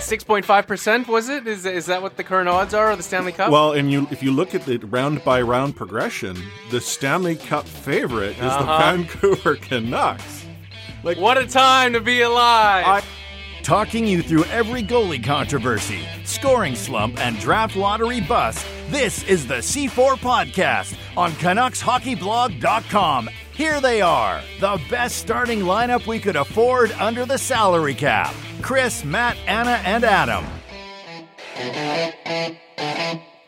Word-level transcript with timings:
Six 0.00 0.24
point 0.24 0.44
five 0.46 0.66
percent 0.66 1.06
was 1.08 1.28
it? 1.28 1.46
Is 1.46 1.66
is 1.66 1.86
that 1.86 2.00
what 2.00 2.16
the 2.16 2.24
current 2.24 2.48
odds 2.48 2.72
are 2.72 2.90
of 2.90 2.96
the 2.96 3.02
Stanley 3.02 3.32
Cup? 3.32 3.50
Well, 3.50 3.72
and 3.72 3.92
you 3.92 4.06
if 4.10 4.22
you 4.22 4.32
look 4.32 4.54
at 4.54 4.64
the 4.64 4.78
round 4.78 5.22
by 5.24 5.42
round 5.42 5.76
progression, 5.76 6.36
the 6.70 6.80
Stanley 6.80 7.36
Cup 7.36 7.66
favorite 7.66 8.30
is 8.30 8.36
the 8.38 8.46
Uh-huh. 8.46 8.78
Vancouver 8.96 9.56
Canucks. 9.56 10.46
Like 11.04 11.18
what 11.18 11.36
a 11.36 11.46
time 11.46 11.92
to 11.92 12.00
be 12.00 12.22
alive! 12.22 12.86
I, 12.86 13.02
Talking 13.62 14.06
you 14.06 14.22
through 14.22 14.44
every 14.44 14.82
goalie 14.82 15.22
controversy, 15.22 16.00
scoring 16.24 16.74
slump, 16.74 17.18
and 17.20 17.38
draft 17.38 17.76
lottery 17.76 18.22
bust, 18.22 18.64
this 18.88 19.22
is 19.24 19.46
the 19.46 19.56
C4 19.56 20.16
Podcast 20.16 20.96
on 21.18 21.32
CanucksHockeyBlog.com. 21.32 23.28
Here 23.52 23.78
they 23.82 24.00
are, 24.00 24.40
the 24.60 24.80
best 24.88 25.16
starting 25.18 25.60
lineup 25.60 26.06
we 26.06 26.18
could 26.18 26.36
afford 26.36 26.92
under 26.92 27.26
the 27.26 27.36
salary 27.36 27.92
cap 27.94 28.34
Chris, 28.62 29.04
Matt, 29.04 29.36
Anna, 29.46 29.80
and 29.84 30.04
Adam. 30.04 30.44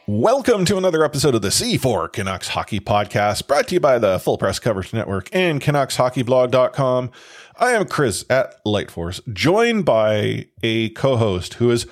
Welcome 0.06 0.64
to 0.64 0.76
another 0.76 1.04
episode 1.04 1.34
of 1.34 1.42
the 1.42 1.48
C4 1.48 2.12
Canucks 2.12 2.48
Hockey 2.48 2.80
Podcast, 2.80 3.46
brought 3.46 3.68
to 3.68 3.74
you 3.74 3.80
by 3.80 3.98
the 3.98 4.18
Full 4.18 4.38
Press 4.38 4.58
Coverage 4.58 4.92
Network 4.92 5.28
and 5.32 5.60
CanucksHockeyBlog.com. 5.60 7.10
I 7.58 7.72
am 7.72 7.86
Chris 7.86 8.24
at 8.28 8.56
Lightforce, 8.64 9.20
joined 9.32 9.84
by 9.84 10.46
a 10.62 10.88
co-host 10.90 11.54
who 11.54 11.70
is 11.70 11.86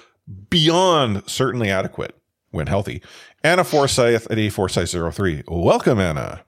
beyond 0.50 1.28
certainly 1.28 1.70
adequate 1.70 2.16
when 2.50 2.66
healthy, 2.66 3.02
Anna 3.44 3.62
Forsyth 3.62 4.26
at 4.30 4.38
A4Forsyth03. 4.38 5.44
Welcome, 5.46 6.00
Anna. 6.00 6.40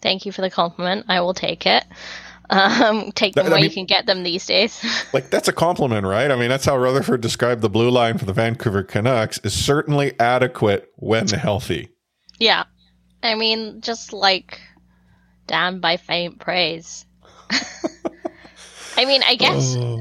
Thank 0.00 0.26
you 0.26 0.32
for 0.32 0.40
the 0.42 0.50
compliment. 0.50 1.06
I 1.08 1.20
will 1.20 1.34
take 1.34 1.66
it. 1.66 1.84
Um, 2.50 3.12
take 3.12 3.34
them 3.34 3.44
That- 3.44 3.52
I 3.52 3.56
where 3.56 3.64
you 3.64 3.70
can 3.70 3.84
get 3.86 4.06
them 4.06 4.22
these 4.22 4.46
days. 4.46 4.82
Like 5.12 5.30
that's 5.30 5.48
a 5.48 5.52
compliment, 5.52 6.06
right? 6.06 6.30
I 6.30 6.36
mean, 6.36 6.48
that's 6.48 6.64
how 6.64 6.76
Rutherford 6.78 7.20
described 7.20 7.60
the 7.62 7.68
blue 7.70 7.90
line 7.90 8.16
for 8.18 8.24
the 8.24 8.32
Vancouver 8.32 8.82
Canucks 8.82 9.38
is 9.44 9.52
certainly 9.52 10.12
adequate 10.20 10.90
when 10.96 11.28
healthy. 11.28 11.88
yeah. 12.38 12.64
I 13.22 13.34
mean, 13.34 13.80
just 13.80 14.12
like 14.12 14.60
damned 15.46 15.80
by 15.80 15.96
faint 15.96 16.38
praise. 16.38 17.04
I 18.96 19.04
mean, 19.04 19.22
I 19.24 19.34
guess 19.36 19.76
Oh. 19.76 20.00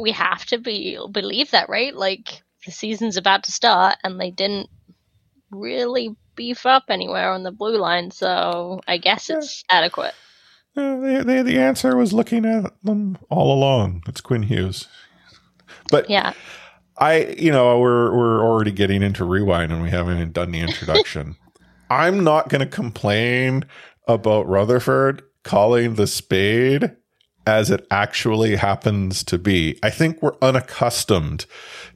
we 0.00 0.12
have 0.12 0.44
to 0.46 0.58
be 0.58 0.98
believe 1.10 1.50
that, 1.52 1.68
right? 1.68 1.94
Like 1.94 2.42
the 2.66 2.72
season's 2.72 3.16
about 3.16 3.44
to 3.44 3.52
start, 3.52 3.96
and 4.04 4.20
they 4.20 4.30
didn't 4.30 4.68
really 5.50 6.14
beef 6.34 6.66
up 6.66 6.84
anywhere 6.88 7.32
on 7.32 7.42
the 7.42 7.50
blue 7.52 7.76
line, 7.78 8.10
so 8.10 8.80
I 8.86 8.98
guess 8.98 9.30
it's 9.30 9.64
adequate. 9.70 10.14
The, 10.78 11.58
answer 11.58 11.96
was 11.96 12.12
looking 12.12 12.44
at 12.44 12.72
them 12.82 13.18
all 13.28 13.52
along. 13.52 14.02
It's 14.06 14.20
Quinn 14.20 14.44
Hughes. 14.44 14.86
But 15.90 16.08
Yeah. 16.08 16.32
I, 17.00 17.36
you 17.38 17.52
know, 17.52 17.78
we're 17.78 18.12
we're 18.16 18.42
already 18.42 18.72
getting 18.72 19.02
into 19.02 19.24
rewind 19.24 19.72
and 19.72 19.82
we 19.82 19.90
haven't 19.90 20.16
even 20.16 20.32
done 20.32 20.50
the 20.50 20.60
introduction. 20.60 21.36
I'm 21.90 22.24
not 22.24 22.48
going 22.48 22.60
to 22.60 22.66
complain 22.66 23.64
about 24.06 24.48
Rutherford 24.48 25.22
calling 25.44 25.94
the 25.94 26.06
spade 26.06 26.96
as 27.46 27.70
it 27.70 27.86
actually 27.90 28.56
happens 28.56 29.24
to 29.24 29.38
be. 29.38 29.78
I 29.82 29.90
think 29.90 30.20
we're 30.20 30.36
unaccustomed 30.42 31.46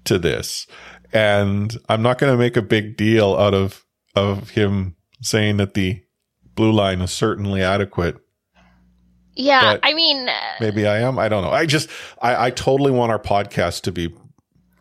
to 0.04 0.18
this, 0.18 0.66
and 1.12 1.76
I'm 1.88 2.00
not 2.00 2.18
going 2.18 2.32
to 2.32 2.38
make 2.38 2.56
a 2.56 2.62
big 2.62 2.96
deal 2.96 3.34
out 3.34 3.54
of 3.54 3.84
of 4.14 4.50
him 4.50 4.96
saying 5.20 5.56
that 5.56 5.74
the 5.74 6.02
blue 6.54 6.72
line 6.72 7.00
is 7.00 7.10
certainly 7.10 7.62
adequate 7.62 8.16
Yeah, 9.34 9.74
But- 9.74 9.80
I 9.82 9.94
mean, 9.94 10.28
uh, 10.28 10.32
Maybe 10.60 10.86
I 10.86 10.98
am. 11.00 11.18
I 11.18 11.28
don't 11.28 11.42
know. 11.42 11.50
I 11.50 11.66
just, 11.66 11.88
I, 12.20 12.46
I 12.46 12.50
totally 12.50 12.90
want 12.92 13.12
our 13.12 13.18
podcast 13.18 13.82
to 13.82 13.92
be 13.92 14.14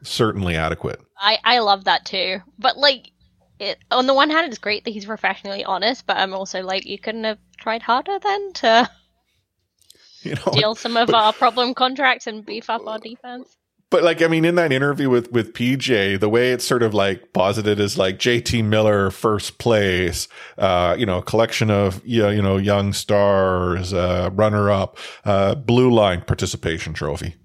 certainly 0.03 0.55
adequate. 0.55 0.99
I 1.17 1.37
I 1.43 1.59
love 1.59 1.83
that 1.85 2.05
too. 2.05 2.39
But 2.57 2.77
like, 2.77 3.11
it 3.59 3.77
on 3.91 4.07
the 4.07 4.13
one 4.13 4.29
hand, 4.29 4.47
it's 4.47 4.57
great 4.57 4.83
that 4.85 4.91
he's 4.91 5.05
professionally 5.05 5.63
honest, 5.63 6.05
but 6.07 6.17
I'm 6.17 6.33
also 6.33 6.61
like, 6.63 6.85
you 6.85 6.97
couldn't 6.99 7.23
have 7.25 7.37
tried 7.57 7.81
harder 7.83 8.17
then 8.19 8.53
to 8.53 8.89
You 10.23 10.35
know, 10.35 10.51
deal 10.51 10.75
some 10.75 10.97
of 10.97 11.13
our 11.13 11.33
problem 11.33 11.73
contracts 11.73 12.27
and 12.27 12.45
beef 12.45 12.69
up 12.69 12.85
our 12.85 12.99
defense. 12.99 13.55
But 13.91 14.03
like, 14.03 14.21
I 14.21 14.27
mean, 14.27 14.45
in 14.45 14.55
that 14.55 14.71
interview 14.71 15.09
with 15.09 15.31
with 15.31 15.53
PJ, 15.53 16.19
the 16.19 16.29
way 16.29 16.53
it's 16.53 16.65
sort 16.65 16.81
of 16.81 16.93
like 16.93 17.33
posited 17.33 17.79
is 17.79 17.97
like 17.97 18.17
JT 18.17 18.63
Miller 18.63 19.11
first 19.11 19.57
place, 19.57 20.29
uh, 20.57 20.95
you 20.97 21.05
know, 21.05 21.19
a 21.19 21.21
collection 21.21 21.69
of 21.69 22.01
you 22.05 22.21
know, 22.21 22.29
you 22.29 22.41
know 22.41 22.57
young 22.57 22.93
stars, 22.93 23.93
uh, 23.93 24.29
runner 24.33 24.71
up, 24.71 24.97
uh, 25.25 25.55
blue 25.55 25.91
line 25.91 26.21
participation 26.21 26.93
trophy. 26.93 27.35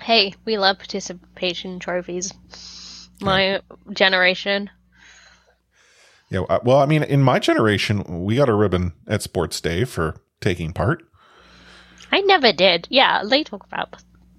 Hey, 0.00 0.34
we 0.44 0.56
love 0.56 0.78
participation 0.78 1.80
trophies. 1.80 2.32
My 3.20 3.60
generation. 3.92 4.70
Yeah. 6.30 6.42
uh, 6.42 6.60
Well, 6.62 6.78
I 6.78 6.86
mean, 6.86 7.02
in 7.02 7.22
my 7.22 7.40
generation, 7.40 8.24
we 8.24 8.36
got 8.36 8.48
a 8.48 8.54
ribbon 8.54 8.92
at 9.08 9.22
Sports 9.22 9.60
Day 9.60 9.84
for 9.84 10.14
taking 10.40 10.72
part. 10.72 11.02
I 12.12 12.20
never 12.20 12.52
did. 12.52 12.86
Yeah, 12.88 13.22
they 13.28 13.42
talk 13.42 13.64
about 13.66 13.96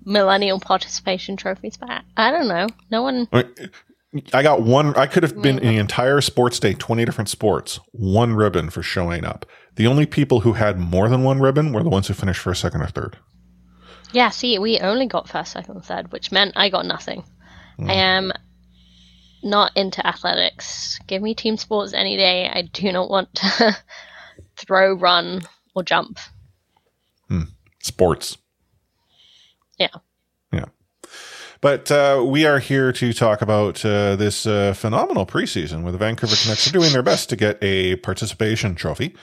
millennial 0.08 0.60
participation 0.60 1.36
trophies, 1.36 1.78
but 1.78 1.90
I, 2.16 2.32
don't 2.32 2.48
know. 2.48 2.68
No 2.90 3.04
one. 3.04 3.28
I 3.34 3.44
mean, 4.14 4.24
I 4.34 4.42
got 4.42 4.62
one. 4.62 4.96
I 4.96 5.06
could 5.06 5.24
have 5.24 5.40
been 5.42 5.60
in 5.60 5.68
the 5.68 5.78
entire 5.78 6.22
sports 6.22 6.60
day, 6.60 6.74
20 6.74 7.06
different 7.06 7.30
sports, 7.30 7.80
one 7.92 8.34
ribbon 8.34 8.70
for 8.70 8.82
showing 8.82 9.26
up. 9.26 9.46
The 9.76 9.86
only 9.86 10.06
people 10.06 10.40
who 10.40 10.54
had 10.54 10.80
more 10.80 11.10
than 11.10 11.24
one 11.24 11.40
ribbon 11.40 11.74
were 11.74 11.84
the 11.84 11.90
ones 11.90 12.08
who 12.08 12.14
finished 12.14 12.40
first, 12.40 12.62
second, 12.62 12.82
or 12.82 12.88
third. 12.88 13.18
Yeah, 14.14 14.30
see, 14.30 14.58
we 14.58 14.80
only 14.80 15.06
got 15.06 15.28
first, 15.28 15.52
second, 15.52 15.84
third, 15.84 16.12
which 16.14 16.32
meant 16.32 16.54
I 16.56 16.70
got 16.70 16.86
nothing. 16.86 17.24
I 17.78 17.84
mm. 17.84 17.90
am 17.90 18.32
not 19.44 19.76
into 19.76 20.06
athletics. 20.08 20.98
Give 21.06 21.22
me 21.22 21.36
team 21.36 21.58
sports 21.58 21.94
any 21.94 22.16
day. 22.16 22.48
I 22.48 22.64
do 22.64 22.92
not 22.94 23.10
want 23.10 23.36
to 23.36 23.78
throw, 24.56 24.94
run, 24.94 25.42
or 25.76 25.84
jump. 25.84 26.18
Hmm. 27.28 27.42
Sports. 27.84 28.38
Yeah. 29.78 29.88
Yeah. 30.52 30.66
But 31.62 31.92
uh, 31.92 32.24
we 32.26 32.46
are 32.46 32.60
here 32.60 32.92
to 32.94 33.14
talk 33.14 33.42
about 33.42 33.84
uh, 33.84 34.16
this 34.16 34.46
uh, 34.46 34.74
phenomenal 34.74 35.26
preseason 35.26 35.82
where 35.82 35.92
the 35.92 35.98
Vancouver 35.98 36.36
Canucks 36.36 36.68
are 36.68 36.72
doing 36.72 36.92
their 36.94 37.04
best 37.04 37.30
to 37.30 37.36
get 37.36 37.58
a 37.64 37.96
participation 37.98 38.76
trophy. 38.76 39.16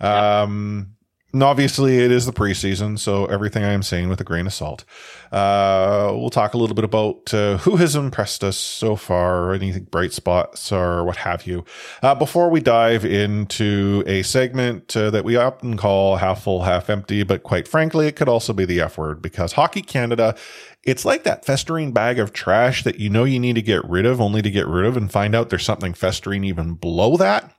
Um, 0.00 0.96
And 1.30 1.42
obviously, 1.42 1.98
it 1.98 2.10
is 2.10 2.24
the 2.24 2.32
preseason, 2.32 2.98
so 2.98 3.26
everything 3.26 3.62
I 3.62 3.72
am 3.72 3.82
saying 3.82 4.08
with 4.08 4.18
a 4.18 4.24
grain 4.24 4.46
of 4.46 4.54
salt. 4.54 4.86
Uh, 5.30 6.08
we'll 6.12 6.30
talk 6.30 6.54
a 6.54 6.56
little 6.56 6.74
bit 6.74 6.86
about 6.86 7.34
uh, 7.34 7.58
who 7.58 7.76
has 7.76 7.94
impressed 7.94 8.42
us 8.42 8.56
so 8.56 8.96
far, 8.96 9.52
anything 9.52 9.84
bright 9.84 10.14
spots 10.14 10.72
or 10.72 11.04
what 11.04 11.16
have 11.16 11.46
you. 11.46 11.66
Uh, 12.02 12.14
before 12.14 12.48
we 12.48 12.60
dive 12.60 13.04
into 13.04 14.02
a 14.06 14.22
segment 14.22 14.96
uh, 14.96 15.10
that 15.10 15.22
we 15.22 15.36
often 15.36 15.76
call 15.76 16.16
half 16.16 16.44
full, 16.44 16.62
half 16.62 16.88
empty, 16.88 17.22
but 17.24 17.42
quite 17.42 17.68
frankly, 17.68 18.06
it 18.06 18.16
could 18.16 18.28
also 18.28 18.54
be 18.54 18.64
the 18.64 18.80
F 18.80 18.96
word 18.96 19.20
because 19.20 19.52
Hockey 19.52 19.82
Canada, 19.82 20.34
it's 20.82 21.04
like 21.04 21.24
that 21.24 21.44
festering 21.44 21.92
bag 21.92 22.18
of 22.18 22.32
trash 22.32 22.84
that 22.84 23.00
you 23.00 23.10
know 23.10 23.24
you 23.24 23.38
need 23.38 23.56
to 23.56 23.62
get 23.62 23.84
rid 23.84 24.06
of, 24.06 24.18
only 24.18 24.40
to 24.40 24.50
get 24.50 24.66
rid 24.66 24.86
of 24.86 24.96
and 24.96 25.12
find 25.12 25.34
out 25.34 25.50
there's 25.50 25.66
something 25.66 25.92
festering 25.92 26.42
even 26.42 26.72
below 26.72 27.18
that. 27.18 27.52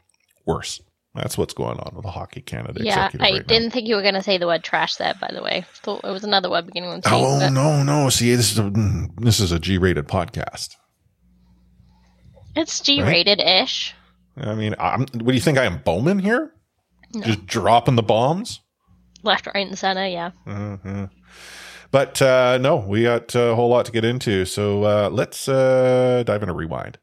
Worse. 0.43 0.81
That's 1.15 1.37
what's 1.37 1.53
going 1.53 1.79
on 1.79 1.95
with 1.95 2.03
the 2.03 2.11
Hockey 2.11 2.41
Canada. 2.41 2.81
Yeah, 2.83 3.09
I 3.19 3.31
right 3.31 3.47
didn't 3.47 3.71
think 3.71 3.87
you 3.87 3.95
were 3.95 4.03
going 4.03 4.13
to 4.13 4.21
say 4.21 4.37
the 4.37 4.45
word 4.45 4.63
trash 4.63 4.97
That, 4.97 5.19
by 5.19 5.31
the 5.33 5.41
way. 5.41 5.65
Thought 5.81 6.01
it 6.03 6.11
was 6.11 6.23
another 6.23 6.49
word 6.49 6.67
beginning 6.67 6.91
with 6.91 7.03
T. 7.03 7.09
Oh 7.11 7.39
but 7.39 7.49
no, 7.49 7.81
no! 7.81 8.09
See, 8.09 8.33
this 8.35 8.51
is 8.51 8.59
a 8.59 8.63
mm, 8.63 9.07
this 9.17 9.39
is 9.39 9.51
a 9.51 9.59
G-rated 9.59 10.07
podcast. 10.07 10.75
It's 12.55 12.79
G 12.79 13.01
rated 13.01 13.39
ish. 13.39 13.95
I 14.37 14.53
mean, 14.53 14.75
I'm, 14.79 15.01
what 15.01 15.27
do 15.27 15.33
you 15.33 15.41
think? 15.41 15.57
I 15.57 15.65
am 15.65 15.79
Bowman 15.79 16.19
here, 16.19 16.53
just 17.21 17.45
dropping 17.45 17.95
the 17.95 18.03
bombs. 18.03 18.61
Left, 19.23 19.47
right, 19.47 19.67
and 19.67 19.77
center, 19.77 20.07
yeah. 20.07 20.31
hmm 20.45 21.05
But 21.91 22.21
uh, 22.21 22.57
no, 22.59 22.77
we 22.77 23.03
got 23.03 23.33
a 23.35 23.55
whole 23.55 23.69
lot 23.69 23.85
to 23.87 23.91
get 23.91 24.05
into. 24.05 24.45
So 24.45 24.83
uh, 24.83 25.09
let's 25.11 25.49
uh, 25.49 26.23
dive 26.25 26.43
into 26.43 26.53
rewind. 26.53 26.99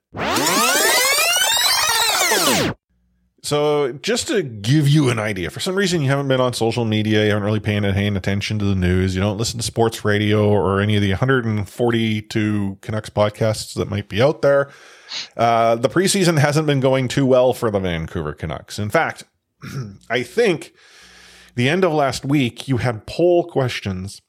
So, 3.47 3.93
just 3.93 4.27
to 4.27 4.43
give 4.43 4.89
you 4.89 5.09
an 5.09 5.21
idea, 5.21 5.51
for 5.51 5.61
some 5.61 5.77
reason 5.77 6.03
you 6.03 6.09
haven't 6.09 6.27
been 6.27 6.41
on 6.41 6.53
social 6.53 6.85
media, 6.85 7.23
you 7.23 7.29
haven't 7.29 7.45
really 7.45 7.61
paying, 7.61 7.85
paying 7.85 8.17
attention 8.17 8.59
to 8.59 8.65
the 8.65 8.75
news, 8.75 9.15
you 9.15 9.21
don't 9.21 9.39
listen 9.39 9.61
to 9.61 9.63
sports 9.63 10.05
radio 10.05 10.49
or 10.49 10.81
any 10.81 10.97
of 10.97 11.03
the 11.03 11.11
142 11.11 12.79
Canucks 12.81 13.09
podcasts 13.09 13.75
that 13.75 13.89
might 13.89 14.09
be 14.09 14.21
out 14.21 14.43
there. 14.43 14.69
Uh, 15.37 15.77
the 15.77 15.89
preseason 15.89 16.41
hasn't 16.41 16.67
been 16.67 16.81
going 16.81 17.07
too 17.07 17.25
well 17.25 17.53
for 17.53 17.71
the 17.71 17.79
Vancouver 17.79 18.33
Canucks. 18.33 18.81
In 18.81 18.91
fact, 18.91 19.23
I 20.11 20.25
think 20.25 20.73
the 21.55 21.69
end 21.69 21.85
of 21.85 21.93
last 21.93 22.25
week 22.25 22.67
you 22.67 22.79
had 22.79 23.07
poll 23.07 23.45
questions 23.45 24.23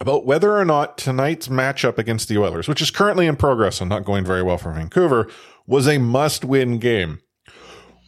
about 0.00 0.26
whether 0.26 0.54
or 0.54 0.66
not 0.66 0.98
tonight's 0.98 1.48
matchup 1.48 1.96
against 1.96 2.28
the 2.28 2.36
Oilers, 2.36 2.68
which 2.68 2.82
is 2.82 2.90
currently 2.90 3.26
in 3.26 3.36
progress 3.36 3.80
and 3.80 3.88
not 3.88 4.04
going 4.04 4.26
very 4.26 4.42
well 4.42 4.58
for 4.58 4.70
Vancouver, 4.70 5.30
was 5.66 5.88
a 5.88 5.96
must 5.96 6.44
win 6.44 6.78
game. 6.78 7.20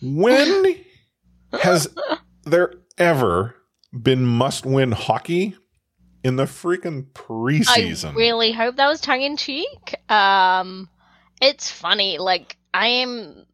When 0.02 0.76
has 1.52 1.88
there 2.44 2.74
ever 2.98 3.54
been 3.92 4.24
must 4.24 4.64
win 4.64 4.92
hockey 4.92 5.56
in 6.22 6.36
the 6.36 6.44
freaking 6.44 7.06
preseason? 7.12 8.12
I 8.12 8.14
really 8.14 8.52
hope 8.52 8.76
that 8.76 8.88
was 8.88 9.00
tongue 9.00 9.22
in 9.22 9.36
cheek. 9.36 9.94
Um, 10.10 10.88
it's 11.40 11.70
funny. 11.70 12.18
Like 12.18 12.56
I 12.72 12.86
am, 12.86 13.46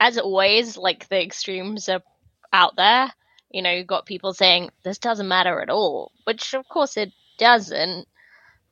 as 0.00 0.18
always, 0.18 0.76
like 0.76 1.08
the 1.08 1.22
extremes 1.22 1.88
are 1.88 2.02
out 2.52 2.76
there. 2.76 3.12
You 3.50 3.62
know, 3.62 3.70
you've 3.70 3.86
got 3.86 4.06
people 4.06 4.32
saying 4.32 4.70
this 4.82 4.98
doesn't 4.98 5.28
matter 5.28 5.60
at 5.60 5.70
all, 5.70 6.10
which 6.24 6.54
of 6.54 6.66
course 6.68 6.96
it 6.96 7.12
doesn't. 7.38 8.06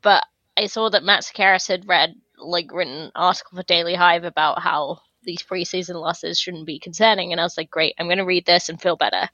But 0.02 0.24
I 0.56 0.66
saw 0.66 0.88
that 0.90 1.04
Matt 1.04 1.24
Sekeres 1.24 1.68
had 1.68 1.86
read 1.86 2.14
like 2.38 2.72
written 2.72 2.94
an 2.94 3.12
article 3.14 3.58
for 3.58 3.62
Daily 3.64 3.94
Hive 3.94 4.24
about 4.24 4.62
how 4.62 5.00
these 5.22 5.42
preseason 5.42 5.94
losses 5.96 6.38
shouldn't 6.38 6.66
be 6.66 6.78
concerning, 6.78 7.32
and 7.32 7.40
I 7.40 7.44
was 7.44 7.56
like, 7.56 7.70
great, 7.70 7.94
I'm 7.98 8.06
going 8.06 8.18
to 8.18 8.24
read 8.24 8.46
this 8.46 8.68
and 8.68 8.80
feel 8.80 8.96
better. 8.96 9.28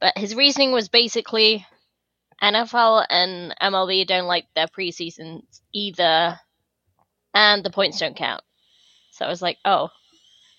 But 0.00 0.16
his 0.18 0.34
reasoning 0.34 0.72
was 0.72 0.88
basically 0.88 1.66
NFL 2.42 3.06
and 3.08 3.54
MLB 3.62 4.06
don't 4.06 4.26
like 4.26 4.46
their 4.54 4.66
preseasons 4.66 5.42
either, 5.72 6.38
and 7.34 7.64
the 7.64 7.70
points 7.70 7.98
don't 7.98 8.16
count. 8.16 8.42
So 9.12 9.24
I 9.24 9.28
was 9.28 9.40
like, 9.42 9.58
oh, 9.64 9.88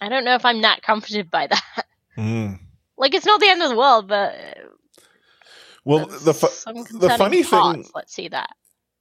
I 0.02 0.10
don't 0.10 0.26
know 0.26 0.36
if 0.36 0.46
I'm 0.46 0.62
that 0.62 0.82
comforted 0.82 1.30
by 1.30 1.48
that. 1.48 1.86
Mm. 2.18 2.60
like, 2.98 3.14
it's 3.14 3.26
not 3.26 3.42
the 3.42 3.50
end 3.50 3.62
of 3.62 3.70
the 3.70 3.78
world, 3.78 4.08
but 4.08 4.34
Well, 5.84 6.06
the 6.06 6.34
fu- 6.34 6.74
the 6.98 7.10
funny 7.18 7.44
thing. 7.44 7.86
Let's 7.94 8.14
see 8.14 8.30
that. 8.30 8.52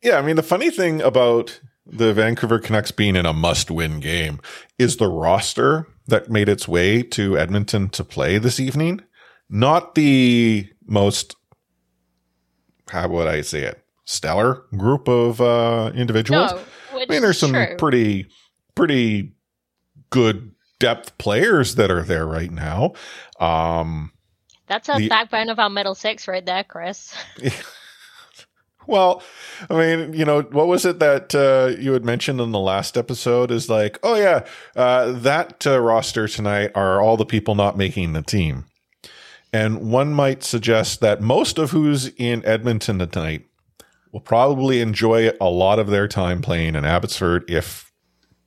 yeah, 0.03 0.19
I 0.19 0.23
mean, 0.23 0.35
the 0.37 0.43
funny 0.43 0.71
thing 0.71 1.01
about 1.01 1.61
the 1.87 2.13
Vancouver 2.15 2.59
Canucks 2.59 2.91
being 2.91 3.17
in 3.17 3.27
a 3.27 3.33
must-win 3.33 4.01
game 4.01 4.41
is 4.79 4.97
the 4.97 5.09
roster 5.09 5.87
that 6.07 6.31
made 6.31 6.49
its 6.49 6.67
way 6.67 7.03
to 7.03 7.39
Edmonton 7.39 7.89
to 7.91 8.05
play 8.05 8.39
this 8.39 8.59
evening. 8.59 9.01
Not 9.51 9.95
the 9.95 10.69
most, 10.87 11.37
how 12.89 13.09
would 13.09 13.27
I 13.29 13.43
say 13.43 13.61
it, 13.63 13.83
stellar 14.05 14.65
group 14.77 15.09
of 15.09 15.41
uh, 15.41 15.93
individuals. 15.95 16.53
No, 16.53 16.99
I 17.01 17.07
mean, 17.07 17.23
there's 17.23 17.39
some 17.39 17.53
true. 17.53 17.77
pretty, 17.77 18.29
pretty 18.75 19.33
good 20.11 20.53
depth 20.79 21.17
players 21.19 21.75
that 21.77 21.91
are 21.91 22.03
there 22.03 22.27
right 22.27 22.51
now. 22.51 22.95
Um, 23.39 24.13
That's 24.67 24.89
a 24.89 24.95
the- 24.97 25.09
backbone 25.09 25.51
of 25.51 25.59
our 25.59 25.71
middle 25.71 25.95
six 25.95 26.27
right 26.29 26.45
there, 26.45 26.65
Chris. 26.65 27.15
Well, 28.89 29.23
I 29.71 29.75
mean, 29.75 30.13
you 30.13 30.27
know, 30.27 30.43
what 30.43 30.67
was 30.67 30.85
it 30.85 30.99
that 30.99 31.35
uh, 31.35 31.81
you 31.81 31.93
had 31.95 32.05
mentioned 32.05 32.39
in 32.41 32.53
the 32.53 32.59
last 32.59 32.99
episode? 32.99 33.51
Is 33.51 33.71
like, 33.71 33.99
oh 34.03 34.15
yeah, 34.15 34.45
uh, 34.77 35.13
that 35.13 35.67
uh, 35.67 35.79
roster 35.81 36.29
tonight 36.29 36.71
are 36.75 37.01
all 37.01 37.17
the 37.17 37.25
people 37.25 37.55
not 37.55 37.79
making 37.79 38.13
the 38.13 38.21
team, 38.21 38.67
and 39.55 39.91
one 39.91 40.13
might 40.13 40.43
suggest 40.43 41.01
that 41.01 41.23
most 41.23 41.59
of 41.59 41.71
who's 41.71 42.09
in 42.17 42.45
Edmonton 42.45 42.99
tonight 42.99 43.47
will 44.13 44.21
probably 44.21 44.81
enjoy 44.81 45.31
a 45.41 45.49
lot 45.49 45.79
of 45.79 45.89
their 45.89 46.07
time 46.07 46.43
playing 46.43 46.75
in 46.77 46.85
Abbotsford, 46.85 47.51
if 47.51 47.91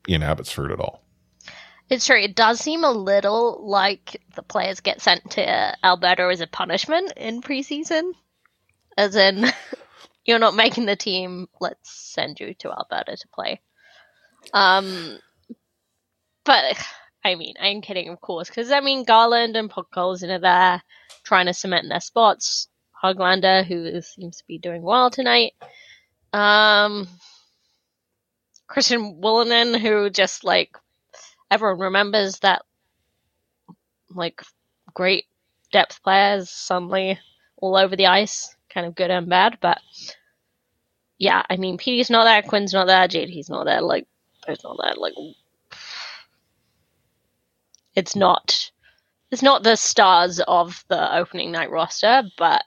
in 0.07 0.21
Abbotsford 0.21 0.71
at 0.71 0.79
all. 0.79 1.03
It's 1.89 2.05
true. 2.05 2.21
It 2.21 2.35
does 2.35 2.59
seem 2.59 2.83
a 2.83 2.91
little 2.91 3.65
like 3.65 4.21
the 4.35 4.43
players 4.43 4.81
get 4.81 5.01
sent 5.01 5.31
to 5.31 5.85
Alberta 5.85 6.23
as 6.31 6.41
a 6.41 6.47
punishment 6.47 7.13
in 7.15 7.41
preseason. 7.41 8.11
As 8.97 9.15
in, 9.15 9.45
you're 10.27 10.37
not 10.37 10.55
making 10.55 10.85
the 10.85 10.95
team, 10.95 11.47
let's 11.59 11.89
send 11.89 12.39
you 12.39 12.53
to 12.55 12.69
Alberta 12.69 13.17
to 13.17 13.27
play. 13.29 13.59
Um, 14.53 15.17
but, 16.43 16.77
I 17.25 17.33
mean, 17.35 17.55
I'm 17.59 17.81
kidding, 17.81 18.09
of 18.09 18.21
course, 18.21 18.47
because, 18.47 18.71
I 18.71 18.81
mean, 18.81 19.05
Garland 19.05 19.55
and 19.55 19.71
Podkolzin 19.71 20.29
are 20.29 20.39
there 20.39 20.83
trying 21.23 21.47
to 21.47 21.53
cement 21.53 21.87
their 21.89 21.99
spots. 21.99 22.67
Hoglander, 23.03 23.65
who 23.65 24.01
seems 24.01 24.37
to 24.37 24.43
be 24.47 24.59
doing 24.59 24.83
well 24.83 25.09
tonight. 25.09 25.53
Um, 26.33 27.07
Christian 28.67 29.21
Wolanin, 29.21 29.79
who 29.79 30.09
just, 30.09 30.43
like, 30.43 30.75
everyone 31.49 31.79
remembers 31.79 32.39
that 32.39 32.63
like 34.09 34.41
great 34.93 35.25
depth 35.71 36.01
players 36.03 36.49
suddenly 36.49 37.19
all 37.57 37.77
over 37.77 37.95
the 37.95 38.07
ice, 38.07 38.56
kind 38.77 38.85
of 38.85 38.93
good 38.93 39.09
and 39.09 39.27
bad. 39.27 39.57
But 39.59 39.79
yeah, 41.17 41.41
I 41.49 41.57
mean, 41.57 41.79
Petey's 41.79 42.11
not 42.11 42.25
there, 42.25 42.43
Quinn's 42.43 42.73
not 42.73 42.85
there, 42.85 43.07
JD's 43.07 43.49
not 43.49 43.63
there, 43.63 43.81
like 43.81 44.05
there's 44.45 44.63
not 44.63 44.77
there, 44.79 44.93
like 44.95 45.13
it's 47.95 48.15
not 48.15 48.69
it's 49.31 49.41
not 49.41 49.63
the 49.63 49.75
stars 49.75 50.39
of 50.47 50.85
the 50.89 51.15
opening 51.17 51.51
night 51.51 51.71
roster, 51.71 52.21
but 52.37 52.63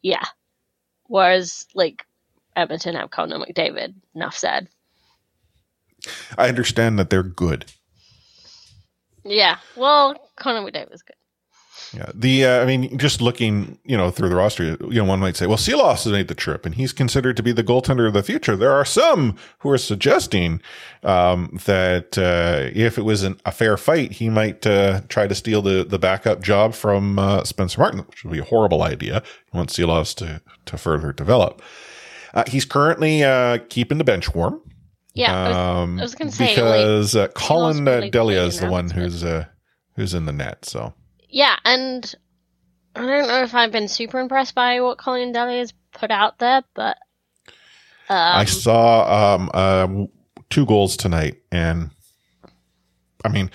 yeah. 0.00 0.24
Whereas 1.08 1.66
like 1.74 2.06
Edmonton 2.56 2.94
have 2.94 3.10
Connor 3.10 3.38
McDavid, 3.38 3.94
enough 4.14 4.36
said. 4.36 4.68
I 6.38 6.48
understand 6.48 6.98
that 6.98 7.10
they're 7.10 7.22
good. 7.22 7.66
Yeah, 9.24 9.58
well, 9.76 10.16
Connor 10.36 10.62
McDavid's 10.62 11.02
good. 11.02 11.16
Yeah. 11.94 12.10
The, 12.14 12.44
uh, 12.44 12.62
I 12.62 12.66
mean, 12.66 12.98
just 12.98 13.22
looking, 13.22 13.78
you 13.84 13.96
know, 13.96 14.10
through 14.10 14.28
the 14.28 14.36
roster, 14.36 14.76
you 14.80 14.88
know, 14.90 15.04
one 15.04 15.20
might 15.20 15.36
say, 15.36 15.46
well, 15.46 15.56
Silovs 15.56 16.04
has 16.04 16.12
made 16.12 16.28
the 16.28 16.34
trip 16.34 16.66
and 16.66 16.74
he's 16.74 16.92
considered 16.92 17.36
to 17.38 17.42
be 17.42 17.52
the 17.52 17.64
goaltender 17.64 18.06
of 18.06 18.12
the 18.12 18.22
future. 18.22 18.56
There 18.56 18.72
are 18.72 18.84
some 18.84 19.36
who 19.60 19.70
are 19.70 19.78
suggesting, 19.78 20.60
um, 21.02 21.58
that, 21.64 22.18
uh, 22.18 22.70
if 22.74 22.98
it 22.98 23.02
was 23.02 23.22
an, 23.22 23.40
a 23.46 23.52
fair 23.52 23.76
fight, 23.76 24.12
he 24.12 24.28
might, 24.28 24.66
uh, 24.66 25.00
try 25.08 25.26
to 25.26 25.34
steal 25.34 25.62
the, 25.62 25.82
the 25.82 25.98
backup 25.98 26.42
job 26.42 26.74
from, 26.74 27.18
uh, 27.18 27.44
Spencer 27.44 27.80
Martin, 27.80 28.00
which 28.00 28.22
would 28.22 28.32
be 28.32 28.40
a 28.40 28.44
horrible 28.44 28.82
idea. 28.82 29.22
You 29.52 29.56
want 29.56 29.70
Silovs 29.70 30.14
to, 30.16 30.42
to 30.66 30.76
further 30.76 31.12
develop. 31.12 31.62
Uh, 32.34 32.44
he's 32.46 32.66
currently, 32.66 33.24
uh, 33.24 33.58
keeping 33.70 33.96
the 33.96 34.04
bench 34.04 34.34
warm. 34.34 34.60
Yeah, 35.14 35.34
I 35.34 35.48
was, 35.48 35.56
Um, 35.56 35.98
I 35.98 36.02
was 36.02 36.14
gonna 36.14 36.30
say, 36.30 36.48
like, 36.48 36.54
because, 36.54 37.16
uh, 37.16 37.28
Colin 37.28 37.84
really 37.86 38.10
Delia 38.10 38.42
is 38.42 38.60
the 38.60 38.70
one 38.70 38.90
who's, 38.90 39.24
uh, 39.24 39.46
who's 39.96 40.12
in 40.12 40.26
the 40.26 40.32
net. 40.32 40.66
So. 40.66 40.92
Yeah, 41.28 41.56
and 41.64 42.14
I 42.94 43.00
don't 43.00 43.28
know 43.28 43.42
if 43.42 43.54
I've 43.54 43.72
been 43.72 43.88
super 43.88 44.18
impressed 44.18 44.54
by 44.54 44.80
what 44.80 44.98
Colin 44.98 45.32
Delia 45.32 45.58
has 45.58 45.72
put 45.92 46.10
out 46.10 46.38
there, 46.38 46.62
but 46.74 46.96
um, 48.08 48.16
I 48.16 48.44
saw 48.44 49.34
um, 49.34 49.50
uh, 49.52 50.06
two 50.50 50.64
goals 50.66 50.96
tonight, 50.96 51.42
and 51.52 51.90
I 53.24 53.28
mean, 53.28 53.50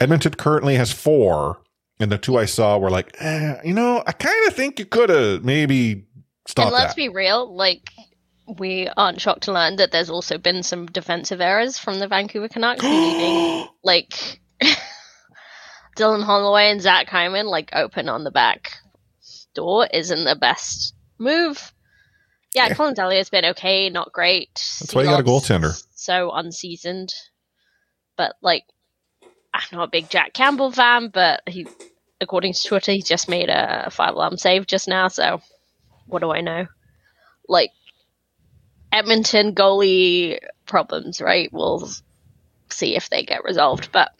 Edmonton 0.00 0.34
currently 0.34 0.74
has 0.74 0.92
four, 0.92 1.60
and 2.00 2.10
the 2.10 2.18
two 2.18 2.36
I 2.36 2.46
saw 2.46 2.78
were 2.78 2.90
like, 2.90 3.14
eh, 3.20 3.60
you 3.64 3.72
know, 3.72 4.02
I 4.06 4.12
kind 4.12 4.48
of 4.48 4.54
think 4.54 4.78
you 4.78 4.86
could 4.86 5.10
have 5.10 5.44
maybe 5.44 6.06
stopped 6.48 6.66
and 6.66 6.72
let's 6.74 6.94
that. 6.94 6.96
be 6.96 7.08
real, 7.08 7.54
like 7.54 7.90
we 8.58 8.88
aren't 8.96 9.20
shocked 9.20 9.44
to 9.44 9.52
learn 9.52 9.76
that 9.76 9.92
there's 9.92 10.10
also 10.10 10.36
been 10.36 10.62
some 10.62 10.86
defensive 10.86 11.40
errors 11.40 11.78
from 11.78 11.98
the 12.00 12.08
Vancouver 12.08 12.48
Canucks, 12.48 12.82
leaving 12.82 13.68
like 13.84 14.40
Dylan 15.96 16.24
Holloway 16.24 16.70
and 16.70 16.82
Zach 16.82 17.08
Hyman 17.08 17.46
like 17.46 17.70
open 17.72 18.08
on 18.08 18.24
the 18.24 18.30
back 18.30 18.78
door 19.54 19.86
isn't 19.92 20.24
the 20.24 20.36
best 20.36 20.94
move. 21.18 21.72
Yeah, 22.54 22.68
Yeah. 22.68 22.74
Colin 22.74 22.94
Delia's 22.94 23.30
been 23.30 23.44
okay, 23.46 23.90
not 23.90 24.12
great. 24.12 24.54
That's 24.80 24.94
why 24.94 25.02
you 25.02 25.08
got 25.08 25.20
a 25.20 25.24
goaltender. 25.24 25.80
So 25.94 26.30
unseasoned, 26.32 27.12
but 28.16 28.36
like 28.42 28.64
I'm 29.52 29.62
not 29.72 29.84
a 29.84 29.90
big 29.90 30.10
Jack 30.10 30.32
Campbell 30.32 30.72
fan, 30.72 31.08
but 31.08 31.42
he, 31.46 31.66
according 32.20 32.52
to 32.54 32.64
Twitter, 32.64 32.92
he 32.92 33.02
just 33.02 33.28
made 33.28 33.48
a 33.48 33.88
five 33.90 34.14
alarm 34.14 34.36
save 34.36 34.66
just 34.66 34.88
now. 34.88 35.08
So 35.08 35.40
what 36.06 36.20
do 36.20 36.30
I 36.30 36.40
know? 36.40 36.66
Like 37.48 37.70
Edmonton 38.92 39.54
goalie 39.54 40.38
problems, 40.66 41.20
right? 41.20 41.52
We'll 41.52 41.88
see 42.70 42.96
if 42.96 43.10
they 43.10 43.24
get 43.24 43.44
resolved. 43.44 43.90
But 43.92 44.12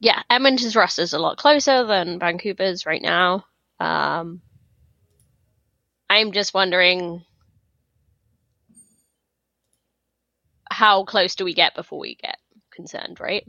yeah, 0.00 0.22
Edmonton's 0.30 0.76
roster 0.76 1.02
is 1.02 1.12
a 1.12 1.18
lot 1.18 1.38
closer 1.38 1.84
than 1.84 2.18
Vancouver's 2.18 2.86
right 2.86 3.02
now. 3.02 3.44
Um, 3.80 4.42
I'm 6.10 6.32
just 6.32 6.54
wondering 6.54 7.24
how 10.70 11.04
close 11.04 11.34
do 11.34 11.44
we 11.44 11.54
get 11.54 11.74
before 11.74 11.98
we 11.98 12.16
get 12.16 12.38
concerned, 12.72 13.20
right? 13.20 13.46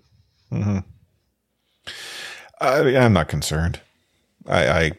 hmm 0.51 0.79
I, 2.61 2.97
I'm 2.97 3.13
not 3.13 3.29
concerned. 3.29 3.79
I, 4.47 4.67
I 4.67 4.91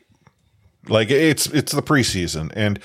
like 0.88 1.10
it's 1.10 1.46
it's 1.48 1.72
the 1.72 1.82
preseason, 1.82 2.52
and 2.56 2.80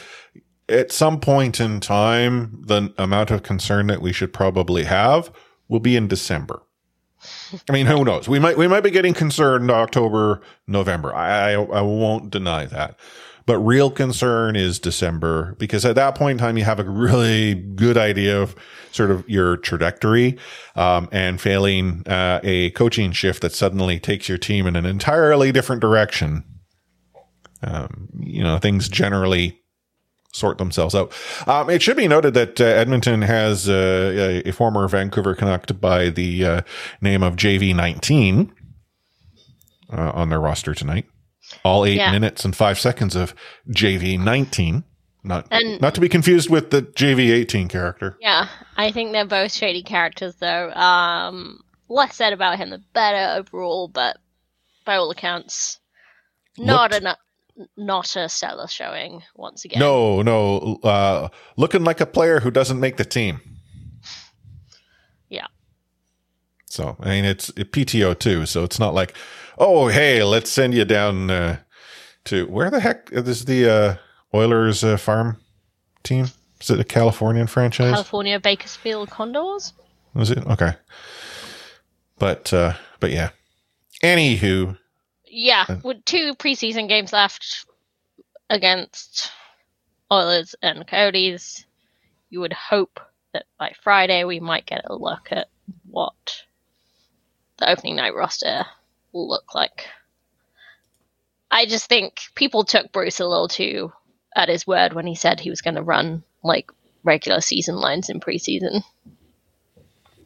at 0.69 0.91
some 0.91 1.19
point 1.19 1.59
in 1.59 1.79
time, 1.79 2.61
the 2.65 2.93
amount 2.97 3.31
of 3.31 3.43
concern 3.43 3.87
that 3.87 4.01
we 4.01 4.13
should 4.13 4.33
probably 4.33 4.85
have 4.85 5.31
will 5.69 5.79
be 5.79 5.95
in 5.95 6.07
December. 6.07 6.61
I 7.69 7.73
mean, 7.73 7.85
who 7.85 8.03
knows? 8.03 8.27
We 8.27 8.39
might 8.39 8.57
we 8.57 8.67
might 8.67 8.81
be 8.81 8.91
getting 8.91 9.13
concerned 9.13 9.69
October, 9.71 10.41
November. 10.67 11.13
I 11.13 11.53
I, 11.53 11.81
won't 11.81 12.29
deny 12.29 12.65
that. 12.65 12.99
But 13.45 13.59
real 13.59 13.91
concern 13.91 14.55
is 14.55 14.79
December 14.79 15.55
because 15.59 15.85
at 15.85 15.95
that 15.95 16.15
point 16.15 16.31
in 16.31 16.37
time, 16.39 16.57
you 16.57 16.63
have 16.63 16.79
a 16.79 16.83
really 16.83 17.53
good 17.53 17.95
idea 17.95 18.41
of 18.41 18.55
sort 18.91 19.11
of 19.11 19.27
your 19.29 19.57
trajectory. 19.57 20.37
Um, 20.75 21.07
and 21.11 21.39
failing 21.39 22.03
uh, 22.07 22.39
a 22.43 22.71
coaching 22.71 23.11
shift 23.11 23.41
that 23.43 23.53
suddenly 23.53 23.99
takes 23.99 24.27
your 24.27 24.37
team 24.37 24.65
in 24.67 24.75
an 24.75 24.85
entirely 24.85 25.51
different 25.51 25.81
direction, 25.81 26.43
um, 27.61 28.09
you 28.19 28.43
know, 28.43 28.57
things 28.57 28.89
generally 28.89 29.61
sort 30.35 30.57
themselves 30.57 30.93
out. 30.93 31.13
Um, 31.47 31.69
it 31.69 31.81
should 31.81 31.97
be 31.97 32.07
noted 32.07 32.33
that 32.33 32.59
uh, 32.59 32.65
Edmonton 32.65 33.21
has 33.21 33.69
uh, 33.69 34.41
a, 34.43 34.49
a 34.49 34.51
former 34.51 34.87
Vancouver 34.87 35.33
Canuck 35.35 35.79
by 35.79 36.09
the 36.09 36.45
uh, 36.45 36.61
name 37.01 37.23
of 37.23 37.35
JV19 37.35 38.51
uh, 39.91 40.11
on 40.13 40.29
their 40.29 40.39
roster 40.39 40.73
tonight. 40.73 41.05
All 41.63 41.85
eight 41.85 41.97
Yeah. 41.97 42.11
minutes 42.11 42.43
and 42.43 42.55
five 42.55 42.77
seconds 42.79 43.15
of 43.15 43.33
JV19. 43.69 44.83
Not, 45.23 45.47
And- 45.51 45.81
not 45.81 45.95
to 45.95 46.01
be 46.01 46.09
confused 46.09 46.49
with 46.49 46.69
the 46.71 46.81
JV18 46.83 47.69
character. 47.69 48.17
Yeah, 48.21 48.47
I 48.77 48.91
think 48.91 49.11
they're 49.11 49.25
both 49.25 49.51
shady 49.51 49.81
characters, 49.83 50.35
though. 50.35 50.69
Um, 50.71 51.61
less 51.89 52.15
said 52.15 52.33
about 52.33 52.57
him, 52.57 52.69
the 52.69 52.81
better 52.93 53.39
overall. 53.39 53.87
But 53.87 54.17
by 54.85 54.95
all 54.97 55.09
accounts, 55.11 55.79
not 56.59 56.91
Looked- 56.91 57.03
a 57.05 57.17
not 57.77 58.15
a 58.15 58.29
stellar 58.29 58.67
showing 58.67 59.21
once 59.35 59.65
again. 59.65 59.79
No, 59.79 60.21
no, 60.21 60.79
uh, 60.83 61.29
looking 61.57 61.83
like 61.83 62.01
a 62.01 62.05
player 62.05 62.39
who 62.39 62.51
doesn't 62.51 62.79
make 62.79 62.97
the 62.97 63.05
team. 63.05 63.39
Yeah. 65.29 65.47
So 66.65 66.97
I 66.99 67.09
mean, 67.09 67.25
it's 67.25 67.49
it 67.55 67.71
PTO 67.71 68.17
too. 68.17 68.45
So 68.45 68.63
it's 68.63 68.79
not 68.79 68.93
like, 68.93 69.13
oh, 69.57 69.87
hey, 69.87 70.23
let's 70.23 70.49
send 70.49 70.73
you 70.73 70.85
down 70.85 71.29
uh, 71.29 71.59
to 72.25 72.45
where 72.47 72.69
the 72.69 72.79
heck 72.79 73.09
is 73.11 73.45
the 73.45 73.69
uh, 73.69 73.95
Oilers 74.35 74.83
uh, 74.83 74.97
farm 74.97 75.37
team? 76.03 76.27
Is 76.59 76.69
it 76.69 76.79
a 76.79 76.83
Californian 76.83 77.47
franchise? 77.47 77.93
California 77.93 78.39
Bakersfield 78.39 79.09
Condors. 79.09 79.73
Was 80.13 80.31
it 80.31 80.45
okay? 80.47 80.73
But 82.17 82.53
uh, 82.53 82.73
but 82.99 83.11
yeah. 83.11 83.29
Anywho, 84.03 84.77
Yeah, 85.37 85.65
Uh, 85.67 85.75
with 85.83 86.05
two 86.05 86.33
preseason 86.35 86.87
games 86.87 87.11
left 87.11 87.65
against 88.49 89.31
Oilers 90.09 90.55
and 90.61 90.87
Coyotes, 90.87 91.65
you 92.29 92.39
would 92.39 92.53
hope 92.53 93.01
that 93.33 93.45
by 93.59 93.73
Friday 93.83 94.23
we 94.23 94.39
might 94.39 94.65
get 94.65 94.85
a 94.85 94.95
look 94.95 95.27
at 95.31 95.49
what 95.89 96.45
the 97.57 97.69
opening 97.69 97.97
night 97.97 98.15
roster 98.15 98.65
will 99.11 99.27
look 99.27 99.53
like. 99.53 99.89
I 101.51 101.65
just 101.65 101.89
think 101.89 102.21
people 102.35 102.63
took 102.63 102.93
Bruce 102.93 103.19
a 103.19 103.27
little 103.27 103.49
too 103.49 103.91
at 104.37 104.47
his 104.47 104.65
word 104.65 104.93
when 104.93 105.05
he 105.05 105.15
said 105.15 105.41
he 105.41 105.49
was 105.49 105.61
going 105.61 105.75
to 105.75 105.83
run 105.83 106.23
like 106.45 106.71
regular 107.03 107.41
season 107.41 107.75
lines 107.75 108.09
in 108.09 108.21
preseason. 108.21 108.83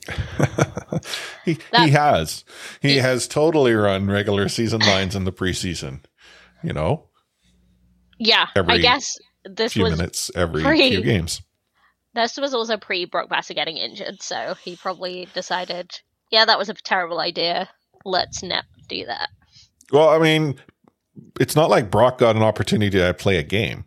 he 1.54 1.90
has 1.90 2.44
he 2.82 2.98
has 2.98 3.28
totally 3.28 3.74
run 3.74 4.08
regular 4.08 4.50
season 4.50 4.80
lines 4.88 5.16
in 5.16 5.24
the 5.26 5.32
preseason. 5.32 6.04
You 6.64 6.74
know, 6.74 7.06
Yeah, 8.18 8.48
I 8.56 8.60
Every 8.60 8.80
guess 8.80 9.18
this 9.46 9.74
few 9.74 9.84
was 9.84 9.98
minutes 9.98 10.32
every 10.36 10.62
pre- 10.62 10.90
few 10.90 11.02
games. 11.02 11.42
This 12.14 12.38
was 12.38 12.54
also 12.54 12.78
pre 12.78 13.06
Brock 13.06 13.30
Boeser 13.30 13.56
getting 13.56 13.78
injured, 13.78 14.22
so 14.22 14.56
he 14.64 14.76
probably 14.76 15.28
decided, 15.34 15.92
yeah, 16.32 16.46
that 16.46 16.58
was 16.58 16.70
a 16.70 16.74
terrible 16.74 17.20
idea. 17.20 17.70
Let's 18.04 18.42
not 18.44 18.66
do 18.88 19.06
that. 19.06 19.30
Well, 19.92 20.10
I 20.10 20.18
mean, 20.18 20.60
it's 21.40 21.56
not 21.56 21.70
like 21.70 21.92
Brock 21.92 22.18
got 22.18 22.36
an 22.36 22.42
opportunity 22.44 22.98
to 22.98 23.14
play 23.14 23.38
a 23.38 23.44
game. 23.44 23.86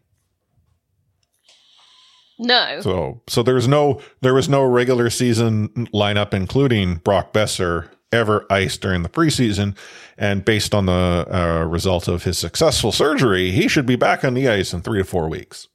No. 2.38 2.80
So, 2.80 3.20
so 3.28 3.42
there 3.42 3.54
was 3.54 3.68
no 3.68 4.00
there 4.20 4.34
was 4.34 4.48
no 4.48 4.64
regular 4.64 5.10
season 5.10 5.68
lineup, 5.94 6.34
including 6.34 6.96
Brock 6.96 7.32
Boeser, 7.32 7.88
ever 8.10 8.46
iced 8.50 8.80
during 8.80 9.02
the 9.02 9.08
preseason. 9.08 9.76
And 10.18 10.44
based 10.44 10.74
on 10.74 10.86
the 10.86 11.26
uh, 11.30 11.64
result 11.64 12.08
of 12.08 12.24
his 12.24 12.38
successful 12.38 12.92
surgery, 12.92 13.50
he 13.50 13.68
should 13.68 13.86
be 13.86 13.96
back 13.96 14.24
on 14.24 14.34
the 14.34 14.48
ice 14.48 14.72
in 14.72 14.82
three 14.82 14.98
to 14.98 15.04
four 15.04 15.28
weeks. 15.28 15.68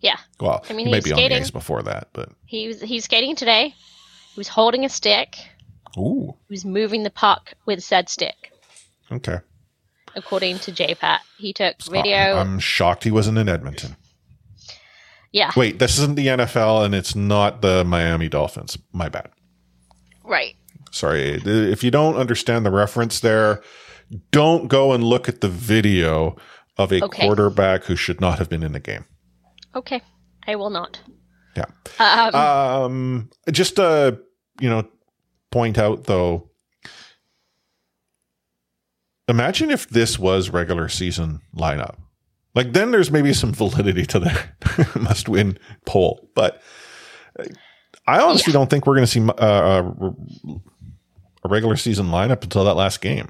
yeah. 0.00 0.18
Well, 0.40 0.64
I 0.68 0.72
mean, 0.72 0.86
he 0.86 0.92
may 0.92 0.98
he's 0.98 1.04
be 1.04 1.12
on 1.12 1.16
the 1.18 1.34
ice 1.36 1.50
before 1.50 1.82
that, 1.84 2.08
but 2.12 2.30
He 2.46 2.68
was 2.68 2.80
he's 2.80 3.04
skating 3.04 3.34
today. 3.36 3.68
He 4.34 4.40
was 4.40 4.48
holding 4.48 4.84
a 4.84 4.88
stick. 4.88 5.36
ooh, 5.98 6.34
He 6.48 6.52
was 6.52 6.64
moving 6.64 7.02
the 7.04 7.10
puck 7.10 7.54
with 7.64 7.82
said 7.82 8.08
stick, 8.10 8.52
okay. 9.10 9.38
according 10.14 10.58
to 10.60 10.72
JPAT. 10.72 11.18
He 11.38 11.52
took 11.52 11.82
video. 11.84 12.36
I'm 12.36 12.58
shocked 12.58 13.04
he 13.04 13.10
wasn't 13.10 13.38
in 13.38 13.48
Edmonton. 13.48 13.96
Yeah. 15.36 15.52
Wait, 15.56 15.78
this 15.78 15.98
isn't 15.98 16.14
the 16.16 16.26
NFL, 16.28 16.84
and 16.84 16.94
it's 16.94 17.14
not 17.14 17.60
the 17.60 17.84
Miami 17.84 18.28
Dolphins. 18.28 18.78
My 18.92 19.08
bad. 19.10 19.28
Right. 20.24 20.54
Sorry. 20.90 21.40
If 21.44 21.84
you 21.84 21.90
don't 21.90 22.16
understand 22.16 22.64
the 22.64 22.70
reference 22.70 23.20
there, 23.20 23.60
don't 24.30 24.68
go 24.68 24.92
and 24.92 25.04
look 25.04 25.28
at 25.28 25.42
the 25.42 25.48
video 25.48 26.36
of 26.78 26.90
a 26.90 27.02
Okay. 27.04 27.26
quarterback 27.26 27.84
who 27.84 27.96
should 27.96 28.20
not 28.20 28.38
have 28.38 28.48
been 28.48 28.62
in 28.62 28.72
the 28.72 28.80
game. 28.80 29.04
Okay. 29.74 30.00
I 30.46 30.56
will 30.56 30.70
not. 30.70 31.00
Yeah. 31.56 31.66
Um, 31.98 32.34
Um, 32.34 33.30
just 33.52 33.76
to, 33.76 34.18
you 34.60 34.70
know, 34.70 34.88
point 35.50 35.76
out 35.76 36.04
though, 36.04 36.50
imagine 39.28 39.70
if 39.70 39.88
this 39.88 40.18
was 40.18 40.50
regular 40.50 40.88
season 40.88 41.40
lineup. 41.54 41.96
Like 42.56 42.72
then 42.72 42.90
there's 42.90 43.10
maybe 43.12 43.32
some 43.34 43.52
validity 43.52 44.06
to 44.06 44.18
the 44.18 44.98
must 45.00 45.28
win 45.28 45.58
poll, 45.84 46.28
but 46.34 46.62
uh, 47.38 47.44
I 48.06 48.20
honestly 48.20 48.52
don't 48.52 48.70
think 48.70 48.86
we're 48.86 48.94
going 48.94 49.06
to 49.06 49.12
see 49.12 49.20
uh, 49.20 49.82
a, 49.82 50.14
a 51.44 51.48
regular 51.48 51.76
season 51.76 52.06
lineup 52.06 52.42
until 52.42 52.64
that 52.64 52.74
last 52.74 53.00
game. 53.00 53.28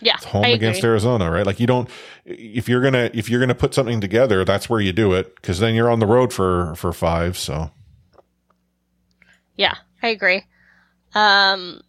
yeah. 0.00 0.14
It's 0.14 0.24
home 0.24 0.44
I 0.44 0.48
against 0.50 0.78
agree. 0.80 0.90
Arizona, 0.90 1.30
right? 1.30 1.44
Like 1.44 1.58
you 1.58 1.66
don't 1.66 1.90
if 2.24 2.68
you're 2.68 2.82
gonna 2.82 3.10
if 3.12 3.28
you're 3.28 3.40
gonna 3.40 3.54
put 3.56 3.74
something 3.74 4.00
together, 4.00 4.44
that's 4.44 4.70
where 4.70 4.80
you 4.80 4.92
do 4.92 5.14
it 5.14 5.34
because 5.36 5.58
then 5.58 5.74
you're 5.74 5.90
on 5.90 5.98
the 5.98 6.06
road 6.06 6.32
for 6.32 6.74
for 6.76 6.92
five. 6.92 7.36
So 7.36 7.70
Yeah, 9.56 9.74
I 10.02 10.08
agree. 10.08 10.44
Um, 11.14 11.80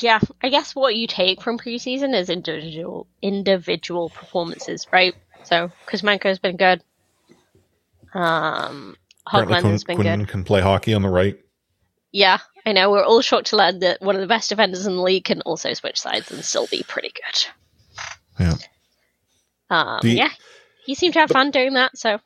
yeah, 0.00 0.20
I 0.42 0.48
guess 0.48 0.74
what 0.74 0.94
you 0.96 1.06
take 1.06 1.42
from 1.42 1.58
preseason 1.58 2.14
is 2.14 2.30
individual 2.30 3.06
individual 3.22 4.08
performances, 4.10 4.86
right? 4.92 5.14
So 5.46 5.70
Kuzmenko's 5.86 6.40
been 6.40 6.56
good. 6.56 6.82
Um, 8.14 8.96
Hogman's 9.28 9.84
been 9.84 9.96
Quinn 9.96 10.18
good. 10.20 10.28
can 10.28 10.44
play 10.44 10.60
hockey 10.60 10.92
on 10.92 11.02
the 11.02 11.08
right. 11.08 11.38
Yeah, 12.10 12.38
I 12.64 12.72
know. 12.72 12.90
We're 12.90 13.04
all 13.04 13.20
shocked 13.20 13.48
to 13.48 13.56
learn 13.56 13.78
that 13.80 14.00
one 14.00 14.16
of 14.16 14.20
the 14.20 14.26
best 14.26 14.48
defenders 14.48 14.86
in 14.86 14.96
the 14.96 15.02
league 15.02 15.24
can 15.24 15.42
also 15.42 15.72
switch 15.74 16.00
sides 16.00 16.30
and 16.32 16.44
still 16.44 16.66
be 16.66 16.82
pretty 16.82 17.12
good. 17.14 17.46
Yeah. 18.40 18.54
Um, 19.70 20.00
The- 20.02 20.10
yeah, 20.10 20.30
he 20.84 20.94
seemed 20.94 21.14
to 21.14 21.20
have 21.20 21.30
fun 21.30 21.50
doing 21.52 21.74
that. 21.74 21.96
So, 21.96 22.18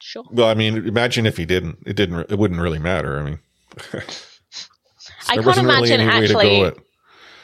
sure. 0.00 0.24
Well, 0.30 0.48
I 0.48 0.54
mean, 0.54 0.86
imagine 0.88 1.26
if 1.26 1.36
he 1.36 1.44
didn't. 1.44 1.78
It 1.86 1.96
didn't. 1.96 2.30
It 2.30 2.38
wouldn't 2.38 2.60
really 2.60 2.78
matter. 2.78 3.18
I 3.18 3.22
mean, 3.22 3.38
I 3.92 5.34
can't 5.34 5.46
really 5.46 5.60
imagine 5.60 6.00
to 6.00 6.06
actually. 6.06 6.72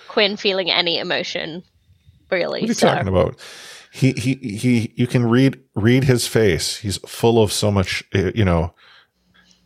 Quinn 0.08 0.36
feeling 0.38 0.70
any 0.70 0.98
emotion. 0.98 1.62
Really, 2.30 2.60
What 2.60 2.64
are 2.64 2.68
you 2.68 2.74
so 2.74 2.88
talking 2.88 3.08
about? 3.08 3.38
He 3.96 4.12
he 4.12 4.34
he. 4.34 4.92
You 4.94 5.06
can 5.06 5.24
read 5.24 5.58
read 5.74 6.04
his 6.04 6.26
face. 6.26 6.76
He's 6.76 6.98
full 6.98 7.42
of 7.42 7.50
so 7.50 7.70
much, 7.70 8.04
uh, 8.14 8.30
you 8.34 8.44
know, 8.44 8.74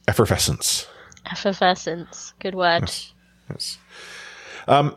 effervescence. 0.06 0.86
effervescence. 1.28 2.32
Good 2.38 2.54
word. 2.54 2.92
Yes. 3.50 3.78
Um, 4.68 4.94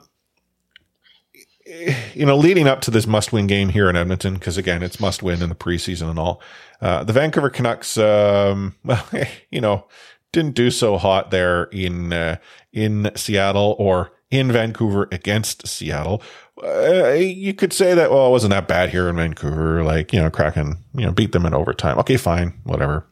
you 2.13 2.28
know, 2.28 2.38
leading 2.38 2.68
up 2.68 2.82
to 2.82 2.92
this 2.92 3.08
must-win 3.08 3.48
game 3.48 3.70
here 3.70 3.90
in 3.90 3.96
Edmonton, 3.96 4.36
because 4.36 4.60
again, 4.60 4.84
it's 4.84 5.00
must-win 5.00 5.42
in 5.42 5.50
the 5.50 5.56
preseason 5.56 6.12
and 6.12 6.20
all. 6.20 6.40
Uh, 6.80 7.04
the 7.04 7.13
Vancouver 7.13 7.50
Canucks, 7.50 7.98
um, 7.98 8.75
well, 8.86 9.04
you 9.50 9.62
know, 9.62 9.88
didn't 10.32 10.54
do 10.54 10.70
so 10.70 11.00
hot 11.00 11.32
there 11.32 11.63
in 11.66 12.13
uh, 12.13 12.36
in 12.72 13.10
Seattle 13.16 13.75
or 13.80 14.12
in 14.30 14.52
Vancouver 14.52 15.08
against 15.12 15.68
Seattle. 15.68 16.22
Uh, 16.63 17.13
you 17.13 17.53
could 17.53 17.74
say 17.74 17.93
that 17.93 18.12
well, 18.12 18.27
it 18.27 18.32
wasn't 18.32 18.51
that 18.51 18.67
bad 18.67 18.89
here 18.89 19.10
in 19.10 19.15
Vancouver. 19.15 19.84
Like 19.84 20.13
you 20.13 20.22
know, 20.22 20.29
Kraken, 20.29 20.77
you 20.93 21.05
know, 21.05 21.12
beat 21.12 21.32
them 21.32 21.46
in 21.46 21.53
overtime. 21.53 21.98
Okay, 22.00 22.17
fine, 22.17 22.60
whatever. 22.63 23.05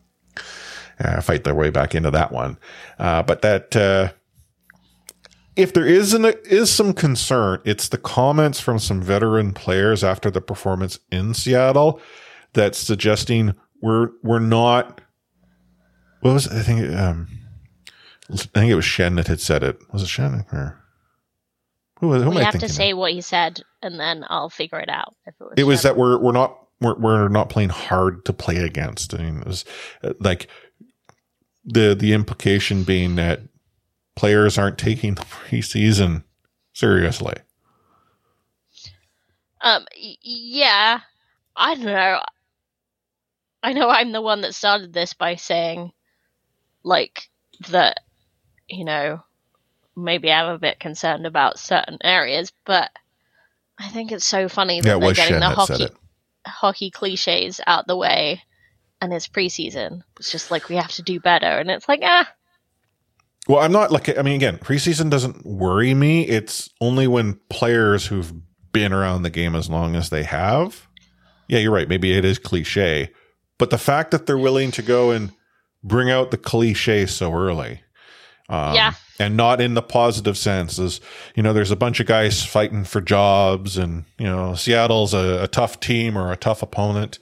Uh, 1.00 1.20
fight 1.20 1.44
their 1.44 1.56
way 1.56 1.70
back 1.70 1.96
into 1.96 2.12
that 2.12 2.32
one, 2.32 2.58
uh, 3.00 3.24
but 3.24 3.42
that. 3.42 3.76
Uh, 3.76 4.12
if 5.58 5.74
there 5.74 5.86
is 5.86 6.14
an, 6.14 6.26
is 6.46 6.72
some 6.72 6.94
concern, 6.94 7.60
it's 7.66 7.90
the 7.90 7.98
comments 7.98 8.62
from 8.62 8.80
some 8.80 9.02
veteran 9.02 9.54
players 9.54 10.02
after 10.02 10.32
the 10.32 10.40
performance 10.40 10.98
in 11.12 11.34
Seattle 11.34 12.00
that's 12.54 12.78
suggesting 12.78 13.54
we're 13.82 14.10
we're 14.24 14.40
not. 14.40 15.02
What 16.22 16.34
was? 16.34 16.48
I 16.48 16.62
think 16.62 16.96
um, 16.96 17.28
I 18.30 18.36
think 18.38 18.72
it 18.72 18.76
was 18.76 18.86
Schenn 18.86 19.16
that 19.18 19.28
had 19.28 19.42
said 19.42 19.64
it. 19.64 19.80
Was 19.92 20.04
it 20.04 20.08
Schenn 20.08 20.46
or 20.54 20.81
who? 22.02 22.14
Who 22.14 22.32
we 22.32 22.38
I 22.38 22.44
have 22.44 22.60
to 22.60 22.68
say 22.68 22.94
what 22.94 23.14
he 23.14 23.22
said, 23.22 23.62
and 23.82 24.00
then 24.00 24.26
I'll 24.28 24.50
figure 24.50 24.80
it 24.80 24.90
out. 24.90 25.16
If 25.26 25.36
it 25.40 25.44
was, 25.44 25.54
it 25.58 25.64
was 25.64 25.84
that 25.84 25.96
we're 25.96 26.18
we're 26.18 26.32
not 26.34 26.58
we're 26.82 26.96
we're 26.96 27.30
not 27.30 27.50
playing 27.50 27.70
hard 27.70 28.26
to 28.26 28.34
play 28.34 28.58
against. 28.58 29.14
I 29.14 29.20
mean, 29.20 29.38
it 29.38 29.48
was 29.48 29.64
uh, 30.04 30.14
like 30.20 30.48
the 31.64 31.96
the 31.96 32.14
implication 32.14 32.84
being 32.84 33.16
that 33.16 33.42
players 34.16 34.58
aren't 34.58 34.80
taking 34.80 35.16
the 35.16 35.22
preseason 35.26 36.24
seriously. 36.74 37.36
Um, 39.62 39.86
yeah, 39.96 41.02
I 41.56 41.76
don't 41.76 41.86
know. 41.86 42.20
I 43.64 43.74
know 43.74 43.90
I'm 43.90 44.12
the 44.12 44.22
one 44.22 44.42
that 44.42 44.56
started 44.56 44.92
this 44.92 45.14
by 45.14 45.36
saying, 45.36 45.92
like, 46.84 47.30
that, 47.70 48.00
you 48.68 48.86
know, 48.86 49.24
maybe 49.96 50.32
I'm 50.32 50.50
a 50.50 50.60
bit 50.60 50.80
concerned 50.80 51.26
about 51.26 51.60
certain 51.60 51.98
areas, 52.04 52.52
but 52.66 52.90
I 53.78 53.88
think 53.90 54.12
it's 54.12 54.26
so 54.26 54.48
funny 54.48 54.82
that 54.82 54.88
yeah, 54.88 55.00
they're 55.00 55.14
getting 55.14 55.34
Shen 55.34 55.40
the 55.40 55.50
hockey 55.50 55.88
hockey 56.46 56.90
cliches 56.92 57.62
out 57.68 57.88
the 57.88 57.98
way, 57.98 58.42
and 59.00 59.14
it's 59.14 59.28
preseason. 59.28 60.02
It's 60.20 60.32
just 60.32 60.52
like 60.52 60.70
we 60.70 60.76
have 60.76 60.92
to 60.94 61.02
do 61.02 61.20
better, 61.20 61.46
and 61.46 61.70
it's 61.70 61.88
like 61.88 62.02
ah, 62.04 62.32
Well, 63.48 63.60
I'm 63.60 63.72
not 63.72 63.92
like 63.92 64.18
I 64.18 64.22
mean, 64.22 64.36
again, 64.36 64.58
preseason 64.58 65.10
doesn't 65.10 65.46
worry 65.46 65.94
me. 65.94 66.28
It's 66.28 66.70
only 66.80 67.08
when 67.08 67.40
players 67.50 68.08
who've 68.08 68.34
been 68.72 68.94
around 68.94 69.24
the 69.24 69.30
game 69.30 69.56
as 69.56 69.70
long 69.70 69.96
as 69.96 70.10
they 70.10 70.24
have. 70.24 70.88
Yeah, 71.48 71.60
you're 71.60 71.74
right. 71.74 71.90
Maybe 71.90 72.14
it 72.14 72.24
is 72.24 72.40
cliche, 72.40 73.12
but 73.58 73.70
the 73.70 73.78
fact 73.78 74.12
that 74.12 74.26
they're 74.26 74.38
willing 74.38 74.72
to 74.72 74.82
go 74.82 75.12
and 75.12 75.32
bring 75.84 76.10
out 76.10 76.32
the 76.32 76.38
cliche 76.38 77.06
so 77.06 77.34
early, 77.34 77.82
um, 78.52 78.76
Yeah. 78.76 78.94
and 79.20 79.36
not 79.38 79.60
in 79.62 79.74
the 79.74 79.82
positive 79.82 80.38
sense 80.38 80.78
is, 80.78 81.02
you 81.36 81.42
know, 81.44 81.54
there's 81.54 81.72
a 81.72 81.76
bunch 81.76 82.00
of 82.00 82.06
guys 82.06 82.44
fighting 82.46 82.84
for 82.84 83.02
jobs, 83.02 83.78
and 83.78 84.06
you 84.20 84.26
know, 84.28 84.54
Seattle's 84.56 85.14
a, 85.14 85.44
a 85.44 85.48
tough 85.48 85.80
team 85.80 86.18
or 86.18 86.32
a 86.32 86.38
tough 86.38 86.62
opponent. 86.62 87.18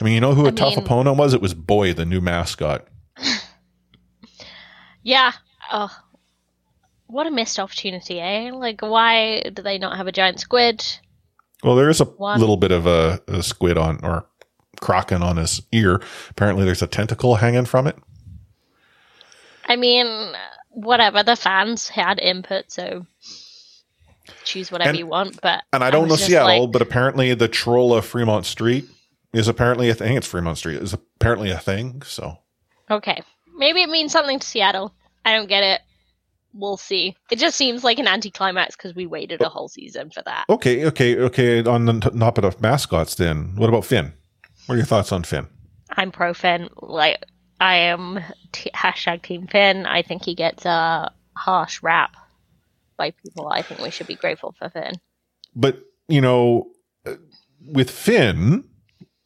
I 0.00 0.04
mean, 0.04 0.14
you 0.14 0.20
know 0.20 0.34
who 0.34 0.46
a 0.46 0.48
I 0.48 0.52
tough 0.52 0.76
mean- 0.76 0.84
opponent 0.84 1.16
was? 1.18 1.34
It 1.34 1.42
was 1.42 1.54
Buoy, 1.54 1.92
the 1.92 2.04
new 2.06 2.20
mascot. 2.20 2.86
yeah. 5.02 5.32
Oh, 5.72 5.94
what 7.06 7.26
a 7.26 7.30
missed 7.30 7.58
opportunity, 7.58 8.20
eh? 8.20 8.50
Like, 8.52 8.80
why 8.82 9.42
do 9.52 9.62
they 9.62 9.78
not 9.78 9.96
have 9.96 10.06
a 10.06 10.12
giant 10.12 10.40
squid? 10.40 10.84
Well, 11.62 11.76
there 11.76 11.90
is 11.90 12.00
a 12.00 12.04
One. 12.04 12.40
little 12.40 12.56
bit 12.56 12.72
of 12.72 12.86
a, 12.86 13.20
a 13.28 13.42
squid 13.42 13.76
on 13.76 14.00
or 14.02 14.26
kraken 14.80 15.22
on 15.22 15.36
his 15.36 15.60
ear. 15.72 16.00
Apparently, 16.30 16.64
there's 16.64 16.82
a 16.82 16.86
tentacle 16.86 17.36
hanging 17.36 17.66
from 17.66 17.86
it. 17.86 17.96
I 19.66 19.76
mean, 19.76 20.06
whatever. 20.70 21.22
The 21.22 21.36
fans 21.36 21.88
had 21.88 22.18
input, 22.20 22.70
so 22.70 23.06
choose 24.44 24.70
whatever 24.72 24.90
And- 24.90 24.98
you 24.98 25.06
want. 25.06 25.40
But 25.40 25.62
And 25.72 25.84
I 25.84 25.90
don't 25.90 26.08
know 26.08 26.16
Seattle, 26.16 26.64
like, 26.64 26.72
but 26.72 26.82
apparently 26.82 27.34
the 27.34 27.48
troll 27.48 27.94
of 27.94 28.04
Fremont 28.04 28.46
Street 28.46 28.88
is 29.32 29.48
apparently 29.48 29.88
a 29.88 29.94
thing. 29.94 30.16
It's 30.16 30.26
Fremont 30.26 30.58
Street 30.58 30.80
is 30.80 30.92
apparently 30.92 31.50
a 31.50 31.58
thing. 31.58 32.02
So 32.02 32.38
okay, 32.90 33.22
maybe 33.56 33.82
it 33.82 33.90
means 33.90 34.12
something 34.12 34.38
to 34.38 34.46
Seattle. 34.46 34.94
I 35.24 35.34
don't 35.34 35.48
get 35.48 35.62
it. 35.62 35.80
We'll 36.52 36.76
see. 36.76 37.16
It 37.30 37.38
just 37.38 37.56
seems 37.56 37.84
like 37.84 38.00
an 38.00 38.08
anticlimax 38.08 38.74
because 38.74 38.94
we 38.96 39.06
waited 39.06 39.40
a 39.40 39.46
oh. 39.46 39.50
whole 39.50 39.68
season 39.68 40.10
for 40.10 40.22
that. 40.22 40.46
okay, 40.48 40.84
okay, 40.86 41.16
okay. 41.16 41.62
On 41.62 41.84
the 41.84 42.00
t- 42.00 42.18
top 42.18 42.38
of 42.38 42.60
mascots, 42.60 43.14
then 43.14 43.54
what 43.54 43.68
about 43.68 43.84
Finn? 43.84 44.12
What 44.66 44.74
are 44.74 44.78
your 44.78 44.86
thoughts 44.86 45.12
on 45.12 45.22
Finn? 45.22 45.46
I'm 45.96 46.10
pro 46.10 46.34
Finn. 46.34 46.68
Like 46.80 47.24
I 47.60 47.76
am 47.76 48.20
t- 48.52 48.70
hashtag 48.74 49.22
Team 49.22 49.46
Finn. 49.46 49.86
I 49.86 50.02
think 50.02 50.24
he 50.24 50.34
gets 50.34 50.64
a 50.64 51.12
harsh 51.36 51.82
rap 51.82 52.16
by 52.96 53.12
people. 53.12 53.48
I 53.48 53.62
think 53.62 53.80
we 53.80 53.90
should 53.90 54.06
be 54.06 54.14
grateful 54.14 54.54
for 54.58 54.70
Finn. 54.70 54.94
But 55.54 55.80
you 56.08 56.20
know, 56.20 56.68
with 57.66 57.90
Finn, 57.90 58.64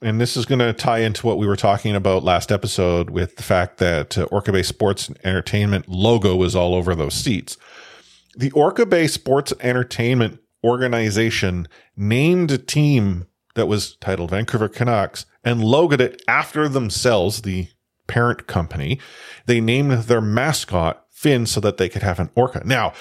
and 0.03 0.21
this 0.21 0.37
is 0.37 0.45
going 0.45 0.59
to 0.59 0.73
tie 0.73 0.99
into 0.99 1.27
what 1.27 1.39
we 1.39 1.47
were 1.47 1.57
talking 1.57 1.95
about 1.97 2.25
last 2.25 2.53
episode 2.53 3.11
with 3.11 3.37
the 3.37 3.43
fact 3.43 3.79
that 3.79 4.19
uh, 4.19 4.25
Orca 4.25 4.53
Bay 4.53 4.63
Sports 4.63 5.09
and 5.09 5.19
Entertainment 5.25 5.89
logo 5.89 6.43
is 6.43 6.55
all 6.55 6.75
over 6.75 6.95
those 6.95 7.15
seats. 7.15 7.57
The 8.37 8.51
Orca 8.51 8.85
Bay 8.85 9.07
Sports 9.07 9.53
Entertainment 9.61 10.41
organization 10.65 11.69
named 11.97 12.51
a 12.51 12.59
team 12.59 13.27
that 13.55 13.67
was 13.67 13.97
titled 13.97 14.31
Vancouver 14.31 14.69
Canucks 14.69 15.25
and 15.45 15.61
logoed 15.61 16.01
it 16.01 16.23
after 16.27 16.69
themselves, 16.69 17.43
the 17.43 17.69
parent 18.07 18.47
company. 18.47 18.99
They 19.47 19.61
named 19.61 19.93
their 20.05 20.21
mascot 20.21 21.05
Finn 21.11 21.47
so 21.47 21.61
that 21.61 21.77
they 21.79 21.89
could 21.89 22.03
have 22.03 22.21
an 22.21 22.31
orca. 22.35 22.63
Now, 22.65 22.93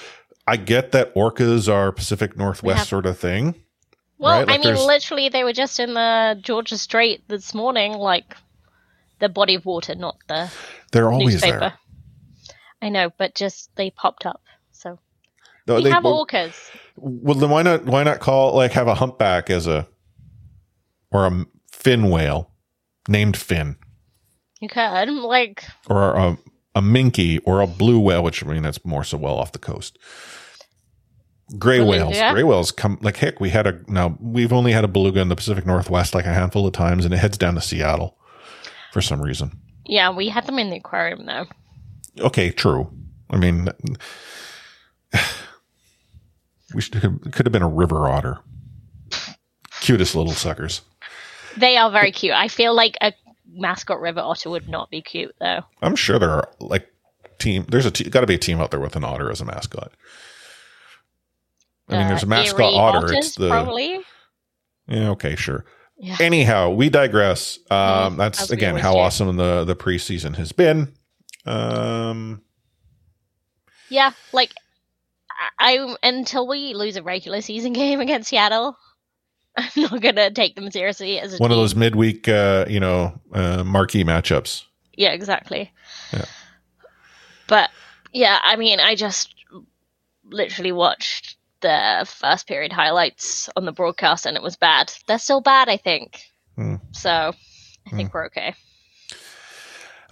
I 0.47 0.57
get 0.57 0.91
that 0.91 1.13
orcas 1.15 1.71
are 1.71 1.91
Pacific 1.91 2.37
Northwest 2.37 2.79
have- 2.79 2.87
sort 2.87 3.05
of 3.05 3.17
thing. 3.17 3.55
Well, 4.17 4.39
Right, 4.39 4.47
like 4.47 4.49
I 4.49 4.57
mean, 4.57 4.63
there's- 4.67 4.85
literally, 4.85 5.29
they 5.29 5.43
were 5.43 5.53
just 5.53 5.79
in 5.79 5.93
the 5.95 6.39
Georgia 6.41 6.77
Strait 6.77 7.27
this 7.27 7.53
morning, 7.53 7.93
like 7.93 8.35
the 9.19 9.27
body 9.29 9.55
of 9.55 9.65
water, 9.65 9.95
not 9.95 10.15
the 10.27 10.49
They're 10.91 11.11
always 11.11 11.33
newspaper. 11.35 11.59
there. 11.59 11.73
I 12.81 12.89
know, 12.89 13.11
but 13.17 13.35
just 13.35 13.69
they 13.75 13.89
popped 13.89 14.25
up. 14.25 14.41
So 14.71 14.99
No, 15.67 15.75
we 15.75 15.83
they- 15.85 15.89
have 15.89 16.03
well, 16.03 16.25
orcas. 16.25 16.53
well, 16.95 17.35
then 17.35 17.49
why 17.49 17.63
not? 17.63 17.85
Why 17.85 18.03
not 18.03 18.19
call 18.19 18.53
like 18.55 18.71
have 18.73 18.87
a 18.87 18.95
humpback 18.95 19.49
as 19.49 19.67
a 19.67 19.87
or 21.11 21.25
a 21.25 21.45
fin 21.71 22.09
whale 22.09 22.51
named 23.07 23.35
Finn, 23.37 23.77
You 24.63 24.69
could 24.69 25.09
like 25.09 25.65
or 25.89 26.13
a 26.15 26.37
a 26.73 26.81
minke 26.81 27.41
or 27.43 27.59
a 27.59 27.67
blue 27.67 27.99
whale, 27.99 28.23
which 28.23 28.41
I 28.41 28.47
mean 28.47 28.63
that's 28.63 28.85
more 28.85 29.03
so 29.03 29.17
well 29.17 29.35
off 29.35 29.51
the 29.51 29.59
coast. 29.59 29.99
Gray 31.59 31.81
whales, 31.81 32.17
gray 32.31 32.43
whales 32.43 32.71
come 32.71 32.97
like 33.01 33.17
heck. 33.17 33.41
We 33.41 33.49
had 33.49 33.67
a 33.67 33.81
now 33.89 34.17
we've 34.21 34.53
only 34.53 34.71
had 34.71 34.85
a 34.85 34.87
beluga 34.87 35.19
in 35.19 35.27
the 35.27 35.35
Pacific 35.35 35.65
Northwest 35.65 36.15
like 36.15 36.23
a 36.25 36.33
handful 36.33 36.65
of 36.65 36.71
times, 36.71 37.03
and 37.03 37.13
it 37.13 37.17
heads 37.17 37.37
down 37.37 37.55
to 37.55 37.61
Seattle 37.61 38.17
for 38.93 39.01
some 39.01 39.21
reason. 39.21 39.51
yeah, 39.85 40.09
we 40.09 40.29
had 40.29 40.45
them 40.45 40.57
in 40.57 40.69
the 40.69 40.77
aquarium 40.77 41.25
though. 41.25 41.45
Okay, 42.21 42.49
true. 42.49 42.89
I 43.29 43.35
mean, 43.35 43.67
we 46.73 46.79
should 46.79 46.95
have, 46.95 47.19
could 47.33 47.45
have 47.45 47.51
been 47.51 47.61
a 47.61 47.67
river 47.67 48.07
otter. 48.07 48.39
Cutest 49.81 50.15
little 50.15 50.31
suckers. 50.31 50.83
They 51.57 51.75
are 51.75 51.91
very 51.91 52.13
cute. 52.13 52.33
I 52.33 52.47
feel 52.47 52.73
like 52.73 52.97
a 53.01 53.11
mascot 53.51 53.99
river 53.99 54.19
otter 54.21 54.49
would 54.49 54.67
not 54.69 54.89
be 54.89 55.01
cute 55.01 55.35
though. 55.39 55.61
I'm 55.81 55.95
sure 55.95 56.19
there 56.19 56.31
are 56.31 56.49
like 56.59 56.87
team. 57.39 57.65
There's 57.69 57.85
a 57.85 57.91
te- 57.91 58.09
got 58.09 58.21
to 58.21 58.27
be 58.27 58.35
a 58.35 58.39
team 58.39 58.59
out 58.59 58.71
there 58.71 58.79
with 58.79 58.95
an 58.95 59.03
otter 59.03 59.29
as 59.31 59.41
a 59.41 59.45
mascot. 59.45 59.91
I 61.89 61.97
mean, 61.97 62.07
there's 62.07 62.23
a 62.23 62.25
Uh, 62.25 62.29
mascot 62.29 62.73
otter. 62.73 62.97
otters, 62.99 63.11
It's 63.11 63.35
the 63.35 63.49
probably. 63.49 63.99
yeah. 64.87 65.09
Okay, 65.09 65.35
sure. 65.35 65.65
Yeah. 65.97 66.17
Anyhow, 66.19 66.69
we 66.71 66.89
digress. 66.89 67.59
Um, 67.69 68.17
that's 68.17 68.49
again 68.51 68.75
how 68.77 68.93
do. 68.93 68.99
awesome 68.99 69.35
the 69.37 69.63
the 69.63 69.75
preseason 69.75 70.35
has 70.37 70.51
been. 70.51 70.93
Um, 71.45 72.41
Yeah, 73.89 74.11
like 74.31 74.53
I 75.59 75.95
until 76.01 76.47
we 76.47 76.73
lose 76.73 76.95
a 76.95 77.03
regular 77.03 77.41
season 77.41 77.73
game 77.81 77.99
against 77.99 78.29
Seattle, 78.29 78.77
I'm 79.57 79.83
not 79.83 80.01
gonna 80.01 80.31
take 80.31 80.55
them 80.55 80.71
seriously 80.71 81.19
as 81.19 81.33
a 81.33 81.37
One 81.37 81.51
of 81.51 81.57
those 81.57 81.75
midweek, 81.75 82.27
uh, 82.27 82.65
you 82.67 82.79
know, 82.79 83.19
uh, 83.33 83.63
marquee 83.63 84.03
matchups. 84.03 84.63
Yeah, 84.95 85.11
exactly. 85.11 85.71
Yeah. 86.11 86.25
But 87.47 87.69
yeah, 88.13 88.39
I 88.43 88.55
mean, 88.55 88.79
I 88.79 88.95
just 88.95 89.33
literally 90.25 90.71
watched 90.71 91.37
the 91.61 92.05
first 92.07 92.47
period 92.47 92.71
highlights 92.71 93.49
on 93.55 93.65
the 93.65 93.71
broadcast, 93.71 94.25
and 94.25 94.37
it 94.37 94.43
was 94.43 94.55
bad. 94.55 94.91
They're 95.07 95.19
still 95.19 95.41
bad, 95.41 95.69
I 95.69 95.77
think. 95.77 96.21
Hmm. 96.55 96.75
So 96.91 97.09
I 97.11 97.89
think 97.95 98.13
we're 98.13 98.25
okay. 98.27 98.55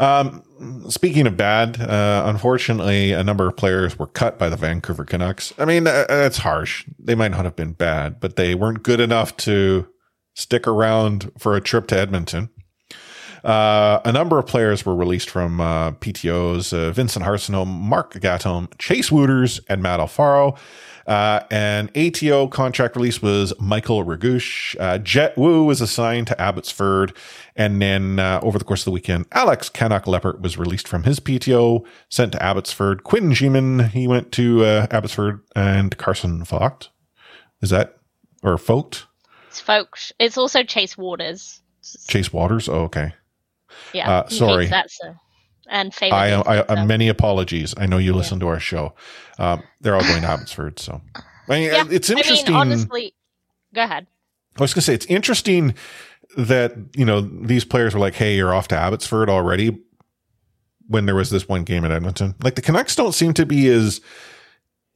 Um, 0.02 0.44
speaking 0.90 1.28
of 1.28 1.38
bad, 1.38 1.80
uh, 1.80 2.24
unfortunately, 2.26 3.12
a 3.12 3.24
number 3.24 3.48
of 3.48 3.56
players 3.56 4.00
were 4.00 4.08
cut 4.08 4.40
by 4.40 4.50
the 4.50 4.56
Vancouver 4.58 5.06
Canucks. 5.06 5.54
I 5.60 5.66
mean, 5.66 5.86
uh, 5.86 6.06
that's 6.08 6.40
harsh. 6.40 6.86
They 6.98 7.14
might 7.14 7.30
not 7.30 7.46
have 7.46 7.56
been 7.56 7.74
bad, 7.74 8.20
but 8.20 8.36
they 8.36 8.56
weren't 8.56 8.82
good 8.82 9.00
enough 9.00 9.38
to 9.38 9.88
stick 10.34 10.68
around 10.68 11.32
for 11.38 11.56
a 11.56 11.62
trip 11.62 11.86
to 11.90 12.00
Edmonton. 12.00 12.50
Uh, 13.44 14.00
a 14.04 14.12
number 14.12 14.40
of 14.40 14.48
players 14.48 14.88
were 14.88 14.96
released 14.96 15.30
from 15.30 15.62
uh, 15.62 15.92
PTOs: 15.92 16.74
uh, 16.74 16.90
Vincent 16.92 17.24
Arseneau, 17.24 17.68
Mark 17.68 18.14
Gatcomb, 18.16 18.76
Chase 18.80 19.12
Wouters, 19.12 19.60
and 19.70 19.84
Matt 19.84 20.00
Alfaro. 20.00 20.58
Uh, 21.12 21.46
and 21.52 21.92
ATO 21.98 22.48
contract 22.48 22.96
release 22.96 23.22
was 23.22 23.52
Michael 23.60 24.06
Regush. 24.06 24.78
Uh, 24.80 24.98
Jett 24.98 25.38
Woo 25.38 25.66
was 25.66 25.82
assigned 25.82 26.28
to 26.28 26.40
Abbotsford. 26.40 27.14
And 27.54 27.82
then 27.82 28.18
uh, 28.18 28.40
over 28.42 28.58
the 28.58 28.64
course 28.64 28.80
of 28.80 28.86
the 28.86 28.92
weekend, 28.92 29.26
Alex 29.34 29.70
Kannok 29.70 30.06
Leipert 30.06 30.40
was 30.40 30.58
released 30.58 30.88
from 30.88 31.04
his 31.04 31.20
PTO, 31.20 31.84
sent 32.08 32.32
to 32.32 32.42
Abbotsford. 32.42 33.04
Quinn 33.04 33.32
Schmiemann, 33.32 33.90
he 33.90 34.08
went 34.08 34.32
to 34.32 34.64
uh, 34.64 34.88
Abbotsford. 34.90 35.42
And 35.54 35.98
Carson 35.98 36.46
Vogt. 36.46 36.92
Is 37.62 37.72
that, 37.72 37.98
or 38.42 38.58
Vogt? 38.58 39.06
It's 39.50 39.60
folks. 39.60 40.14
It's 40.18 40.38
also 40.38 40.64
Chase 40.64 40.98
Waters. 40.98 41.62
Chase 42.08 42.32
Waters? 42.32 42.70
Oh, 42.70 42.84
okay. 42.84 43.14
Yeah. 43.92 44.10
Uh, 44.10 44.30
sorry. 44.30 44.68
hates 44.68 44.72
That 44.72 44.92
so. 44.92 45.16
And 45.72 45.94
favorite. 45.94 46.18
I, 46.18 46.34
I, 46.34 46.62
and 46.68 46.80
I 46.82 46.86
many 46.86 47.08
apologies. 47.08 47.74
I 47.78 47.86
know 47.86 47.98
you 47.98 48.14
listen 48.14 48.40
to 48.42 48.48
our 48.48 48.60
show. 48.60 48.94
Um, 49.40 49.64
they're 49.80 49.96
all 49.96 50.04
going 50.04 50.22
to 50.22 50.28
Abbotsford. 50.28 50.80
So 50.80 51.02
I 51.16 51.22
mean, 51.50 51.64
Yeah, 51.72 51.86
it's 51.90 52.10
interesting. 52.10 52.56
I 52.56 52.64
mean, 52.66 52.74
honestly, 52.74 53.14
go 53.74 53.84
ahead. 53.84 54.06
I 54.58 54.62
was 54.62 54.74
going 54.74 54.82
to 54.82 54.86
say 54.86 54.94
it's 54.94 55.06
interesting 55.06 55.74
that 56.38 56.74
you 56.96 57.06
know 57.06 57.22
these 57.22 57.66
players 57.66 57.94
were 57.94 58.00
like, 58.00 58.16
"Hey, 58.16 58.36
you're 58.36 58.54
off 58.54 58.68
to 58.70 58.76
Abbotsford 58.76 59.30
already." 59.30 59.78
When 60.88 61.06
there 61.06 61.16
was 61.16 61.30
this 61.30 61.48
one 61.48 61.64
game 61.64 61.86
at 61.86 61.92
Edmonton, 61.92 62.36
like 62.44 62.56
the 62.56 62.62
Canucks 62.62 62.98
don't 62.98 63.14
seem 63.14 63.34
to 63.36 63.46
be 63.46 63.70
as 63.70 64.02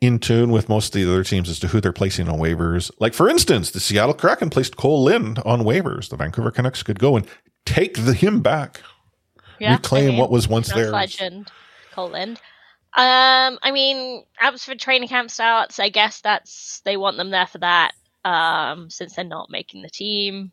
in 0.02 0.20
tune 0.20 0.52
with 0.52 0.68
most 0.68 0.94
of 0.94 1.02
the 1.02 1.10
other 1.10 1.24
teams 1.24 1.50
as 1.50 1.58
to 1.60 1.68
who 1.68 1.80
they're 1.80 1.94
placing 1.94 2.28
on 2.28 2.38
waivers. 2.38 2.92
Like 3.00 3.14
for 3.14 3.30
instance, 3.30 3.72
the 3.72 3.80
Seattle 3.80 4.14
Kraken 4.14 4.50
placed 4.50 4.76
Cole 4.76 5.06
Lind 5.06 5.40
on 5.46 5.62
waivers. 5.62 6.10
The 6.10 6.18
Vancouver 6.18 6.52
Canucks 6.52 6.84
could 6.84 7.00
go 7.00 7.16
and 7.16 7.26
take 7.66 8.04
the 8.04 8.14
him 8.14 8.42
back, 8.42 8.82
Yeah, 9.60 9.74
reclaim 9.74 10.06
I 10.06 10.08
mean, 10.10 10.20
what 10.20 10.32
was 10.32 10.48
once 10.48 10.72
theirs. 10.72 10.92
legend, 10.92 11.52
Colin. 11.92 12.38
Um, 12.98 13.60
I 13.62 13.72
mean, 13.72 14.24
Abbotsford 14.40 14.80
training 14.80 15.10
camp 15.10 15.30
starts. 15.30 15.80
I 15.80 15.90
guess 15.90 16.22
that's 16.22 16.82
they 16.86 16.96
want 16.96 17.18
them 17.18 17.30
there 17.30 17.48
for 17.48 17.58
that. 17.58 17.92
Um, 18.24 18.90
since 18.90 19.16
they're 19.16 19.26
not 19.26 19.50
making 19.50 19.82
the 19.82 19.90
team, 19.90 20.52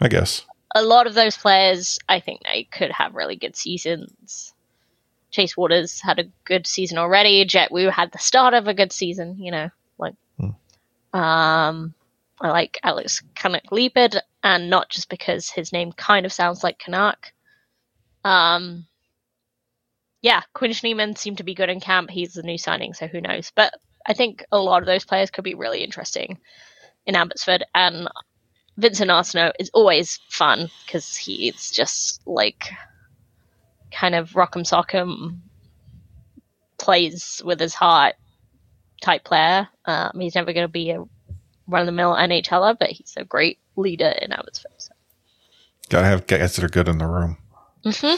I 0.00 0.08
guess. 0.08 0.44
a 0.74 0.82
lot 0.82 1.06
of 1.06 1.14
those 1.14 1.36
players, 1.36 1.98
I 2.08 2.18
think 2.18 2.42
they 2.42 2.64
could 2.64 2.90
have 2.90 3.14
really 3.14 3.36
good 3.36 3.54
seasons. 3.56 4.54
Chase 5.30 5.54
Wouters 5.54 6.00
had 6.02 6.18
a 6.18 6.28
good 6.44 6.66
season 6.66 6.98
already. 6.98 7.44
Jett 7.44 7.70
Woo 7.70 7.88
had 7.88 8.10
the 8.10 8.18
start 8.18 8.54
of 8.54 8.66
a 8.66 8.74
good 8.74 8.92
season. 8.92 9.36
You 9.38 9.52
know, 9.52 9.70
like, 9.98 10.14
um, 11.12 11.94
I 12.40 12.48
like 12.48 12.78
Alex 12.82 13.22
Kannok 13.36 13.66
Leipert, 13.70 14.18
and 14.42 14.70
not 14.70 14.88
just 14.88 15.08
because 15.08 15.50
his 15.50 15.72
name 15.72 15.92
kind 15.92 16.26
of 16.26 16.32
sounds 16.32 16.64
like 16.64 16.78
Canuck. 16.78 17.32
Um, 18.24 18.86
yeah, 20.22 20.42
Quinn 20.52 20.72
Schmiemann 20.72 21.16
seemed 21.16 21.38
to 21.38 21.44
be 21.44 21.54
good 21.54 21.70
in 21.70 21.80
camp. 21.80 22.10
He's 22.10 22.34
the 22.34 22.42
new 22.42 22.58
signing, 22.58 22.94
so 22.94 23.06
who 23.06 23.20
knows? 23.20 23.52
But 23.54 23.74
I 24.06 24.12
think 24.12 24.44
a 24.52 24.58
lot 24.58 24.82
of 24.82 24.86
those 24.86 25.04
players 25.04 25.30
could 25.30 25.44
be 25.44 25.54
really 25.54 25.82
interesting 25.82 26.38
in 27.06 27.16
Abbotsford, 27.16 27.64
and 27.74 28.08
Vincent 28.76 29.10
Arseneau 29.10 29.52
is 29.58 29.70
always 29.72 30.18
fun 30.28 30.68
because 30.84 31.16
he's 31.16 31.70
just 31.70 32.26
like 32.26 32.70
kind 33.90 34.14
of 34.14 34.30
rock'em 34.32 34.64
sock'em, 34.64 35.38
plays 36.78 37.42
with 37.44 37.60
his 37.60 37.74
heart 37.74 38.14
type 39.00 39.24
player. 39.24 39.68
Um, 39.86 40.12
he's 40.20 40.34
never 40.34 40.52
going 40.52 40.64
to 40.64 40.72
be 40.72 40.90
a 40.90 41.02
run 41.66 41.82
of 41.82 41.86
the 41.86 41.92
mill 41.92 42.14
NHLer, 42.14 42.78
but 42.78 42.90
he's 42.90 43.14
a 43.16 43.24
great 43.24 43.58
leader 43.76 44.12
in 44.20 44.32
Abbotsford. 44.32 44.72
So. 44.78 44.92
Gotta 45.88 46.06
have 46.06 46.26
guys 46.26 46.56
that 46.56 46.64
are 46.64 46.68
good 46.68 46.88
in 46.88 46.98
the 46.98 47.06
room. 47.06 47.38
Hmm 47.84 48.16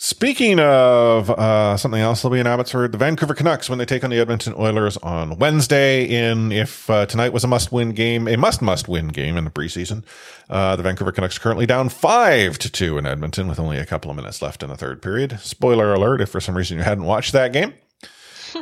Speaking 0.00 0.60
of 0.60 1.28
uh, 1.28 1.76
something 1.76 2.00
else, 2.00 2.22
they'll 2.22 2.30
be 2.30 2.38
in 2.38 2.46
Abbotsford. 2.46 2.92
The 2.92 2.98
Vancouver 2.98 3.34
Canucks 3.34 3.68
when 3.68 3.80
they 3.80 3.84
take 3.84 4.04
on 4.04 4.10
the 4.10 4.20
Edmonton 4.20 4.54
Oilers 4.56 4.96
on 4.98 5.38
Wednesday. 5.40 6.04
In 6.04 6.52
if 6.52 6.88
uh, 6.88 7.06
tonight 7.06 7.32
was 7.32 7.42
a 7.42 7.48
must-win 7.48 7.90
game, 7.90 8.28
a 8.28 8.36
must-must-win 8.36 9.08
game 9.08 9.36
in 9.36 9.44
the 9.44 9.50
preseason. 9.50 10.04
Uh, 10.48 10.76
the 10.76 10.84
Vancouver 10.84 11.10
Canucks 11.10 11.36
currently 11.36 11.66
down 11.66 11.88
five 11.88 12.58
to 12.58 12.70
two 12.70 12.96
in 12.96 13.06
Edmonton 13.06 13.48
with 13.48 13.58
only 13.58 13.76
a 13.76 13.84
couple 13.84 14.08
of 14.08 14.16
minutes 14.16 14.40
left 14.40 14.62
in 14.62 14.68
the 14.70 14.76
third 14.76 15.02
period. 15.02 15.40
Spoiler 15.40 15.92
alert! 15.92 16.20
If 16.20 16.28
for 16.28 16.40
some 16.40 16.56
reason 16.56 16.78
you 16.78 16.84
hadn't 16.84 17.04
watched 17.04 17.32
that 17.32 17.52
game. 17.52 17.74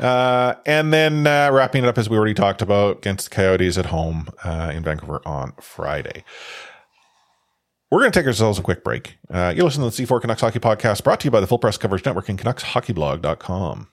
Uh, 0.02 0.56
and 0.66 0.92
then 0.92 1.28
uh, 1.28 1.48
wrapping 1.52 1.84
it 1.84 1.88
up 1.88 1.96
as 1.96 2.10
we 2.10 2.16
already 2.16 2.34
talked 2.34 2.60
about 2.60 2.98
against 2.98 3.30
the 3.30 3.34
Coyotes 3.34 3.78
at 3.78 3.86
home 3.86 4.28
uh, 4.42 4.72
in 4.74 4.82
Vancouver 4.82 5.22
on 5.24 5.52
Friday. 5.60 6.24
We're 7.90 8.00
going 8.00 8.10
to 8.10 8.18
take 8.18 8.26
ourselves 8.26 8.58
a 8.58 8.62
quick 8.62 8.82
break. 8.82 9.16
Uh, 9.30 9.52
you're 9.54 9.64
listening 9.64 9.88
to 9.88 9.96
the 9.96 10.06
C4 10.06 10.20
Canucks 10.20 10.40
Hockey 10.40 10.58
Podcast 10.58 11.04
brought 11.04 11.20
to 11.20 11.26
you 11.26 11.30
by 11.30 11.40
the 11.40 11.46
Full 11.46 11.58
Press 11.58 11.78
Coverage 11.78 12.04
Network 12.04 12.28
and 12.28 12.38
CanucksHockeyBlog.com. 12.38 13.88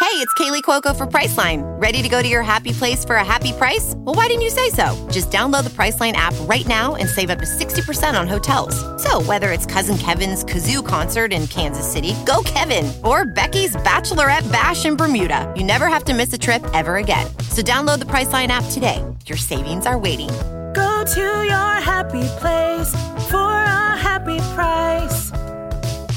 Hey, 0.00 0.24
it's 0.24 0.34
Kaley 0.34 0.62
Cuoco 0.62 0.96
for 0.96 1.06
Priceline. 1.06 1.62
Ready 1.80 2.02
to 2.02 2.08
go 2.08 2.22
to 2.22 2.26
your 2.28 2.42
happy 2.42 2.72
place 2.72 3.04
for 3.04 3.16
a 3.16 3.24
happy 3.24 3.52
price? 3.52 3.94
Well, 3.96 4.14
why 4.14 4.26
didn't 4.26 4.42
you 4.42 4.50
say 4.50 4.70
so? 4.70 5.08
Just 5.10 5.30
download 5.30 5.64
the 5.64 5.70
Priceline 5.70 6.12
app 6.12 6.34
right 6.42 6.66
now 6.66 6.94
and 6.94 7.08
save 7.08 7.30
up 7.30 7.38
to 7.40 7.44
60% 7.44 8.18
on 8.18 8.26
hotels. 8.26 8.74
So, 9.02 9.20
whether 9.22 9.52
it's 9.52 9.66
Cousin 9.66 9.98
Kevin's 9.98 10.44
Kazoo 10.44 10.86
concert 10.86 11.32
in 11.32 11.46
Kansas 11.48 11.90
City, 11.90 12.14
go 12.26 12.42
Kevin, 12.44 12.90
or 13.04 13.24
Becky's 13.24 13.76
Bachelorette 13.76 14.50
Bash 14.50 14.84
in 14.86 14.96
Bermuda, 14.96 15.52
you 15.56 15.62
never 15.62 15.88
have 15.88 16.04
to 16.04 16.14
miss 16.14 16.32
a 16.32 16.38
trip 16.38 16.64
ever 16.74 16.96
again. 16.96 17.26
So, 17.50 17.62
download 17.62 17.98
the 17.98 18.06
Priceline 18.06 18.48
app 18.48 18.64
today. 18.70 19.04
Your 19.26 19.38
savings 19.38 19.84
are 19.84 19.98
waiting. 19.98 20.30
Go 20.74 21.04
to 21.04 21.20
your 21.20 21.74
happy 21.80 22.26
place 22.38 22.92
for 23.30 23.38
a 23.38 23.96
happy 23.96 24.38
price. 24.54 25.30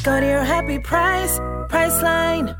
Go 0.03 0.19
to 0.19 0.25
your 0.25 0.43
happy 0.43 0.79
price, 0.79 1.39
Priceline. 1.69 2.57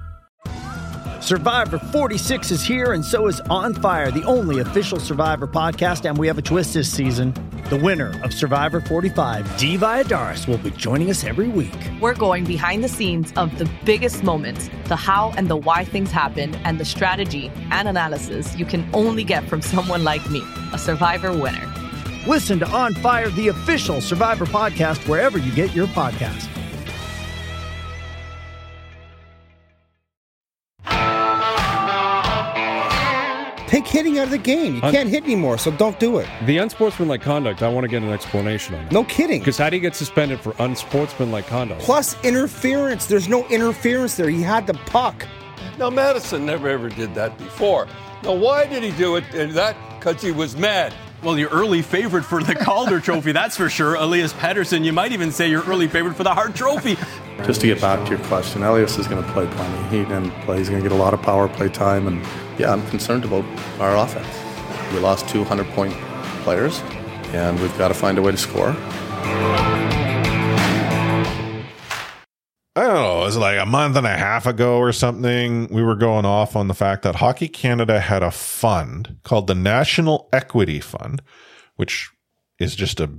Survivor 1.21 1.77
46 1.77 2.51
is 2.51 2.63
here, 2.63 2.93
and 2.93 3.05
so 3.05 3.27
is 3.27 3.39
On 3.41 3.73
Fire, 3.75 4.09
the 4.11 4.23
only 4.23 4.59
official 4.59 4.99
Survivor 4.99 5.47
podcast. 5.47 6.09
And 6.09 6.17
we 6.17 6.27
have 6.27 6.37
a 6.37 6.41
twist 6.41 6.73
this 6.73 6.91
season. 6.91 7.33
The 7.69 7.77
winner 7.77 8.19
of 8.23 8.33
Survivor 8.33 8.81
45, 8.81 9.57
Dee 9.57 9.77
Valladares, 9.77 10.47
will 10.47 10.57
be 10.57 10.71
joining 10.71 11.09
us 11.09 11.23
every 11.23 11.47
week. 11.47 11.77
We're 12.01 12.15
going 12.15 12.43
behind 12.43 12.83
the 12.83 12.89
scenes 12.89 13.31
of 13.37 13.57
the 13.59 13.69
biggest 13.85 14.23
moments, 14.23 14.69
the 14.85 14.95
how 14.95 15.31
and 15.37 15.47
the 15.47 15.55
why 15.55 15.85
things 15.85 16.11
happen, 16.11 16.55
and 16.65 16.79
the 16.79 16.85
strategy 16.85 17.51
and 17.71 17.87
analysis 17.87 18.57
you 18.57 18.65
can 18.65 18.89
only 18.93 19.23
get 19.23 19.47
from 19.47 19.61
someone 19.73 20.03
like 20.03 20.27
me, 20.29 20.43
a 20.73 20.77
Survivor 20.77 21.31
winner. 21.31 21.70
Listen 22.27 22.59
to 22.59 22.67
On 22.69 22.93
Fire, 22.93 23.29
the 23.29 23.47
official 23.49 23.99
Survivor 24.01 24.45
podcast, 24.45 25.07
wherever 25.07 25.37
you 25.37 25.51
get 25.53 25.73
your 25.73 25.87
podcast. 25.87 26.47
Take 33.67 33.87
hitting 33.87 34.19
out 34.19 34.25
of 34.25 34.31
the 34.31 34.37
game. 34.37 34.75
You 34.75 34.81
Un- 34.81 34.91
can't 34.91 35.07
hit 35.07 35.23
anymore, 35.23 35.57
so 35.57 35.71
don't 35.71 35.97
do 35.97 36.17
it. 36.17 36.27
The 36.45 36.57
unsportsmanlike 36.57 37.21
conduct, 37.21 37.63
I 37.63 37.69
want 37.69 37.85
to 37.85 37.87
get 37.87 38.03
an 38.03 38.09
explanation 38.09 38.75
on 38.75 38.83
that. 38.83 38.91
No 38.91 39.05
kidding. 39.05 39.39
Because 39.39 39.57
how 39.57 39.69
do 39.69 39.77
you 39.77 39.81
get 39.81 39.95
suspended 39.95 40.41
for 40.41 40.53
unsportsmanlike 40.59 41.47
conduct? 41.47 41.79
Plus 41.81 42.21
interference. 42.25 43.05
There's 43.05 43.29
no 43.29 43.47
interference 43.47 44.17
there. 44.17 44.27
He 44.29 44.41
had 44.41 44.67
the 44.67 44.73
puck. 44.73 45.25
Now, 45.79 45.89
Madison 45.89 46.45
never 46.45 46.67
ever 46.67 46.89
did 46.89 47.15
that 47.15 47.37
before. 47.37 47.87
Now, 48.25 48.33
why 48.33 48.65
did 48.65 48.83
he 48.83 48.91
do 48.91 49.15
it? 49.15 49.23
And 49.33 49.53
that 49.53 49.77
because 49.97 50.21
he 50.21 50.31
was 50.31 50.57
mad. 50.57 50.93
Well, 51.23 51.37
your 51.37 51.49
early 51.49 51.83
favorite 51.83 52.23
for 52.23 52.41
the 52.41 52.55
Calder 52.55 52.99
Trophy, 53.01 53.31
that's 53.31 53.55
for 53.55 53.69
sure. 53.69 53.93
Elias 53.93 54.33
Pettersson. 54.33 54.83
You 54.83 54.91
might 54.91 55.11
even 55.11 55.31
say 55.31 55.49
your 55.49 55.63
early 55.65 55.87
favorite 55.87 56.15
for 56.15 56.23
the 56.23 56.33
Hart 56.33 56.55
Trophy. 56.55 56.97
Just 57.45 57.61
to 57.61 57.67
get 57.67 57.79
back 57.79 58.03
to 58.07 58.15
your 58.15 58.25
question, 58.25 58.63
Elias 58.63 58.97
is 58.97 59.07
going 59.07 59.23
to 59.23 59.31
play 59.31 59.45
plenty. 59.47 59.97
He 59.97 60.03
didn't 60.03 60.31
play. 60.45 60.57
He's 60.57 60.69
going 60.69 60.81
to 60.81 60.89
get 60.89 60.95
a 60.95 60.99
lot 60.99 61.13
of 61.13 61.21
power 61.21 61.47
play 61.47 61.69
time, 61.69 62.07
and 62.07 62.25
yeah, 62.59 62.73
I'm 62.73 62.85
concerned 62.87 63.23
about 63.23 63.45
our 63.79 63.97
offense. 63.97 64.27
We 64.93 64.99
lost 64.99 65.29
200 65.29 65.67
point 65.69 65.93
players, 66.43 66.81
and 67.33 67.59
we've 67.59 67.77
got 67.77 67.89
to 67.89 67.93
find 67.93 68.17
a 68.17 68.21
way 68.21 68.31
to 68.31 68.37
score. 68.37 68.75
I 73.21 73.25
don't 73.25 73.27
was 73.27 73.37
like 73.37 73.59
a 73.59 73.65
month 73.67 73.97
and 73.97 74.07
a 74.07 74.17
half 74.17 74.47
ago 74.47 74.79
or 74.79 74.91
something. 74.91 75.67
We 75.67 75.83
were 75.83 75.95
going 75.95 76.25
off 76.25 76.55
on 76.55 76.67
the 76.67 76.73
fact 76.73 77.03
that 77.03 77.15
Hockey 77.15 77.47
Canada 77.47 77.99
had 77.99 78.23
a 78.23 78.31
fund 78.31 79.17
called 79.23 79.45
the 79.45 79.53
National 79.53 80.27
Equity 80.33 80.79
Fund, 80.79 81.21
which 81.75 82.09
is 82.57 82.75
just 82.75 82.99
a 82.99 83.11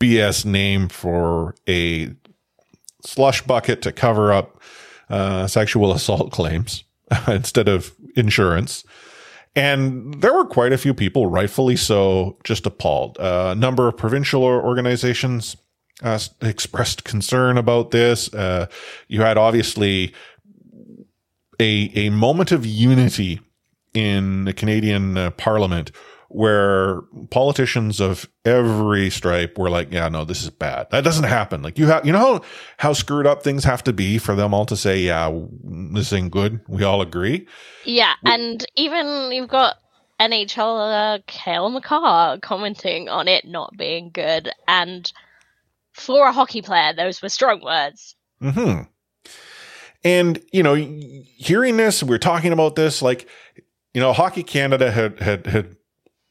BS 0.00 0.44
name 0.44 0.88
for 0.88 1.54
a 1.68 2.12
slush 3.04 3.42
bucket 3.42 3.80
to 3.82 3.92
cover 3.92 4.32
up 4.32 4.60
uh, 5.08 5.46
sexual 5.46 5.92
assault 5.92 6.32
claims 6.32 6.82
instead 7.28 7.68
of 7.68 7.94
insurance. 8.16 8.82
And 9.54 10.14
there 10.20 10.34
were 10.34 10.46
quite 10.46 10.72
a 10.72 10.78
few 10.78 10.94
people, 10.94 11.26
rightfully 11.26 11.76
so, 11.76 12.38
just 12.42 12.66
appalled. 12.66 13.18
Uh, 13.20 13.50
a 13.52 13.54
number 13.54 13.86
of 13.86 13.96
provincial 13.96 14.42
organizations 14.42 15.56
uh, 16.02 16.18
expressed 16.42 17.04
concern 17.04 17.58
about 17.58 17.90
this. 17.90 18.32
Uh, 18.32 18.66
you 19.08 19.22
had 19.22 19.36
obviously 19.36 20.14
a 21.60 21.90
a 21.94 22.10
moment 22.10 22.52
of 22.52 22.64
unity 22.64 23.40
in 23.94 24.44
the 24.44 24.52
Canadian 24.52 25.16
uh, 25.16 25.30
Parliament 25.32 25.90
where 26.30 27.00
politicians 27.30 28.00
of 28.00 28.28
every 28.44 29.08
stripe 29.08 29.56
were 29.58 29.70
like, 29.70 29.90
"Yeah, 29.92 30.08
no, 30.08 30.24
this 30.24 30.42
is 30.42 30.50
bad. 30.50 30.88
That 30.90 31.02
doesn't 31.02 31.24
happen." 31.24 31.62
Like 31.62 31.78
you 31.78 31.86
have, 31.86 32.04
you 32.06 32.12
know 32.12 32.18
how 32.18 32.40
how 32.76 32.92
screwed 32.92 33.26
up 33.26 33.42
things 33.42 33.64
have 33.64 33.82
to 33.84 33.92
be 33.92 34.18
for 34.18 34.34
them 34.34 34.54
all 34.54 34.66
to 34.66 34.76
say, 34.76 35.00
"Yeah, 35.00 35.36
this 35.64 36.12
ain't 36.12 36.30
good." 36.30 36.60
We 36.68 36.84
all 36.84 37.00
agree. 37.00 37.46
Yeah, 37.84 38.14
and 38.24 38.64
even 38.76 39.32
you've 39.32 39.48
got 39.48 39.76
NHL 40.20 41.16
uh, 41.16 41.18
Cale 41.26 41.70
Makar 41.70 42.38
commenting 42.40 43.08
on 43.08 43.26
it 43.26 43.46
not 43.46 43.76
being 43.76 44.10
good, 44.12 44.50
and 44.66 45.10
for 45.98 46.28
a 46.28 46.32
hockey 46.32 46.62
player, 46.62 46.92
those 46.92 47.22
were 47.22 47.28
strong 47.28 47.62
words. 47.62 48.14
Hmm. 48.40 48.82
And 50.04 50.40
you 50.52 50.62
know, 50.62 50.74
hearing 50.74 51.76
this, 51.76 52.02
we're 52.02 52.18
talking 52.18 52.52
about 52.52 52.76
this, 52.76 53.02
like 53.02 53.28
you 53.94 54.00
know, 54.00 54.12
Hockey 54.12 54.42
Canada 54.42 54.90
had 54.90 55.18
had 55.18 55.46
had 55.46 55.76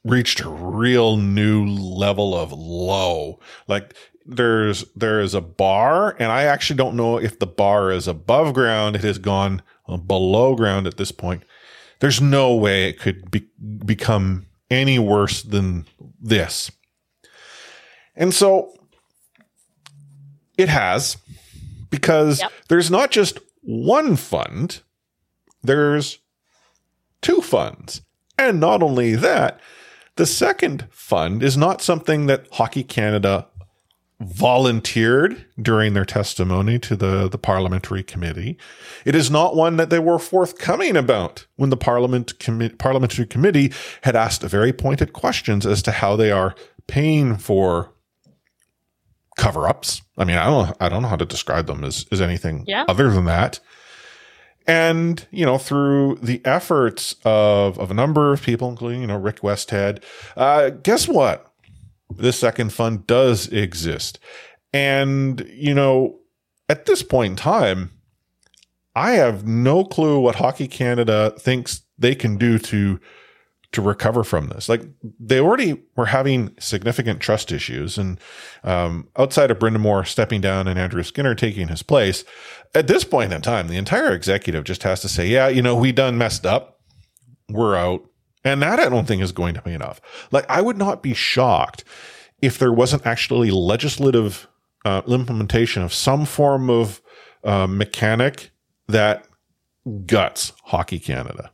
reached 0.03 0.39
a 0.39 0.49
real 0.49 1.17
new 1.17 1.65
level 1.65 2.35
of 2.35 2.51
low. 2.51 3.39
Like 3.67 3.93
there's 4.25 4.85
there 4.95 5.19
is 5.19 5.33
a 5.33 5.41
bar, 5.41 6.15
and 6.19 6.31
I 6.31 6.43
actually 6.43 6.77
don't 6.77 6.95
know 6.95 7.17
if 7.17 7.39
the 7.39 7.47
bar 7.47 7.91
is 7.91 8.07
above 8.07 8.53
ground. 8.53 8.95
It 8.95 9.03
has 9.03 9.17
gone 9.17 9.61
below 10.05 10.55
ground 10.55 10.87
at 10.87 10.97
this 10.97 11.11
point. 11.11 11.43
There's 11.99 12.21
no 12.21 12.55
way 12.55 12.89
it 12.89 12.99
could 12.99 13.31
be, 13.31 13.47
become 13.85 14.45
any 14.69 14.99
worse 14.99 15.41
than 15.41 15.85
this. 16.21 16.71
And 18.15 18.33
so 18.33 18.73
it 20.57 20.69
has, 20.69 21.17
because 21.89 22.41
yep. 22.41 22.51
there's 22.69 22.91
not 22.91 23.11
just 23.11 23.39
one 23.61 24.15
fund, 24.15 24.81
there's 25.61 26.19
two 27.21 27.41
funds. 27.41 28.01
And 28.37 28.59
not 28.59 28.83
only 28.83 29.15
that, 29.15 29.59
the 30.15 30.25
second 30.25 30.87
fund 30.91 31.43
is 31.43 31.57
not 31.57 31.81
something 31.81 32.27
that 32.27 32.47
Hockey 32.53 32.83
Canada 32.83 33.47
volunteered 34.19 35.45
during 35.61 35.93
their 35.93 36.05
testimony 36.05 36.79
to 36.79 36.95
the, 36.95 37.27
the 37.27 37.37
parliamentary 37.37 38.03
committee. 38.03 38.57
It 39.05 39.15
is 39.15 39.29
not 39.29 39.55
one 39.55 39.77
that 39.77 39.91
they 39.91 39.99
were 39.99 40.17
forthcoming 40.17 40.95
about 40.95 41.45
when 41.55 41.69
the 41.69 41.77
parliament 41.77 42.39
commi- 42.39 42.77
parliamentary 42.79 43.27
committee 43.27 43.71
had 44.01 44.15
asked 44.15 44.41
very 44.41 44.73
pointed 44.73 45.13
questions 45.13 45.65
as 45.65 45.83
to 45.83 45.91
how 45.91 46.15
they 46.15 46.31
are 46.31 46.55
paying 46.87 47.37
for 47.37 47.93
cover 49.37 49.67
ups. 49.67 50.01
I 50.17 50.25
mean, 50.25 50.37
I 50.37 50.45
don't, 50.45 50.77
I 50.79 50.89
don't 50.89 51.01
know 51.01 51.07
how 51.07 51.15
to 51.15 51.25
describe 51.25 51.67
them 51.67 51.83
as, 51.83 52.05
as 52.11 52.21
anything 52.21 52.63
yeah. 52.67 52.85
other 52.87 53.11
than 53.11 53.25
that. 53.25 53.59
And, 54.65 55.25
you 55.31 55.45
know, 55.45 55.57
through 55.57 56.15
the 56.21 56.41
efforts 56.43 57.15
of, 57.23 57.79
of 57.79 57.89
a 57.89 57.93
number 57.93 58.33
of 58.33 58.41
people, 58.41 58.67
including, 58.67 59.01
you 59.01 59.07
know, 59.07 59.17
Rick 59.17 59.39
Westhead, 59.39 60.03
uh, 60.35 60.71
guess 60.71 61.07
what? 61.07 61.49
This 62.09 62.39
second 62.39 62.73
fund 62.73 63.07
does 63.07 63.47
exist. 63.47 64.19
And, 64.73 65.47
you 65.53 65.73
know, 65.73 66.19
at 66.67 66.85
this 66.85 67.01
point 67.01 67.31
in 67.31 67.37
time, 67.37 67.91
I 68.95 69.11
have 69.11 69.47
no 69.47 69.85
clue 69.85 70.19
what 70.19 70.35
Hockey 70.35 70.67
Canada 70.67 71.33
thinks 71.37 71.83
they 71.97 72.15
can 72.15 72.37
do 72.37 72.59
to 72.59 72.99
to 73.73 73.81
recover 73.81 74.23
from 74.23 74.47
this. 74.47 74.69
Like 74.69 74.81
they 75.19 75.39
already 75.39 75.83
were 75.95 76.05
having 76.05 76.55
significant 76.59 77.19
trust 77.19 77.51
issues, 77.51 77.97
and 77.97 78.19
um, 78.63 79.09
outside 79.17 79.51
of 79.51 79.59
Brind'Amour 79.59 80.07
stepping 80.07 80.41
down 80.41 80.67
and 80.67 80.79
Andrea 80.79 81.03
Skinner 81.03 81.35
taking 81.35 81.67
his 81.67 81.83
place, 81.83 82.23
at 82.73 82.87
this 82.87 83.03
point 83.03 83.33
in 83.33 83.41
time, 83.41 83.67
the 83.67 83.77
entire 83.77 84.13
executive 84.13 84.63
just 84.63 84.83
has 84.83 85.01
to 85.01 85.09
say, 85.09 85.27
"Yeah, 85.27 85.47
you 85.47 85.61
know, 85.61 85.75
we 85.75 85.91
done 85.91 86.17
messed 86.17 86.45
up. 86.45 86.79
We're 87.49 87.75
out." 87.75 88.05
And 88.43 88.61
that 88.61 88.79
I 88.79 88.87
don't 88.87 89.05
think 89.05 89.21
is 89.21 89.33
going 89.33 89.55
to 89.55 89.61
be 89.61 89.73
enough. 89.73 89.99
Like 90.31 90.45
I 90.49 90.61
would 90.61 90.77
not 90.77 91.03
be 91.03 91.13
shocked 91.13 91.83
if 92.41 92.57
there 92.57 92.71
wasn't 92.71 93.05
actually 93.05 93.51
legislative 93.51 94.47
uh, 94.85 95.01
implementation 95.07 95.83
of 95.83 95.93
some 95.93 96.25
form 96.25 96.69
of 96.69 97.01
uh, 97.43 97.67
mechanic 97.67 98.51
that 98.87 99.27
guts 100.05 100.53
Hockey 100.63 100.99
Canada. 100.99 101.51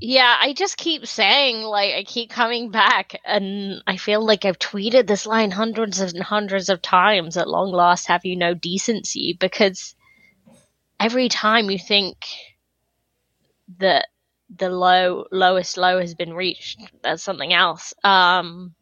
Yeah, 0.00 0.36
I 0.40 0.52
just 0.52 0.76
keep 0.76 1.06
saying, 1.06 1.62
like, 1.62 1.94
I 1.94 2.04
keep 2.04 2.30
coming 2.30 2.70
back, 2.70 3.20
and 3.24 3.82
I 3.86 3.96
feel 3.96 4.24
like 4.24 4.44
I've 4.44 4.58
tweeted 4.58 5.08
this 5.08 5.26
line 5.26 5.50
hundreds 5.50 5.98
and 5.98 6.22
hundreds 6.22 6.68
of 6.68 6.80
times 6.80 7.36
at 7.36 7.48
long 7.48 7.72
last, 7.72 8.06
have 8.06 8.24
you 8.24 8.36
no 8.36 8.54
decency? 8.54 9.36
Because 9.38 9.96
every 11.00 11.28
time 11.28 11.68
you 11.68 11.78
think 11.80 12.16
that 13.78 14.06
the 14.56 14.70
low, 14.70 15.26
lowest 15.32 15.76
low 15.76 15.98
has 15.98 16.14
been 16.14 16.32
reached, 16.32 16.80
there's 17.02 17.22
something 17.22 17.52
else. 17.52 17.92
Um, 18.04 18.74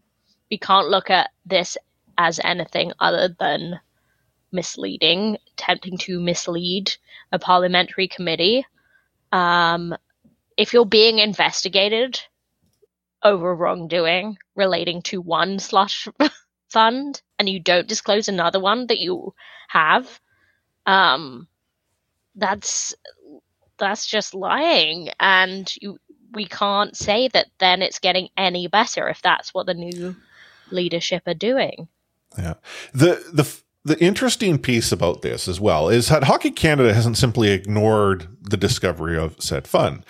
we 0.51 0.59
can't 0.59 0.89
look 0.89 1.09
at 1.09 1.31
this 1.47 1.79
as 2.19 2.41
anything 2.45 2.93
other 3.01 3.35
than 3.41 3.81
misleading, 4.53 5.39
attempting 5.55 5.97
to 5.99 6.21
mislead 6.21 6.95
a 7.33 7.39
parliamentary 7.39 8.07
committee. 8.07 8.67
Um, 9.33 9.97
if 10.57 10.73
you're 10.73 10.87
being 10.87 11.19
investigated 11.19 12.21
over 13.23 13.55
wrongdoing 13.55 14.39
relating 14.55 15.03
to 15.03 15.21
one 15.21 15.59
slush 15.59 16.09
fund 16.69 17.21
and 17.39 17.49
you 17.49 17.61
don't 17.61 17.89
disclose 17.89 18.29
another 18.29 18.61
one 18.61 18.87
that 18.87 18.99
you 18.99 19.35
have, 19.69 20.21
um, 20.87 21.49
that's 22.35 22.95
that's 23.79 24.07
just 24.07 24.35
lying, 24.35 25.11
and 25.21 25.73
you 25.81 25.99
we 26.33 26.47
can't 26.47 26.97
say 26.97 27.29
that 27.29 27.47
then 27.59 27.83
it's 27.83 27.99
getting 27.99 28.29
any 28.37 28.69
better 28.69 29.09
if 29.09 29.23
that's 29.23 29.53
what 29.55 29.67
the 29.67 29.75
new 29.75 30.17
leadership 30.71 31.23
are 31.27 31.35
doing. 31.35 31.89
Yeah, 32.39 32.55
the 32.93 33.23
the 33.33 33.61
the 33.85 34.03
interesting 34.03 34.59
piece 34.59 34.93
about 34.93 35.23
this 35.23 35.47
as 35.47 35.61
well 35.61 35.89
is 35.89 36.09
that 36.09 36.25
Hockey 36.25 36.51
Canada 36.51 36.93
hasn't 36.93 37.17
simply 37.19 37.51
ignored 37.51 38.29
the 38.41 38.57
discovery 38.57 39.17
of 39.17 39.41
said 39.41 39.67
fund 39.67 40.05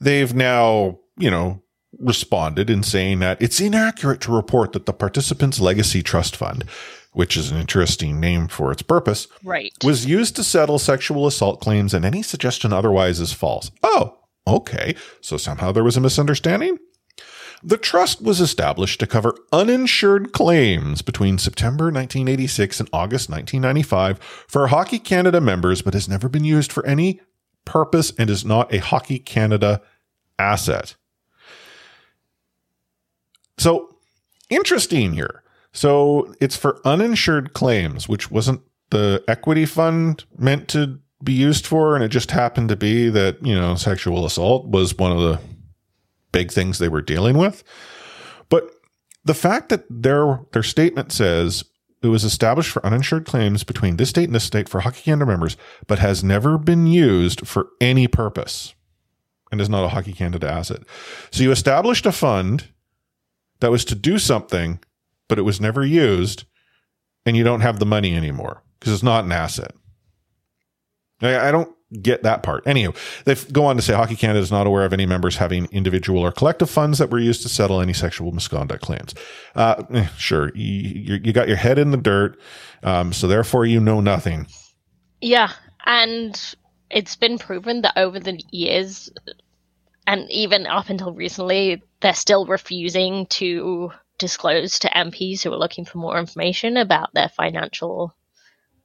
they've 0.00 0.34
now, 0.34 0.98
you 1.16 1.30
know, 1.30 1.62
responded 1.98 2.70
in 2.70 2.82
saying 2.82 3.18
that 3.20 3.40
it's 3.40 3.60
inaccurate 3.60 4.20
to 4.22 4.32
report 4.32 4.72
that 4.72 4.86
the 4.86 4.92
Participants 4.92 5.60
Legacy 5.60 6.02
Trust 6.02 6.36
Fund, 6.36 6.64
which 7.12 7.36
is 7.36 7.50
an 7.50 7.58
interesting 7.58 8.20
name 8.20 8.48
for 8.48 8.72
its 8.72 8.82
purpose, 8.82 9.28
right. 9.44 9.72
was 9.84 10.06
used 10.06 10.36
to 10.36 10.44
settle 10.44 10.78
sexual 10.78 11.26
assault 11.26 11.60
claims 11.60 11.92
and 11.92 12.04
any 12.04 12.22
suggestion 12.22 12.72
otherwise 12.72 13.20
is 13.20 13.32
false. 13.32 13.70
Oh, 13.82 14.18
okay. 14.46 14.94
So 15.20 15.36
somehow 15.36 15.72
there 15.72 15.84
was 15.84 15.96
a 15.96 16.00
misunderstanding? 16.00 16.78
The 17.62 17.76
trust 17.76 18.22
was 18.22 18.40
established 18.40 19.00
to 19.00 19.06
cover 19.06 19.36
uninsured 19.52 20.32
claims 20.32 21.02
between 21.02 21.36
September 21.36 21.86
1986 21.86 22.80
and 22.80 22.88
August 22.90 23.28
1995 23.28 24.18
for 24.48 24.68
Hockey 24.68 24.98
Canada 24.98 25.42
members, 25.42 25.82
but 25.82 25.92
has 25.92 26.08
never 26.08 26.30
been 26.30 26.44
used 26.44 26.72
for 26.72 26.86
any 26.86 27.20
purpose 27.66 28.12
and 28.16 28.30
is 28.30 28.46
not 28.46 28.72
a 28.72 28.78
Hockey 28.78 29.18
Canada 29.18 29.82
asset. 30.40 30.96
So 33.58 33.94
interesting 34.48 35.12
here. 35.12 35.42
So 35.72 36.34
it's 36.40 36.56
for 36.56 36.80
uninsured 36.84 37.52
claims, 37.52 38.08
which 38.08 38.30
wasn't 38.30 38.62
the 38.90 39.22
equity 39.28 39.66
fund 39.66 40.24
meant 40.36 40.66
to 40.68 40.98
be 41.22 41.34
used 41.34 41.66
for. 41.66 41.94
And 41.94 42.02
it 42.02 42.08
just 42.08 42.30
happened 42.30 42.70
to 42.70 42.76
be 42.76 43.10
that, 43.10 43.44
you 43.44 43.54
know, 43.54 43.74
sexual 43.76 44.24
assault 44.24 44.66
was 44.66 44.96
one 44.96 45.12
of 45.12 45.20
the 45.20 45.38
big 46.32 46.50
things 46.50 46.78
they 46.78 46.88
were 46.88 47.02
dealing 47.02 47.36
with. 47.36 47.62
But 48.48 48.70
the 49.24 49.34
fact 49.34 49.68
that 49.68 49.84
their, 49.90 50.40
their 50.52 50.62
statement 50.62 51.12
says 51.12 51.64
it 52.02 52.08
was 52.08 52.24
established 52.24 52.70
for 52.70 52.84
uninsured 52.84 53.26
claims 53.26 53.62
between 53.62 53.96
this 53.98 54.08
state 54.08 54.24
and 54.24 54.34
this 54.34 54.44
state 54.44 54.68
for 54.68 54.80
Hockey 54.80 55.02
Canada 55.02 55.26
members, 55.26 55.58
but 55.86 55.98
has 55.98 56.24
never 56.24 56.56
been 56.56 56.86
used 56.86 57.46
for 57.46 57.68
any 57.80 58.08
purpose 58.08 58.74
and 59.50 59.60
is 59.60 59.68
not 59.68 59.84
a 59.84 59.88
Hockey 59.88 60.12
Canada 60.12 60.48
asset. 60.48 60.82
So 61.30 61.42
you 61.42 61.50
established 61.50 62.06
a 62.06 62.12
fund 62.12 62.68
that 63.60 63.70
was 63.70 63.84
to 63.86 63.94
do 63.94 64.18
something, 64.18 64.80
but 65.28 65.38
it 65.38 65.42
was 65.42 65.60
never 65.60 65.84
used, 65.84 66.44
and 67.26 67.36
you 67.36 67.44
don't 67.44 67.60
have 67.60 67.78
the 67.78 67.86
money 67.86 68.16
anymore 68.16 68.62
because 68.78 68.92
it's 68.92 69.02
not 69.02 69.24
an 69.24 69.32
asset. 69.32 69.72
I, 71.22 71.48
I 71.48 71.50
don't 71.50 71.74
get 72.00 72.22
that 72.22 72.42
part. 72.42 72.64
Anywho, 72.64 72.96
they 73.24 73.34
go 73.52 73.64
on 73.64 73.76
to 73.76 73.82
say 73.82 73.94
Hockey 73.94 74.16
Canada 74.16 74.40
is 74.40 74.50
not 74.50 74.66
aware 74.66 74.84
of 74.84 74.92
any 74.92 75.06
members 75.06 75.36
having 75.36 75.66
individual 75.72 76.20
or 76.20 76.32
collective 76.32 76.70
funds 76.70 76.98
that 76.98 77.10
were 77.10 77.18
used 77.18 77.42
to 77.42 77.48
settle 77.48 77.80
any 77.80 77.92
sexual 77.92 78.32
misconduct 78.32 78.82
claims. 78.82 79.14
Uh, 79.54 79.82
eh, 79.92 80.06
sure, 80.16 80.52
you, 80.54 80.64
you, 80.64 81.20
you 81.24 81.32
got 81.32 81.48
your 81.48 81.56
head 81.56 81.78
in 81.78 81.90
the 81.90 81.96
dirt, 81.96 82.38
um, 82.82 83.12
so 83.12 83.26
therefore 83.26 83.66
you 83.66 83.80
know 83.80 84.00
nothing. 84.00 84.46
Yeah, 85.20 85.52
and 85.84 86.54
it's 86.90 87.16
been 87.16 87.38
proven 87.38 87.82
that 87.82 87.96
over 87.96 88.18
the 88.18 88.40
years, 88.50 89.10
and 90.06 90.30
even 90.30 90.66
up 90.66 90.90
until 90.90 91.12
recently, 91.12 91.82
they're 92.00 92.14
still 92.14 92.46
refusing 92.46 93.26
to 93.26 93.92
disclose 94.18 94.78
to 94.80 94.88
MPs 94.88 95.42
who 95.42 95.52
are 95.52 95.58
looking 95.58 95.84
for 95.84 95.98
more 95.98 96.18
information 96.18 96.76
about 96.76 97.12
their 97.14 97.28
financial 97.28 98.14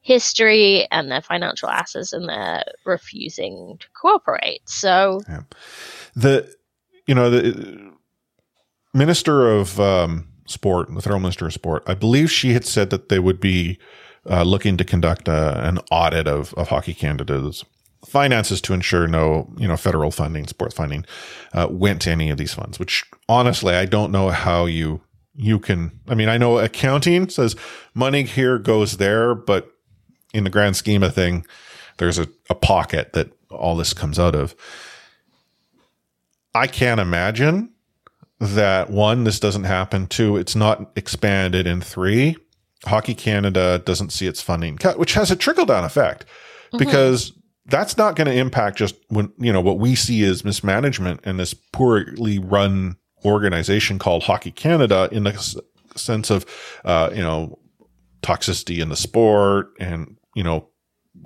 history 0.02 0.88
and 0.92 1.12
their 1.12 1.22
financial 1.22 1.70
assets, 1.70 2.14
and 2.14 2.30
they're 2.30 2.64
refusing 2.86 3.78
to 3.80 3.88
cooperate. 4.00 4.62
So, 4.66 5.22
the 6.16 6.54
you 7.08 7.16
know 7.16 7.30
the 7.30 7.92
minister 8.94 9.52
of 9.52 9.80
um, 9.80 10.28
sport, 10.48 10.94
the 10.94 11.02
federal 11.02 11.20
minister 11.20 11.48
of 11.48 11.54
sport, 11.54 11.84
I 11.88 11.96
believe 11.96 12.32
she 12.32 12.54
had 12.54 12.66
said 12.66 12.90
that 12.92 13.10
they 13.10 13.20
would 13.20 13.40
be 13.40 13.78
uh, 14.30 14.44
looking 14.44 14.78
to 14.78 14.84
conduct 14.84 15.28
a, 15.28 15.68
an 15.68 15.80
audit 15.92 16.28
of, 16.28 16.54
of 16.56 16.70
Hockey 16.70 16.94
Canada's 16.94 17.64
finances 18.06 18.62
to 18.62 18.74
ensure 18.74 19.08
no 19.08 19.52
you 19.58 19.68
know 19.68 19.78
federal 19.78 20.12
funding, 20.12 20.48
sports 20.48 20.76
funding, 20.76 21.06
uh, 21.54 21.68
went 21.70 22.02
to 22.04 22.12
any 22.12 22.30
of 22.30 22.38
these 22.38 22.54
funds. 22.54 22.80
Which 22.80 23.04
honestly, 23.28 23.74
I 23.74 23.86
don't 23.86 24.12
know 24.12 24.30
how 24.30 24.66
you 24.66 25.02
you 25.36 25.60
can. 25.60 26.00
I 26.08 26.16
mean, 26.16 26.30
I 26.30 26.38
know 26.38 26.60
accounting 26.60 27.30
says 27.30 27.56
money 27.94 28.24
here 28.24 28.58
goes 28.58 28.98
there, 28.98 29.36
but 29.36 29.72
in 30.34 30.44
the 30.44 30.50
grand 30.50 30.76
scheme 30.76 31.04
of 31.04 31.14
thing, 31.14 31.46
there's 31.98 32.20
a, 32.20 32.28
a 32.50 32.56
pocket 32.56 33.14
that 33.14 33.32
all 33.50 33.76
this 33.76 33.94
comes 33.94 34.20
out 34.20 34.36
of. 34.36 34.56
I 36.54 36.68
can't 36.68 37.02
imagine 37.02 37.74
that 38.40 38.90
one, 38.90 39.24
this 39.24 39.40
doesn't 39.40 39.64
happen. 39.64 40.08
Two, 40.08 40.38
it's 40.38 40.56
not 40.56 40.92
expanded. 40.96 41.68
And 41.68 41.84
three, 41.84 42.38
Hockey 42.86 43.16
Canada 43.16 43.82
doesn't 43.86 44.12
see 44.12 44.28
its 44.28 44.42
funding 44.42 44.78
cut, 44.78 45.00
which 45.00 45.14
has 45.14 45.32
a 45.32 45.36
trickle 45.36 45.66
down 45.66 45.84
effect 45.84 46.26
because 46.78 47.34
that's 47.68 47.98
not 47.98 48.16
going 48.16 48.28
to 48.28 48.34
impact 48.34 48.78
just 48.78 48.96
when, 49.10 49.32
you 49.38 49.52
know, 49.52 49.62
what 49.62 49.80
we 49.80 49.96
see 49.96 50.24
as 50.24 50.46
mismanagement 50.46 51.22
and 51.24 51.40
this 51.40 51.54
poorly 51.54 52.40
run 52.40 52.96
organization 53.24 53.98
called 53.98 54.24
Hockey 54.24 54.52
Canada 54.52 55.10
in 55.12 55.24
the 55.24 55.34
s- 55.34 55.56
sense 55.96 56.30
of, 56.30 56.46
uh, 56.84 57.10
you 57.14 57.22
know, 57.22 57.58
toxicity 58.22 58.82
in 58.82 58.90
the 58.90 58.96
sport 58.96 59.72
and, 59.80 60.18
you 60.36 60.44
know, 60.44 60.70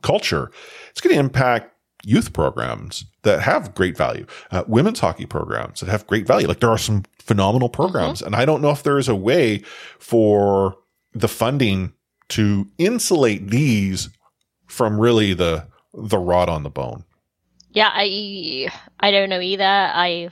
culture. 0.02 0.52
It's 0.92 1.02
going 1.02 1.14
to 1.14 1.20
impact 1.20 1.76
youth 2.06 2.32
programs 2.32 3.06
that 3.24 3.42
have 3.42 3.76
great 3.76 3.98
value, 3.98 4.26
uh, 4.52 4.64
women's 4.68 5.00
hockey 5.00 5.26
programs 5.26 5.82
that 5.82 5.90
have 5.90 6.08
great 6.08 6.26
value. 6.26 6.48
Like 6.48 6.62
there 6.62 6.70
are 6.70 6.78
some 6.78 7.04
phenomenal 7.20 7.68
programs. 7.70 8.22
And 8.22 8.36
I 8.36 8.46
don't 8.46 8.62
know 8.62 8.72
if 8.72 8.84
there 8.84 8.98
is 8.98 9.10
a 9.10 9.16
way 9.16 9.60
for 10.00 10.78
the 11.14 11.28
funding 11.28 11.94
to 12.30 12.68
insulate 12.78 13.50
these 13.50 14.10
from 14.68 15.00
really 15.00 15.34
the, 15.34 15.68
the 15.94 16.20
rod 16.20 16.50
on 16.50 16.64
the 16.64 16.70
bone. 16.70 17.04
yeah, 17.72 17.90
I 17.92 18.70
I 19.00 19.12
don't 19.12 19.30
know 19.30 19.42
either. 19.42 19.64
I 19.64 20.30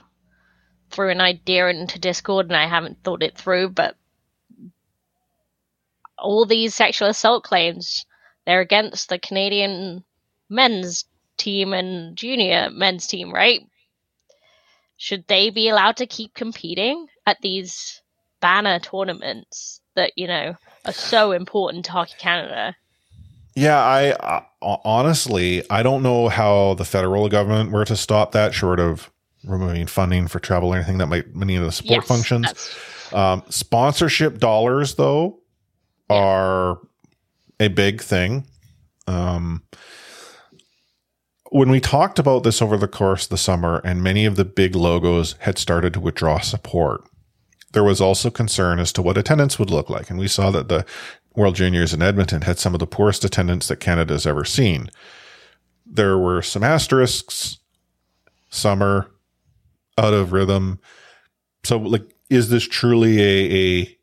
threw 0.89 1.09
an 1.09 1.21
idea 1.21 1.67
into 1.67 1.99
Discord 1.99 2.47
and 2.47 2.55
I 2.55 2.67
haven't 2.67 3.03
thought 3.03 3.23
it 3.23 3.37
through, 3.37 3.69
but 3.69 3.95
all 6.17 6.45
these 6.45 6.73
sexual 6.73 7.09
assault 7.09 7.43
claims, 7.43 8.05
they're 8.45 8.61
against 8.61 9.09
the 9.09 9.19
Canadian 9.19 10.03
men's 10.49 11.05
team 11.37 11.73
and 11.73 12.15
junior 12.15 12.69
men's 12.71 13.05
team, 13.07 13.31
right? 13.31 13.61
Should 14.97 15.27
they 15.27 15.51
be 15.51 15.69
allowed 15.69 15.97
to 15.97 16.07
keep 16.07 16.33
competing 16.33 17.07
at 17.25 17.37
these 17.41 18.01
banner 18.39 18.79
tournaments 18.79 19.81
that, 19.95 20.13
you 20.15 20.27
know, 20.27 20.55
are 20.85 20.93
so 20.93 21.33
important 21.33 21.85
to 21.85 21.91
Hockey 21.91 22.15
Canada? 22.17 22.75
Yeah, 23.57 23.79
I 23.79 24.11
uh, 24.11 24.41
honestly, 24.61 25.63
I 25.71 25.81
don't 25.81 26.03
know 26.03 26.29
how 26.29 26.75
the 26.75 26.85
federal 26.85 27.27
government 27.27 27.71
were 27.71 27.85
to 27.85 27.95
stop 27.95 28.33
that, 28.33 28.53
short 28.53 28.79
of 28.79 29.09
removing 29.45 29.87
funding 29.87 30.27
for 30.27 30.39
travel 30.39 30.69
or 30.69 30.75
anything 30.75 30.99
that 30.99 31.07
might 31.07 31.35
many 31.35 31.55
of 31.55 31.63
the 31.63 31.71
support 31.71 32.03
Yes, 32.03 32.07
functions. 32.07 32.75
Um, 33.13 33.41
sponsorship 33.49 34.37
dollars, 34.37 34.93
though, 34.93 35.39
are 36.07 36.77
a 37.59 37.69
big 37.69 37.99
thing. 37.99 38.45
Um, 39.07 39.63
when 41.49 41.71
we 41.71 41.79
talked 41.79 42.19
about 42.19 42.43
this 42.43 42.61
over 42.61 42.77
the 42.77 42.87
course 42.87 43.23
of 43.23 43.29
the 43.29 43.37
summer, 43.37 43.81
and 43.83 44.03
many 44.03 44.27
of 44.27 44.35
the 44.35 44.45
big 44.45 44.75
logos 44.75 45.33
had 45.39 45.57
started 45.57 45.93
to 45.95 45.99
withdraw 45.99 46.39
support, 46.41 47.01
there 47.71 47.83
was 47.83 48.01
also 48.01 48.29
concern 48.29 48.79
as 48.79 48.93
to 48.93 49.01
what 49.01 49.17
attendance 49.17 49.57
would 49.57 49.71
look 49.71 49.89
like. 49.89 50.11
And 50.11 50.19
we 50.19 50.27
saw 50.27 50.51
that 50.51 50.69
the 50.69 50.85
World 51.37 51.55
Juniors 51.55 51.93
in 51.93 52.01
Edmonton 52.01 52.41
had 52.41 52.57
some 52.57 52.73
of 52.73 52.79
the 52.79 52.87
poorest 52.87 53.23
attendance 53.23 53.67
that 53.67 53.79
Canada's 53.79 54.25
ever 54.25 54.43
seen. 54.43 54.89
There 55.85 56.17
were 56.17 56.41
some 56.41 56.63
asterisks, 56.63 57.59
summer, 58.49 59.11
out 59.99 60.15
of 60.15 60.33
rhythm. 60.33 60.79
So, 61.63 61.77
like, 61.77 62.11
is 62.31 62.49
this 62.49 62.67
truly 62.67 63.21
a, 63.21 63.81
a 63.81 63.97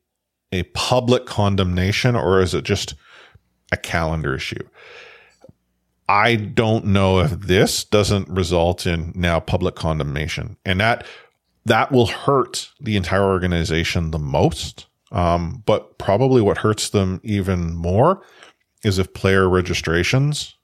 a 0.53 0.63
public 0.75 1.27
condemnation, 1.27 2.15
or 2.15 2.41
is 2.41 2.55
it 2.55 2.65
just 2.65 2.95
a 3.73 3.77
calendar 3.77 4.37
issue? 4.37 4.69
I 6.09 6.37
don't 6.37 6.87
know 6.87 7.19
if 7.19 7.33
this 7.33 7.83
doesn't 7.83 8.29
result 8.29 8.87
in 8.87 9.11
now 9.17 9.41
public 9.41 9.75
condemnation, 9.75 10.57
and 10.65 10.81
that 10.81 11.05
that 11.65 11.91
will 11.91 12.07
hurt 12.07 12.71
the 12.81 12.97
entire 12.97 13.25
organization 13.25 14.13
the 14.13 14.19
most. 14.21 14.87
Um, 15.15 15.63
but 15.65 15.97
probably 15.97 16.43
what 16.43 16.59
hurts 16.59 16.91
them 16.91 17.21
even 17.23 17.75
more 17.75 18.21
is 18.83 18.99
if 18.99 19.15
player 19.15 19.49
registrations 19.49 20.57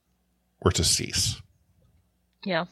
were 0.61 0.73
to 0.73 0.83
cease. 0.83 1.41
Yeah. 2.45 2.65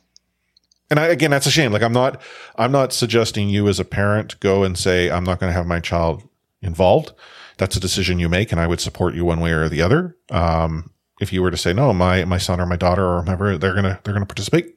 And 0.90 0.98
I, 0.98 1.06
again, 1.06 1.30
that's 1.30 1.46
a 1.46 1.52
shame. 1.52 1.70
Like 1.70 1.82
I'm 1.82 1.92
not, 1.92 2.20
I'm 2.56 2.72
not 2.72 2.92
suggesting 2.92 3.48
you 3.48 3.68
as 3.68 3.78
a 3.78 3.84
parent 3.84 4.40
go 4.40 4.64
and 4.64 4.76
say, 4.76 5.08
I'm 5.08 5.22
not 5.22 5.38
going 5.38 5.50
to 5.50 5.56
have 5.56 5.66
my 5.66 5.78
child 5.78 6.28
involved. 6.62 7.12
That's 7.58 7.76
a 7.76 7.80
decision 7.80 8.18
you 8.18 8.28
make 8.28 8.50
and 8.50 8.60
I 8.60 8.66
would 8.66 8.80
support 8.80 9.14
you 9.14 9.24
one 9.24 9.38
way 9.38 9.52
or 9.52 9.68
the 9.68 9.82
other. 9.82 10.16
Um, 10.30 10.90
if 11.20 11.32
you 11.32 11.42
were 11.42 11.50
to 11.52 11.56
say, 11.56 11.72
no, 11.72 11.92
my, 11.92 12.24
my 12.24 12.38
son 12.38 12.60
or 12.60 12.66
my 12.66 12.76
daughter 12.76 13.06
or 13.06 13.22
whomever, 13.22 13.56
they're 13.56 13.72
going 13.72 13.84
to, 13.84 14.00
they're 14.02 14.14
to 14.18 14.26
participate. 14.26 14.76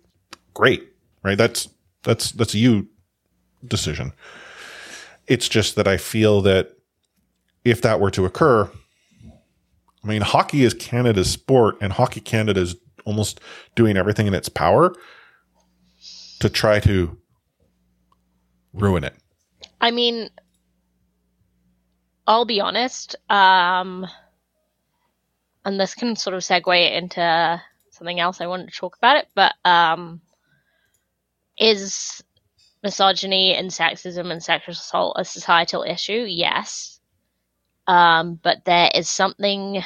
Great. 0.54 0.88
Right. 1.24 1.38
That's, 1.38 1.68
that's, 2.04 2.32
that's 2.32 2.54
a 2.54 2.60
you 2.60 2.90
decision. 3.66 4.14
It's 5.26 5.50
just 5.50 5.76
that 5.78 5.88
I 5.88 5.98
feel 5.98 6.42
that 6.42 6.76
if 7.63 7.82
that 7.82 8.00
were 8.00 8.12
to 8.12 8.26
occur, 8.26 8.69
I 10.04 10.08
mean, 10.08 10.21
hockey 10.21 10.63
is 10.63 10.74
Canada's 10.74 11.30
sport 11.30 11.78
and 11.82 11.93
Hockey 11.93 12.21
Canada 12.21 12.62
is 12.62 12.76
almost 13.06 13.39
doing 13.76 13.97
everything 13.97 14.28
in 14.28 14.34
its 14.34 14.50
power 14.50 14.93
to 16.39 16.50
try 16.50 16.80
to 16.80 17.17
ruin 18.74 19.04
it. 19.04 19.15
I 19.80 19.91
mean, 19.91 20.30
I'll 22.28 22.45
be 22.45 22.62
honest, 22.62 23.15
um, 23.30 24.08
and 25.65 25.80
this 25.80 25.93
can 25.93 26.15
sort 26.15 26.36
of 26.36 26.41
segue 26.41 26.91
into 26.91 27.62
something 27.91 28.19
else 28.19 28.41
I 28.41 28.47
wanted 28.47 28.69
to 28.69 28.76
talk 28.76 28.97
about 28.97 29.17
it, 29.17 29.28
but 29.36 29.54
um, 29.65 30.21
is 31.60 32.24
misogyny 32.84 33.54
and 33.54 33.69
sexism 33.69 34.32
and 34.32 34.43
sexual 34.43 34.74
assault 34.74 35.15
a 35.19 35.26
societal 35.26 35.84
issue? 35.84 36.26
Yes. 36.28 36.90
Um, 37.88 38.39
but 38.41 38.65
there 38.65 38.89
is 38.94 39.10
something 39.10 39.84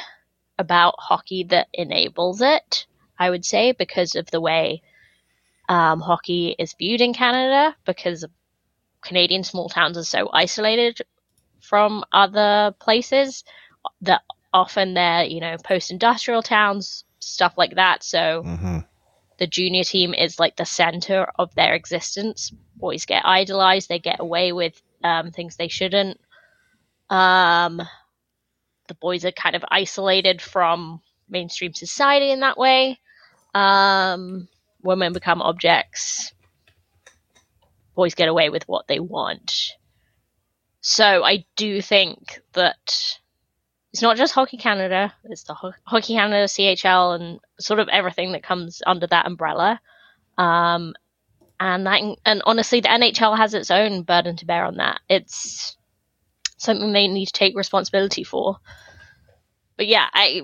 about 0.58 0.94
hockey 0.98 1.44
that 1.44 1.68
enables 1.72 2.40
it, 2.40 2.86
I 3.18 3.30
would 3.30 3.44
say, 3.44 3.72
because 3.72 4.14
of 4.14 4.30
the 4.30 4.40
way 4.40 4.82
um, 5.68 6.00
hockey 6.00 6.54
is 6.58 6.74
viewed 6.78 7.00
in 7.00 7.14
Canada, 7.14 7.76
because 7.84 8.24
Canadian 9.02 9.44
small 9.44 9.68
towns 9.68 9.96
are 9.98 10.04
so 10.04 10.28
isolated 10.32 11.00
from 11.60 12.04
other 12.12 12.74
places 12.80 13.44
that 14.02 14.22
often 14.52 14.94
they're, 14.94 15.24
you 15.24 15.40
know, 15.40 15.56
post 15.64 15.90
industrial 15.90 16.42
towns, 16.42 17.04
stuff 17.20 17.54
like 17.56 17.74
that. 17.76 18.02
So 18.02 18.46
Mm-hmm. 18.46 18.78
the 19.38 19.46
junior 19.46 19.84
team 19.84 20.14
is 20.14 20.38
like 20.38 20.56
the 20.56 20.64
center 20.64 21.26
of 21.38 21.54
their 21.54 21.74
existence. 21.74 22.52
Boys 22.76 23.04
get 23.06 23.24
idolized, 23.24 23.88
they 23.88 23.98
get 23.98 24.20
away 24.20 24.52
with 24.52 24.80
um, 25.02 25.30
things 25.30 25.56
they 25.56 25.68
shouldn't. 25.68 26.20
Um, 27.10 27.82
the 28.88 28.94
boys 28.94 29.24
are 29.24 29.32
kind 29.32 29.56
of 29.56 29.64
isolated 29.70 30.40
from 30.40 31.00
mainstream 31.28 31.74
society 31.74 32.30
in 32.30 32.40
that 32.40 32.58
way. 32.58 32.98
Um, 33.54 34.48
women 34.82 35.12
become 35.12 35.42
objects. 35.42 36.32
Boys 37.94 38.14
get 38.14 38.28
away 38.28 38.50
with 38.50 38.68
what 38.68 38.86
they 38.86 39.00
want. 39.00 39.72
So 40.80 41.24
I 41.24 41.44
do 41.56 41.80
think 41.82 42.40
that 42.52 43.18
it's 43.92 44.02
not 44.02 44.16
just 44.16 44.34
Hockey 44.34 44.58
Canada, 44.58 45.14
it's 45.24 45.44
the 45.44 45.54
Ho- 45.54 45.72
Hockey 45.84 46.14
Canada, 46.14 46.44
CHL, 46.44 47.18
and 47.18 47.40
sort 47.58 47.80
of 47.80 47.88
everything 47.88 48.32
that 48.32 48.42
comes 48.42 48.82
under 48.86 49.06
that 49.06 49.26
umbrella. 49.26 49.80
Um, 50.36 50.94
and 51.58 51.86
that, 51.86 52.02
and 52.26 52.42
honestly, 52.44 52.80
the 52.80 52.88
NHL 52.88 53.36
has 53.36 53.54
its 53.54 53.70
own 53.70 54.02
burden 54.02 54.36
to 54.36 54.44
bear 54.44 54.64
on 54.66 54.76
that. 54.76 55.00
It's 55.08 55.76
something 56.56 56.92
they 56.92 57.08
need 57.08 57.26
to 57.26 57.32
take 57.32 57.56
responsibility 57.56 58.24
for. 58.24 58.56
But 59.76 59.86
yeah, 59.86 60.06
I 60.12 60.42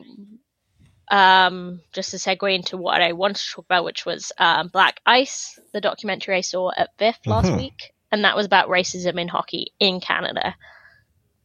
um, 1.11 1.81
just 1.93 2.11
to 2.11 2.17
segue 2.17 2.55
into 2.55 2.77
what 2.77 3.03
I 3.03 3.13
wanted 3.13 3.37
to 3.37 3.51
talk 3.51 3.65
about, 3.67 3.85
which 3.85 4.07
was 4.07 4.33
um, 4.39 4.69
Black 4.69 5.01
Ice, 5.05 5.59
the 5.73 5.81
documentary 5.81 6.37
I 6.37 6.41
saw 6.41 6.71
at 6.75 6.91
VIFF 6.99 7.19
last 7.27 7.51
Mhm. 7.51 7.57
week, 7.59 7.93
and 8.11 8.25
that 8.25 8.37
was 8.37 8.47
about 8.47 8.69
racism 8.69 9.21
in 9.21 9.29
hockey 9.29 9.73
in 9.79 10.01
Canada. 10.01 10.55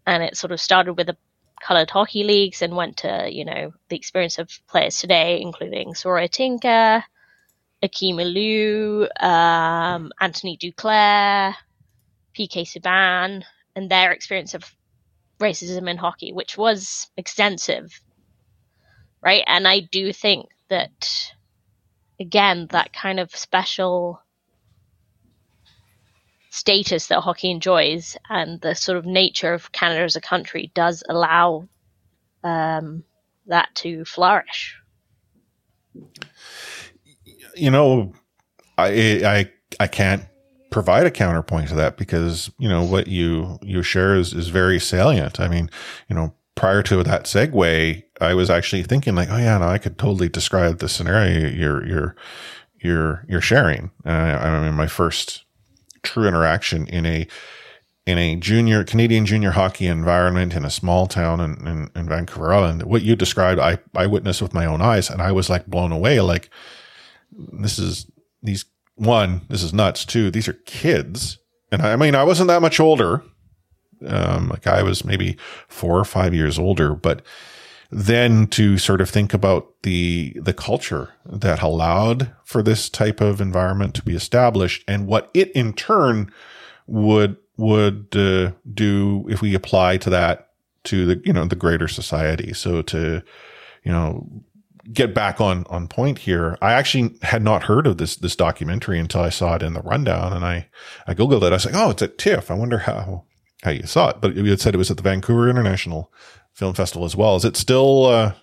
And 0.06 0.24
it 0.24 0.38
sort 0.38 0.54
of 0.54 0.62
started 0.62 0.94
with 0.94 1.08
the 1.08 1.18
coloured 1.62 1.90
hockey 1.90 2.24
leagues 2.24 2.62
and 2.62 2.76
went 2.76 2.98
to, 2.98 3.28
you 3.30 3.44
know, 3.44 3.74
the 3.90 3.96
experience 3.98 4.38
of 4.38 4.50
players 4.68 5.00
today, 5.00 5.42
including 5.42 5.94
Saroya 5.94 6.30
Tinker, 6.30 7.04
Akim 7.82 8.18
Aliu, 8.18 9.08
um, 9.22 10.12
Anthony 10.20 10.58
Duclair, 10.58 11.56
PK 12.34 12.64
Subban, 12.64 13.44
and 13.78 13.92
their 13.92 14.12
experience 14.12 14.56
of 14.56 14.76
racism 15.40 15.88
in 15.88 15.98
hockey, 15.98 16.34
which 16.34 16.58
was 16.58 17.12
extensive, 17.16 18.02
right? 19.22 19.44
And 19.46 19.68
I 19.68 19.82
do 19.82 20.12
think 20.12 20.48
that, 20.70 21.32
again, 22.20 22.68
that 22.72 22.92
kind 22.92 23.20
of 23.20 23.34
special 23.36 24.20
status 26.50 27.06
that 27.08 27.22
hockey 27.22 27.52
enjoys 27.52 28.18
and 28.28 28.60
the 28.62 28.74
sort 28.74 28.98
of 28.98 29.06
nature 29.06 29.54
of 29.54 29.72
Canada 29.72 30.04
as 30.04 30.16
a 30.16 30.22
country 30.22 30.72
does 30.74 31.04
allow 31.08 31.70
um, 32.44 33.04
that 33.46 33.70
to 33.76 34.04
flourish. 34.06 34.76
you 37.56 37.70
know, 37.70 38.14
I 38.76 39.22
I 39.24 39.52
I 39.80 39.88
can't 39.88 40.24
provide 40.78 41.08
a 41.08 41.12
counterpoint 41.12 41.68
to 41.68 41.74
that 41.74 41.98
because 41.98 42.52
you 42.60 42.70
know 42.70 42.84
what 42.84 43.08
you 43.08 43.58
you 43.64 43.82
share 43.82 44.14
is 44.14 44.32
is 44.32 44.50
very 44.50 44.80
salient. 44.80 45.40
I 45.40 45.48
mean, 45.48 45.72
you 46.08 46.16
know, 46.16 46.36
prior 46.54 46.84
to 46.84 47.02
that 47.02 47.24
segue, 47.24 48.04
I 48.22 48.34
was 48.36 48.52
actually 48.52 48.84
thinking 48.84 49.16
like, 49.16 49.28
oh 49.32 49.38
yeah, 49.38 49.58
no, 49.58 49.68
I 49.70 49.80
could 49.80 49.98
totally 49.98 50.30
describe 50.30 50.78
the 50.78 50.88
scenario 50.88 51.50
you're 51.50 51.84
you're 51.84 52.16
you're 52.80 53.26
you're 53.28 53.42
sharing. 53.42 53.90
Uh, 54.06 54.10
I 54.10 54.66
mean, 54.66 54.76
my 54.76 54.86
first 54.86 55.46
true 56.04 56.28
interaction 56.28 56.86
in 56.86 57.08
a 57.08 57.26
in 58.06 58.20
a 58.20 58.36
junior 58.36 58.84
Canadian 58.84 59.26
junior 59.26 59.54
hockey 59.54 59.88
environment 59.88 60.54
in 60.54 60.64
a 60.64 60.70
small 60.70 61.08
town 61.08 61.40
in, 61.40 61.68
in, 61.68 61.90
in 61.96 62.08
Vancouver 62.08 62.54
Island. 62.54 62.84
What 62.84 63.02
you 63.02 63.16
described, 63.16 63.60
I 63.60 63.80
I 63.96 64.06
witnessed 64.06 64.44
with 64.44 64.54
my 64.54 64.68
own 64.68 64.84
eyes, 64.84 65.10
and 65.10 65.24
I 65.24 65.32
was 65.32 65.50
like 65.50 65.66
blown 65.66 65.92
away. 65.92 66.22
Like 66.22 66.52
this 67.36 67.80
is 67.80 68.06
these 68.44 68.66
one, 68.98 69.42
this 69.50 69.64
is 69.64 69.74
nuts. 69.74 70.06
Two, 70.06 70.30
these 70.30 70.48
are 70.48 70.54
kids, 70.54 71.40
and 71.72 71.82
I, 71.82 71.96
mean, 71.96 72.16
I 72.16 72.24
wasn't 72.24 72.50
that 72.50 72.62
much 72.62 72.80
older. 72.80 73.24
Um, 74.06 74.50
like 74.50 74.68
I 74.68 74.84
was 74.84 75.04
maybe 75.04 75.38
four 75.68 75.98
or 75.98 76.06
five 76.06 76.34
years 76.34 76.60
older, 76.60 76.94
but 76.94 77.24
then 77.90 78.48
to 78.48 78.78
sort 78.78 79.02
of 79.02 79.10
think 79.10 79.34
about 79.34 79.82
the 79.84 80.38
the 80.42 80.54
culture 80.54 81.14
that 81.26 81.62
allowed 81.62 82.32
for 82.44 82.62
this 82.62 82.90
type 82.90 83.22
of 83.22 83.40
environment 83.40 83.94
to 83.96 84.04
be 84.04 84.16
established 84.16 84.84
and 84.88 85.08
what 85.08 85.32
it 85.34 85.52
in 85.52 85.74
turn 85.74 86.32
would 86.86 87.38
would 87.58 88.08
uh, 88.16 88.52
do 88.74 89.26
if 89.30 89.42
we 89.42 89.56
apply 89.56 89.98
to 89.98 90.10
that 90.10 90.50
to 90.84 91.06
the 91.06 91.22
you 91.26 91.34
know 91.34 91.46
the 91.46 91.56
greater 91.56 91.88
society 91.88 92.54
so 92.54 92.82
to 92.82 93.24
you 93.84 93.92
know 93.92 94.28
get 94.94 95.14
back 95.14 95.42
on 95.42 95.66
on 95.70 95.88
point 95.88 96.20
here 96.20 96.58
i 96.62 96.74
actually 96.74 97.14
had 97.22 97.44
not 97.44 97.64
heard 97.64 97.86
of 97.86 97.98
this 97.98 98.16
this 98.16 98.36
documentary 98.36 99.00
until 99.00 99.22
i 99.22 99.30
saw 99.30 99.56
it 99.56 99.64
in 99.64 99.74
the 99.74 99.82
rundown 99.82 100.32
and 100.32 100.46
i 100.46 100.68
i 101.08 101.14
googled 101.14 101.44
it 101.44 101.52
i 101.52 101.56
was 101.56 101.66
like 101.66 101.76
oh 101.76 101.90
it's 101.90 102.02
at 102.02 102.18
tiff 102.18 102.50
i 102.50 102.54
wonder 102.54 102.78
how 102.80 103.26
how 103.64 103.72
you 103.72 103.86
saw 103.86 104.10
it 104.10 104.18
but 104.22 104.36
you 104.36 104.46
had 104.46 104.62
said 104.62 104.74
it 104.74 104.78
was 104.78 104.90
at 104.90 104.98
the 104.98 105.04
vancouver 105.04 105.50
international 105.50 106.12
film 106.54 106.74
festival 106.74 107.06
as 107.06 107.16
well 107.16 107.36
is 107.36 107.46
it 107.46 107.58
still 107.58 108.06
uh 108.06 108.34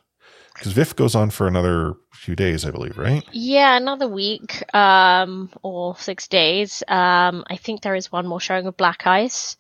because 0.54 0.72
VIFF 0.72 0.94
goes 0.94 1.16
on 1.16 1.30
for 1.30 1.48
another 1.48 1.94
few 2.12 2.36
days, 2.36 2.64
I 2.64 2.70
believe, 2.70 2.96
right? 2.96 3.24
Yeah, 3.32 3.76
another 3.76 4.06
week 4.06 4.62
um, 4.72 5.50
or 5.62 5.96
six 5.98 6.28
days. 6.28 6.82
Um, 6.86 7.44
I 7.50 7.56
think 7.56 7.82
there 7.82 7.96
is 7.96 8.12
one 8.12 8.26
more 8.28 8.40
showing 8.40 8.68
of 8.68 8.76
Black 8.76 9.04
Ice. 9.06 9.56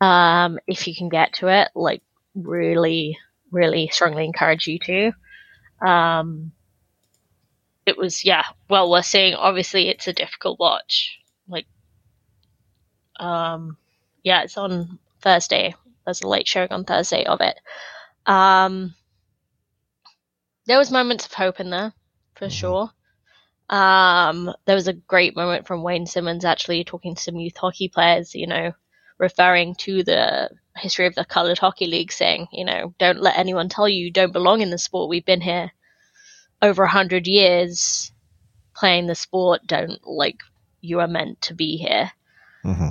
Um, 0.00 0.58
if 0.66 0.88
you 0.88 0.94
can 0.96 1.08
get 1.08 1.34
to 1.34 1.48
it, 1.48 1.68
like 1.74 2.02
really, 2.34 3.18
really 3.52 3.88
strongly 3.92 4.24
encourage 4.24 4.66
you 4.66 4.78
to. 4.80 5.12
Um, 5.86 6.52
it 7.86 7.96
was 7.96 8.24
yeah, 8.24 8.44
well 8.68 8.90
worth 8.90 9.06
seeing. 9.06 9.34
Obviously, 9.34 9.88
it's 9.88 10.08
a 10.08 10.12
difficult 10.12 10.58
watch. 10.58 11.18
Like, 11.48 11.66
um, 13.18 13.76
yeah, 14.22 14.42
it's 14.42 14.58
on 14.58 14.98
Thursday. 15.20 15.74
There's 16.04 16.22
a 16.22 16.28
late 16.28 16.48
showing 16.48 16.70
on 16.70 16.84
Thursday 16.84 17.24
of 17.24 17.40
it. 17.40 17.58
Um, 18.26 18.94
there 20.66 20.78
was 20.78 20.90
moments 20.90 21.26
of 21.26 21.32
hope 21.32 21.60
in 21.60 21.70
there 21.70 21.92
for 22.36 22.50
sure. 22.50 22.90
Um, 23.70 24.52
there 24.64 24.74
was 24.74 24.88
a 24.88 24.94
great 24.94 25.36
moment 25.36 25.66
from 25.66 25.82
Wayne 25.82 26.06
Simmonds 26.06 26.44
actually 26.44 26.84
talking 26.84 27.14
to 27.14 27.22
some 27.22 27.36
youth 27.36 27.56
hockey 27.56 27.88
players, 27.88 28.34
you 28.34 28.46
know, 28.46 28.72
referring 29.18 29.74
to 29.76 30.02
the 30.02 30.50
history 30.78 31.06
of 31.06 31.14
the 31.14 31.24
colored 31.24 31.58
hockey 31.58 31.86
league, 31.86 32.12
saying, 32.12 32.48
you 32.52 32.64
know, 32.64 32.94
don't 32.98 33.20
let 33.20 33.38
anyone 33.38 33.68
tell 33.68 33.88
you 33.88 34.04
you 34.06 34.10
don't 34.10 34.32
belong 34.32 34.60
in 34.60 34.70
the 34.70 34.78
sport. 34.78 35.08
We've 35.08 35.24
been 35.24 35.40
here 35.40 35.72
over 36.62 36.84
a 36.84 36.88
hundred 36.88 37.26
years 37.26 38.12
playing 38.74 39.06
the 39.06 39.14
sport. 39.14 39.66
Don't 39.66 40.00
like 40.06 40.40
you 40.80 41.00
are 41.00 41.08
meant 41.08 41.40
to 41.42 41.54
be 41.54 41.76
here, 41.76 42.12
Mm-hmm. 42.64 42.88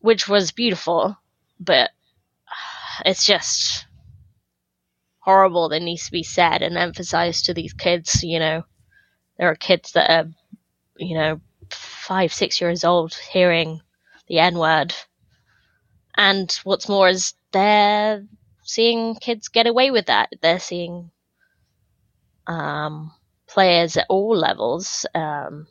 which 0.00 0.28
was 0.28 0.52
beautiful, 0.52 1.16
but 1.58 1.90
it's 3.04 3.24
just 3.26 3.86
horrible 5.20 5.68
that 5.68 5.82
needs 5.82 6.06
to 6.06 6.12
be 6.12 6.22
said 6.22 6.62
and 6.62 6.76
emphasized 6.76 7.44
to 7.46 7.54
these 7.54 7.72
kids. 7.72 8.22
You 8.22 8.38
know, 8.38 8.62
there 9.38 9.48
are 9.50 9.54
kids 9.56 9.92
that 9.92 10.10
are, 10.10 10.30
you 10.96 11.14
know, 11.14 11.40
five, 11.70 12.32
six 12.32 12.60
years 12.60 12.84
old 12.84 13.14
hearing 13.14 13.80
the 14.28 14.38
N 14.38 14.58
word. 14.58 14.94
And 16.16 16.52
what's 16.64 16.88
more 16.88 17.08
is 17.08 17.34
they're 17.52 18.26
seeing 18.62 19.14
kids 19.16 19.48
get 19.48 19.66
away 19.66 19.90
with 19.90 20.06
that. 20.06 20.30
They're 20.40 20.60
seeing 20.60 21.10
um, 22.46 23.12
players 23.46 23.96
at 23.96 24.06
all 24.08 24.36
levels, 24.36 25.06
um, 25.14 25.66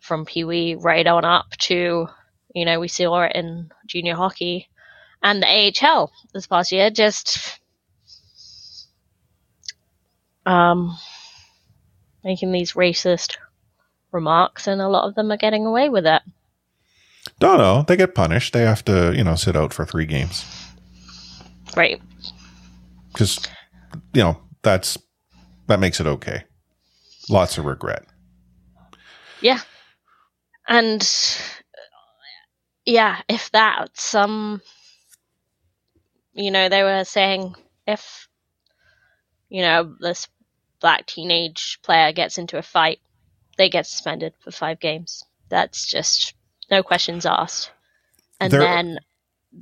from 0.00 0.24
Pee 0.24 0.44
Wee 0.44 0.76
right 0.76 1.06
on 1.06 1.24
up 1.24 1.50
to, 1.62 2.08
you 2.54 2.64
know, 2.64 2.80
we 2.80 2.88
saw 2.88 3.22
it 3.22 3.32
in 3.34 3.70
junior 3.86 4.14
hockey 4.14 4.68
and 5.22 5.42
the 5.42 5.46
AHL 5.86 6.12
this 6.32 6.46
past 6.46 6.72
year, 6.72 6.90
just 6.90 7.60
um, 10.46 10.96
making 12.24 12.52
these 12.52 12.72
racist 12.72 13.36
remarks, 14.12 14.66
and 14.66 14.80
a 14.80 14.88
lot 14.88 15.08
of 15.08 15.14
them 15.14 15.30
are 15.30 15.36
getting 15.36 15.66
away 15.66 15.88
with 15.88 16.06
it. 16.06 16.22
No, 17.40 17.56
no, 17.56 17.82
they 17.82 17.96
get 17.96 18.14
punished. 18.14 18.52
They 18.52 18.62
have 18.62 18.84
to, 18.84 19.14
you 19.16 19.24
know, 19.24 19.34
sit 19.34 19.56
out 19.56 19.72
for 19.72 19.86
three 19.86 20.06
games 20.06 20.44
Right. 21.76 22.00
because, 23.12 23.40
you 24.12 24.22
know, 24.22 24.40
that's 24.62 24.98
that 25.66 25.80
makes 25.80 26.00
it 26.00 26.06
okay. 26.06 26.44
Lots 27.28 27.56
of 27.58 27.64
regret. 27.64 28.04
Yeah. 29.40 29.60
And 30.68 31.08
yeah, 32.84 33.22
if 33.28 33.50
that, 33.52 33.88
some, 33.94 34.60
you 36.32 36.50
know, 36.50 36.68
they 36.68 36.82
were 36.82 37.04
saying 37.04 37.54
if, 37.86 38.28
you 39.48 39.62
know, 39.62 39.94
this 40.00 40.28
black 40.80 41.06
teenage 41.06 41.78
player 41.82 42.12
gets 42.12 42.36
into 42.36 42.58
a 42.58 42.62
fight, 42.62 43.00
they 43.56 43.68
get 43.68 43.86
suspended 43.86 44.34
for 44.40 44.50
five 44.50 44.80
games. 44.80 45.24
That's 45.48 45.86
just 45.86 46.34
no 46.70 46.82
questions 46.82 47.26
asked. 47.26 47.70
And 48.40 48.52
There- 48.52 48.60
then 48.60 49.00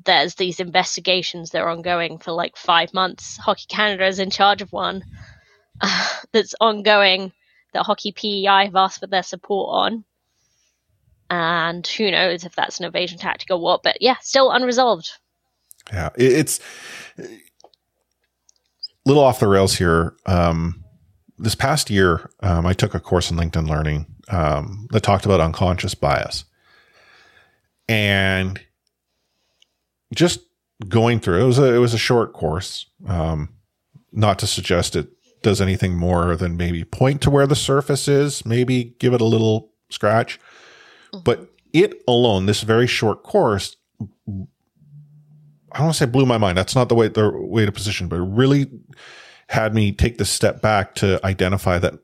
there's 0.04 0.34
these 0.34 0.60
investigations 0.60 1.50
that 1.50 1.62
are 1.62 1.70
ongoing 1.70 2.18
for 2.18 2.32
like 2.32 2.56
five 2.56 2.92
months. 2.92 3.38
Hockey 3.38 3.64
Canada 3.68 4.06
is 4.06 4.18
in 4.18 4.30
charge 4.30 4.60
of 4.60 4.72
one 4.72 5.02
that's 6.32 6.54
ongoing 6.60 7.32
that 7.72 7.84
Hockey 7.84 8.12
PEI 8.12 8.66
have 8.66 8.76
asked 8.76 9.00
for 9.00 9.06
their 9.06 9.22
support 9.22 9.70
on. 9.72 10.04
And 11.30 11.86
who 11.86 12.10
knows 12.10 12.44
if 12.44 12.54
that's 12.54 12.78
an 12.78 12.86
evasion 12.86 13.18
tactic 13.18 13.50
or 13.50 13.58
what, 13.58 13.82
but 13.82 14.00
yeah, 14.00 14.16
still 14.20 14.50
unresolved. 14.50 15.10
Yeah, 15.92 16.10
it's 16.16 16.60
a 17.18 17.26
little 19.04 19.22
off 19.22 19.40
the 19.40 19.48
rails 19.48 19.76
here. 19.76 20.14
Um, 20.26 20.84
this 21.38 21.54
past 21.54 21.90
year, 21.90 22.30
um, 22.40 22.66
I 22.66 22.72
took 22.72 22.94
a 22.94 23.00
course 23.00 23.30
in 23.30 23.36
LinkedIn 23.36 23.68
Learning 23.68 24.06
um, 24.28 24.88
that 24.90 25.02
talked 25.02 25.24
about 25.24 25.40
unconscious 25.40 25.94
bias, 25.94 26.44
and 27.88 28.60
just 30.14 30.40
going 30.88 31.18
through 31.18 31.42
it 31.42 31.46
was 31.46 31.58
a 31.58 31.74
it 31.74 31.78
was 31.78 31.94
a 31.94 31.98
short 31.98 32.32
course. 32.32 32.86
Um, 33.06 33.50
not 34.12 34.38
to 34.38 34.46
suggest 34.46 34.96
it 34.96 35.08
does 35.42 35.60
anything 35.60 35.96
more 35.96 36.36
than 36.36 36.56
maybe 36.56 36.84
point 36.84 37.20
to 37.22 37.30
where 37.30 37.46
the 37.46 37.56
surface 37.56 38.08
is, 38.08 38.44
maybe 38.44 38.96
give 38.98 39.14
it 39.14 39.20
a 39.20 39.26
little 39.26 39.70
scratch. 39.90 40.40
But 41.24 41.48
it 41.72 42.02
alone, 42.08 42.46
this 42.46 42.62
very 42.62 42.86
short 42.86 43.22
course, 43.22 43.76
I 44.00 44.04
don't 45.74 45.86
want 45.86 45.94
to 45.94 45.98
say 45.98 46.06
blew 46.06 46.26
my 46.26 46.38
mind. 46.38 46.58
That's 46.58 46.74
not 46.74 46.88
the 46.88 46.94
way 46.94 47.08
the 47.08 47.30
way 47.30 47.66
to 47.66 47.72
position, 47.72 48.08
but 48.08 48.16
it 48.16 48.28
really 48.28 48.66
had 49.48 49.74
me 49.74 49.92
take 49.92 50.18
the 50.18 50.24
step 50.24 50.60
back 50.60 50.94
to 50.96 51.24
identify 51.24 51.78
that 51.78 51.94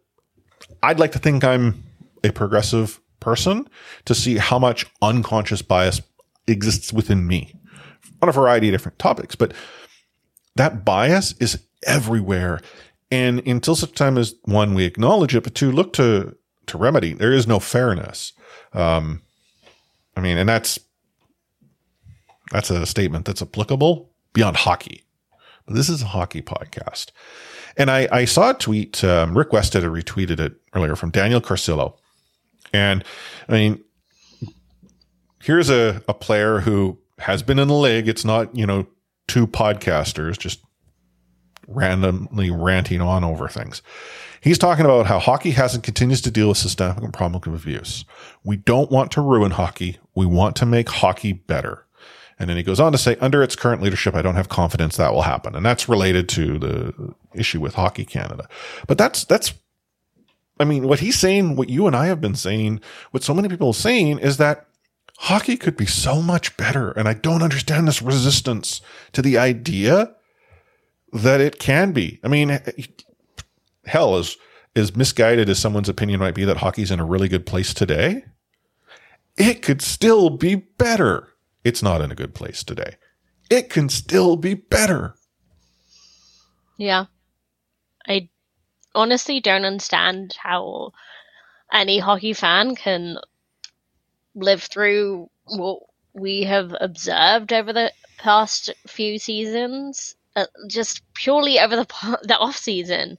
I'd 0.82 0.98
like 0.98 1.12
to 1.12 1.18
think 1.18 1.44
I'm 1.44 1.84
a 2.22 2.30
progressive 2.30 3.00
person 3.24 3.66
to 4.04 4.14
see 4.14 4.36
how 4.36 4.58
much 4.58 4.86
unconscious 5.00 5.62
bias 5.62 6.02
exists 6.46 6.92
within 6.92 7.26
me 7.26 7.54
on 8.20 8.28
a 8.28 8.32
variety 8.32 8.68
of 8.68 8.74
different 8.74 8.98
topics. 8.98 9.34
But 9.34 9.54
that 10.56 10.84
bias 10.84 11.32
is 11.40 11.58
everywhere. 11.86 12.60
And 13.10 13.46
until 13.46 13.74
such 13.76 13.92
time 13.92 14.18
as 14.18 14.34
one, 14.44 14.74
we 14.74 14.84
acknowledge 14.84 15.34
it, 15.34 15.44
but 15.44 15.54
two, 15.54 15.72
look 15.72 15.92
to, 15.94 16.36
to 16.66 16.78
remedy, 16.78 17.14
there 17.14 17.32
is 17.32 17.46
no 17.46 17.58
fairness. 17.58 18.32
Um, 18.72 19.22
I 20.16 20.20
mean, 20.20 20.36
and 20.36 20.48
that's, 20.48 20.78
that's 22.50 22.70
a 22.70 22.86
statement 22.86 23.24
that's 23.24 23.42
applicable 23.42 24.10
beyond 24.32 24.56
hockey. 24.56 25.04
But 25.66 25.76
this 25.76 25.88
is 25.88 26.02
a 26.02 26.06
hockey 26.06 26.42
podcast. 26.42 27.10
And 27.76 27.90
I, 27.90 28.08
I 28.12 28.24
saw 28.26 28.50
a 28.50 28.54
tweet, 28.54 29.02
um, 29.02 29.36
Rick 29.36 29.50
Westhead 29.50 29.82
had 29.82 29.90
retweeted 29.90 30.38
it 30.38 30.54
earlier 30.74 30.94
from 30.94 31.10
Daniel 31.10 31.40
Carcillo. 31.40 31.96
And 32.72 33.04
I 33.48 33.52
mean, 33.52 33.84
here's 35.42 35.70
a, 35.70 36.02
a 36.08 36.14
player 36.14 36.60
who 36.60 36.98
has 37.18 37.42
been 37.42 37.58
in 37.58 37.68
the 37.68 37.74
league. 37.74 38.08
It's 38.08 38.24
not, 38.24 38.56
you 38.56 38.66
know, 38.66 38.86
two 39.28 39.46
podcasters 39.46 40.38
just 40.38 40.60
randomly 41.68 42.50
ranting 42.50 43.00
on 43.00 43.24
over 43.24 43.48
things. 43.48 43.82
He's 44.40 44.58
talking 44.58 44.84
about 44.84 45.06
how 45.06 45.18
hockey 45.18 45.52
has 45.52 45.74
and 45.74 45.82
continues 45.82 46.20
to 46.22 46.30
deal 46.30 46.48
with 46.48 46.58
systemic 46.58 47.12
problems 47.12 47.46
of 47.46 47.54
abuse. 47.54 48.04
We 48.44 48.56
don't 48.56 48.90
want 48.90 49.10
to 49.12 49.22
ruin 49.22 49.52
hockey. 49.52 49.98
We 50.14 50.26
want 50.26 50.56
to 50.56 50.66
make 50.66 50.88
hockey 50.90 51.32
better. 51.32 51.86
And 52.38 52.50
then 52.50 52.56
he 52.56 52.62
goes 52.62 52.80
on 52.80 52.92
to 52.92 52.98
say, 52.98 53.16
under 53.20 53.42
its 53.42 53.56
current 53.56 53.80
leadership, 53.80 54.14
I 54.14 54.20
don't 54.20 54.34
have 54.34 54.48
confidence 54.48 54.96
that 54.96 55.14
will 55.14 55.22
happen. 55.22 55.54
And 55.54 55.64
that's 55.64 55.88
related 55.88 56.28
to 56.30 56.58
the 56.58 57.14
issue 57.34 57.60
with 57.60 57.74
Hockey 57.74 58.04
Canada. 58.04 58.48
But 58.86 58.98
that's, 58.98 59.24
that's, 59.24 59.54
I 60.58 60.64
mean, 60.64 60.86
what 60.86 61.00
he's 61.00 61.18
saying, 61.18 61.56
what 61.56 61.68
you 61.68 61.86
and 61.86 61.96
I 61.96 62.06
have 62.06 62.20
been 62.20 62.36
saying, 62.36 62.80
what 63.10 63.22
so 63.22 63.34
many 63.34 63.48
people 63.48 63.68
are 63.68 63.74
saying 63.74 64.18
is 64.20 64.36
that 64.36 64.66
hockey 65.18 65.56
could 65.56 65.76
be 65.76 65.86
so 65.86 66.22
much 66.22 66.56
better. 66.56 66.90
And 66.92 67.08
I 67.08 67.14
don't 67.14 67.42
understand 67.42 67.88
this 67.88 68.02
resistance 68.02 68.80
to 69.12 69.22
the 69.22 69.38
idea 69.38 70.14
that 71.12 71.40
it 71.40 71.58
can 71.58 71.92
be. 71.92 72.20
I 72.22 72.28
mean, 72.28 72.60
hell, 73.84 74.16
is 74.16 74.36
as 74.76 74.96
misguided 74.96 75.48
as 75.48 75.58
someone's 75.58 75.88
opinion 75.88 76.20
might 76.20 76.34
be 76.34 76.44
that 76.44 76.58
hockey's 76.58 76.90
in 76.90 77.00
a 77.00 77.04
really 77.04 77.28
good 77.28 77.46
place 77.46 77.72
today, 77.72 78.24
it 79.36 79.62
could 79.62 79.82
still 79.82 80.30
be 80.30 80.54
better. 80.54 81.28
It's 81.64 81.82
not 81.82 82.00
in 82.00 82.10
a 82.10 82.16
good 82.16 82.34
place 82.34 82.62
today. 82.62 82.96
It 83.50 83.70
can 83.70 83.88
still 83.88 84.36
be 84.36 84.54
better. 84.54 85.14
Yeah. 86.76 87.06
I 88.06 88.28
honestly 88.94 89.40
don't 89.40 89.64
understand 89.64 90.36
how 90.40 90.92
any 91.72 91.98
hockey 91.98 92.32
fan 92.32 92.74
can 92.74 93.18
live 94.34 94.62
through 94.62 95.30
what 95.44 95.80
we 96.12 96.42
have 96.44 96.74
observed 96.80 97.52
over 97.52 97.72
the 97.72 97.92
past 98.18 98.70
few 98.86 99.18
seasons, 99.18 100.14
uh, 100.36 100.46
just 100.68 101.02
purely 101.14 101.58
over 101.58 101.76
the 101.76 102.18
the 102.22 102.38
off 102.38 102.56
season, 102.56 103.18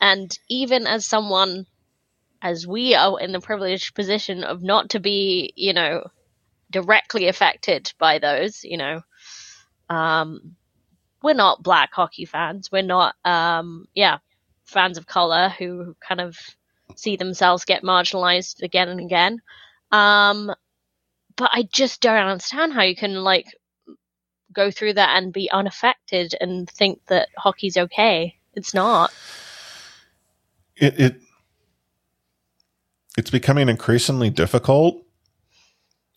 and 0.00 0.38
even 0.48 0.86
as 0.86 1.06
someone 1.06 1.66
as 2.42 2.66
we 2.66 2.94
are 2.94 3.20
in 3.20 3.32
the 3.32 3.40
privileged 3.40 3.94
position 3.94 4.42
of 4.42 4.62
not 4.62 4.90
to 4.90 5.00
be, 5.00 5.52
you 5.56 5.72
know, 5.72 6.04
directly 6.70 7.28
affected 7.28 7.92
by 7.98 8.18
those, 8.18 8.64
you 8.64 8.76
know, 8.76 9.00
um, 9.88 10.56
we're 11.22 11.34
not 11.34 11.62
black 11.62 11.92
hockey 11.92 12.24
fans. 12.24 12.72
We're 12.72 12.82
not, 12.82 13.14
um, 13.24 13.86
yeah, 13.94 14.18
fans 14.72 14.98
of 14.98 15.06
color 15.06 15.50
who 15.58 15.94
kind 16.06 16.20
of 16.20 16.38
see 16.96 17.16
themselves 17.16 17.64
get 17.64 17.82
marginalized 17.82 18.62
again 18.62 18.88
and 18.88 19.00
again. 19.00 19.40
Um, 19.90 20.52
but 21.36 21.50
I 21.52 21.64
just 21.72 22.00
don't 22.00 22.16
understand 22.16 22.72
how 22.72 22.82
you 22.82 22.96
can 22.96 23.22
like 23.22 23.46
go 24.52 24.70
through 24.70 24.94
that 24.94 25.16
and 25.16 25.32
be 25.32 25.50
unaffected 25.50 26.34
and 26.40 26.68
think 26.68 27.04
that 27.06 27.28
hockey's 27.38 27.76
okay. 27.76 28.36
It's 28.54 28.74
not. 28.74 29.12
It, 30.76 31.00
it 31.00 31.22
it's 33.16 33.30
becoming 33.30 33.68
increasingly 33.68 34.30
difficult 34.30 35.04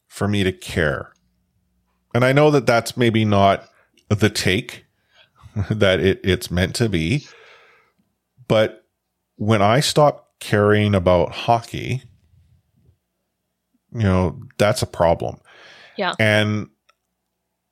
for 0.08 0.28
me 0.28 0.44
to 0.44 0.52
care. 0.52 1.14
And 2.14 2.24
I 2.24 2.32
know 2.32 2.52
that 2.52 2.66
that's 2.66 2.96
maybe 2.96 3.26
not 3.26 3.68
the 4.08 4.30
take 4.30 4.86
that 5.70 6.00
it, 6.00 6.22
it's 6.24 6.50
meant 6.50 6.76
to 6.76 6.90
be. 6.90 7.28
But 8.48 8.86
when 9.38 9.62
I 9.62 9.80
stop 9.80 10.40
caring 10.40 10.96
about 10.96 11.32
hockey, 11.32 12.04
you 13.92 14.04
know, 14.04 14.42
that's 14.58 14.82
a 14.82 14.88
problem. 14.88 15.40
Yeah. 15.98 16.14
And 16.20 16.70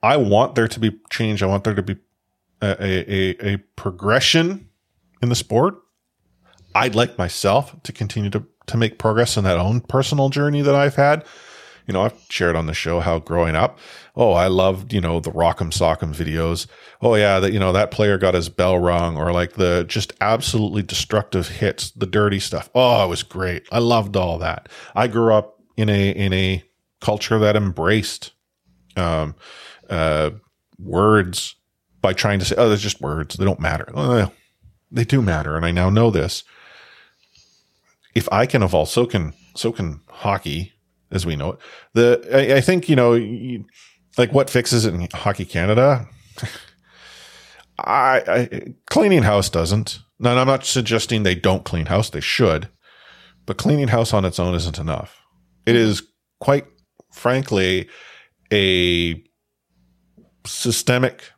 I 0.02 0.18
want 0.18 0.56
there 0.56 0.68
to 0.68 0.80
be 0.80 1.00
change. 1.10 1.44
I 1.44 1.46
want 1.46 1.64
there 1.64 1.76
to 1.76 1.82
be 1.82 1.98
a, 2.62 2.76
a, 2.80 3.54
a 3.54 3.58
progression 3.76 4.70
in 5.22 5.30
the 5.30 5.36
sport. 5.36 5.76
I'd 6.76 6.96
like 6.96 7.18
myself 7.18 7.76
to 7.84 7.92
continue 7.92 8.30
to, 8.32 8.46
to 8.68 8.78
make 8.78 8.98
progress 8.98 9.38
in 9.38 9.44
that 9.44 9.58
own 9.58 9.82
personal 9.82 10.30
journey 10.30 10.62
that 10.62 10.76
I've 10.76 10.96
had. 10.96 11.26
You 11.86 11.94
know, 11.94 12.04
I've 12.04 12.20
shared 12.30 12.56
on 12.56 12.66
the 12.66 12.74
show 12.74 13.02
how 13.02 13.20
growing 13.20 13.56
up, 13.56 13.78
oh, 14.16 14.32
I 14.32 14.48
loved, 14.48 14.94
you 14.94 15.02
know, 15.02 15.20
the 15.20 15.32
Rock'em 15.32 15.72
Sock'em 15.72 16.16
videos. 16.16 16.68
Oh, 17.02 17.16
yeah, 17.16 17.40
that, 17.40 17.52
you 17.52 17.60
know, 17.60 17.74
that 17.74 17.92
player 17.92 18.18
got 18.18 18.36
his 18.36 18.48
bell 18.48 18.78
rung 18.78 19.18
or 19.18 19.32
like 19.32 19.54
the 19.54 19.84
just 19.88 20.14
absolutely 20.22 20.82
destructive 20.82 21.48
hits, 21.48 21.92
the 21.92 22.06
dirty 22.06 22.40
stuff. 22.40 22.70
Oh, 22.74 23.04
it 23.04 23.10
was 23.10 23.24
great. 23.24 23.68
I 23.72 23.80
loved 23.80 24.16
all 24.16 24.38
that. 24.40 24.70
I 24.96 25.08
grew 25.08 25.34
up 25.34 25.60
in 25.76 25.90
a, 25.90 26.12
in 26.12 26.32
a 26.32 26.64
culture 27.02 27.40
that 27.40 27.56
embraced, 27.56 28.32
um, 28.96 29.36
uh, 29.90 30.32
words 30.80 31.56
by 32.02 32.14
trying 32.14 32.40
to 32.40 32.46
say, 32.46 32.56
oh, 32.58 32.68
they're 32.68 32.78
just 32.78 33.02
words. 33.02 33.36
They 33.36 33.46
don't 33.46 33.60
matter. 33.60 34.32
They 34.92 35.04
do 35.04 35.22
matter. 35.22 35.56
And 35.56 35.66
I 35.66 35.72
now 35.72 35.90
know 35.90 36.12
this. 36.12 36.44
If 38.14 38.30
I 38.32 38.46
can 38.46 38.62
evolve, 38.62 38.90
so 38.90 39.06
can, 39.06 39.34
so 39.56 39.72
can 39.72 40.02
hockey 40.08 40.73
as 41.14 41.26
we 41.26 41.36
know 41.36 41.54
it. 41.54 41.60
The, 41.94 42.28
I, 42.32 42.58
I 42.58 42.62
think, 42.62 42.90
you 42.90 42.96
know, 42.96 43.14
you, 43.14 43.66
like 44.18 44.34
what 44.34 44.50
fixes 44.50 44.86
it 44.86 44.94
in 44.94 45.08
Hockey 45.14 45.46
Canada? 45.46 46.08
I, 47.80 48.24
I, 48.28 48.74
cleaning 48.90 49.24
house 49.24 49.50
doesn't. 49.50 50.00
Now, 50.20 50.38
I'm 50.38 50.48
not 50.48 50.66
suggesting 50.66 51.24
they 51.24 51.36
don't 51.36 51.66
clean 51.66 51.88
house. 51.88 52.10
They 52.10 52.22
should, 52.22 52.70
but 53.46 53.58
cleaning 53.58 53.90
house 53.90 54.14
on 54.14 54.26
its 54.26 54.40
own 54.40 54.56
isn't 54.56 54.80
enough. 54.80 55.20
It 55.66 55.76
is 55.76 56.04
quite 56.40 56.66
frankly 57.12 57.90
a 58.52 59.22
systemic 60.46 61.32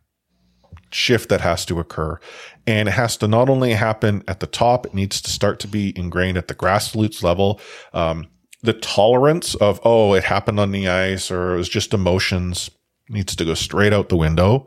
shift 0.92 1.30
that 1.30 1.42
has 1.42 1.66
to 1.66 1.80
occur. 1.80 2.20
And 2.68 2.88
it 2.88 2.94
has 2.94 3.18
to 3.18 3.28
not 3.28 3.50
only 3.50 3.74
happen 3.74 4.24
at 4.28 4.40
the 4.40 4.48
top, 4.48 4.86
it 4.86 4.94
needs 4.94 5.22
to 5.22 5.30
start 5.30 5.60
to 5.60 5.68
be 5.68 5.98
ingrained 5.98 6.38
at 6.38 6.48
the 6.48 6.56
grassroots 6.56 7.22
level. 7.22 7.60
Um, 7.94 8.28
the 8.66 8.74
tolerance 8.74 9.56
of, 9.56 9.80
oh, 9.84 10.14
it 10.14 10.24
happened 10.24 10.60
on 10.60 10.72
the 10.72 10.88
ice 10.88 11.32
or 11.32 11.54
it 11.54 11.58
was 11.58 11.70
just 11.70 11.94
emotions 11.94 12.70
needs 13.10 13.36
to 13.36 13.46
go 13.46 13.54
straight 13.54 13.94
out 13.94 14.10
the 14.10 14.18
window. 14.18 14.66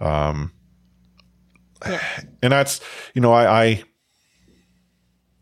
Um, 0.00 0.52
yeah. 1.86 2.02
and 2.42 2.52
that's, 2.52 2.80
you 3.14 3.20
know, 3.20 3.32
I, 3.32 3.84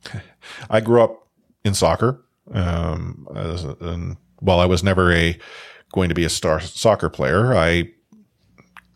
I, 0.04 0.22
I 0.70 0.80
grew 0.80 1.02
up 1.02 1.28
in 1.64 1.74
soccer. 1.74 2.22
Um, 2.52 3.26
as, 3.34 3.64
and 3.64 4.16
while 4.40 4.60
I 4.60 4.66
was 4.66 4.82
never 4.82 5.12
a, 5.12 5.38
going 5.92 6.08
to 6.10 6.14
be 6.14 6.24
a 6.24 6.30
star 6.30 6.60
soccer 6.60 7.08
player, 7.08 7.54
I 7.54 7.90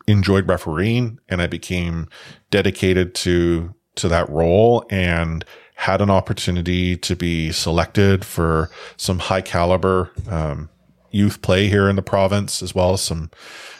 enjoyed 0.07 0.47
refereeing 0.47 1.19
and 1.27 1.41
I 1.41 1.47
became 1.47 2.07
dedicated 2.51 3.15
to, 3.15 3.73
to 3.95 4.07
that 4.07 4.29
role 4.29 4.85
and 4.89 5.43
had 5.81 5.99
an 5.99 6.11
opportunity 6.11 6.95
to 6.95 7.15
be 7.15 7.51
selected 7.51 8.23
for 8.23 8.69
some 8.97 9.17
high 9.17 9.41
caliber, 9.41 10.11
um, 10.29 10.69
youth 11.09 11.41
play 11.41 11.67
here 11.67 11.89
in 11.89 11.95
the 11.95 12.03
province, 12.03 12.61
as 12.61 12.75
well 12.75 12.93
as 12.93 13.01
some, 13.01 13.31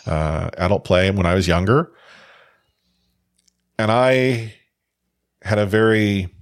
uh, 0.07 0.49
adult 0.57 0.83
play 0.83 1.11
when 1.11 1.27
I 1.27 1.35
was 1.35 1.47
younger. 1.47 1.91
And 3.77 3.91
I 3.91 4.55
had 5.43 5.59
a 5.59 5.67
very 5.67 6.33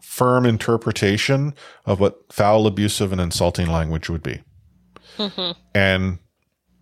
firm 0.00 0.44
interpretation 0.44 1.54
of 1.84 2.00
what 2.00 2.32
foul, 2.32 2.66
abusive, 2.66 3.12
and 3.12 3.20
insulting 3.20 3.68
language 3.68 4.10
would 4.10 4.24
be. 4.24 4.42
Mm-hmm. 5.18 5.52
And 5.72 6.18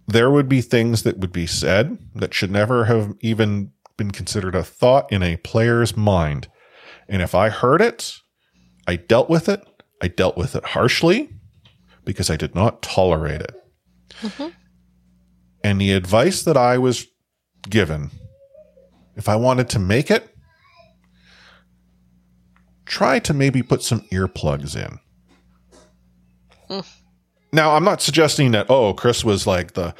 there 0.09 0.31
would 0.31 0.49
be 0.49 0.63
things 0.63 1.03
that 1.03 1.19
would 1.19 1.33
be 1.33 1.47
said 1.47 1.99
that 2.15 2.33
should 2.33 2.51
never 2.51 2.87
have 2.87 3.13
even 3.21 3.71
been 3.99 4.13
considered 4.13 4.55
a 4.55 4.65
thought 4.65 5.13
in 5.13 5.23
a 5.23 5.37
player's 5.37 5.95
mind. 5.95 6.49
And 7.09 7.23
if 7.23 7.35
I 7.35 7.49
heard 7.49 7.81
it, 7.81 8.19
I 8.87 8.97
dealt 8.97 9.29
with 9.29 9.49
it. 9.49 9.65
I 10.03 10.09
dealt 10.09 10.37
with 10.37 10.55
it 10.55 10.65
harshly 10.65 11.31
because 12.05 12.31
I 12.31 12.37
did 12.37 12.55
not 12.55 12.83
tolerate 12.83 13.41
it. 13.41 13.55
Mm-hmm. 14.21 14.49
And 15.63 15.81
the 15.81 15.93
advice 15.93 16.43
that 16.43 16.57
I 16.57 16.79
was 16.79 17.07
given, 17.69 18.11
if 19.17 19.29
I 19.29 19.37
wanted 19.37 19.69
to 19.71 19.79
make 19.79 20.11
it, 20.11 20.37
try 22.85 23.19
to 23.21 23.33
maybe 23.33 23.63
put 23.63 23.83
some 23.83 24.01
earplugs 24.13 24.77
in. 24.77 24.99
Mm. 26.69 26.87
Now, 27.53 27.77
I'm 27.77 27.85
not 27.85 28.03
suggesting 28.03 28.51
that, 28.51 28.67
oh, 28.69 28.93
Chris 28.93 29.25
was 29.25 29.47
like 29.47 29.73
the 29.73 29.95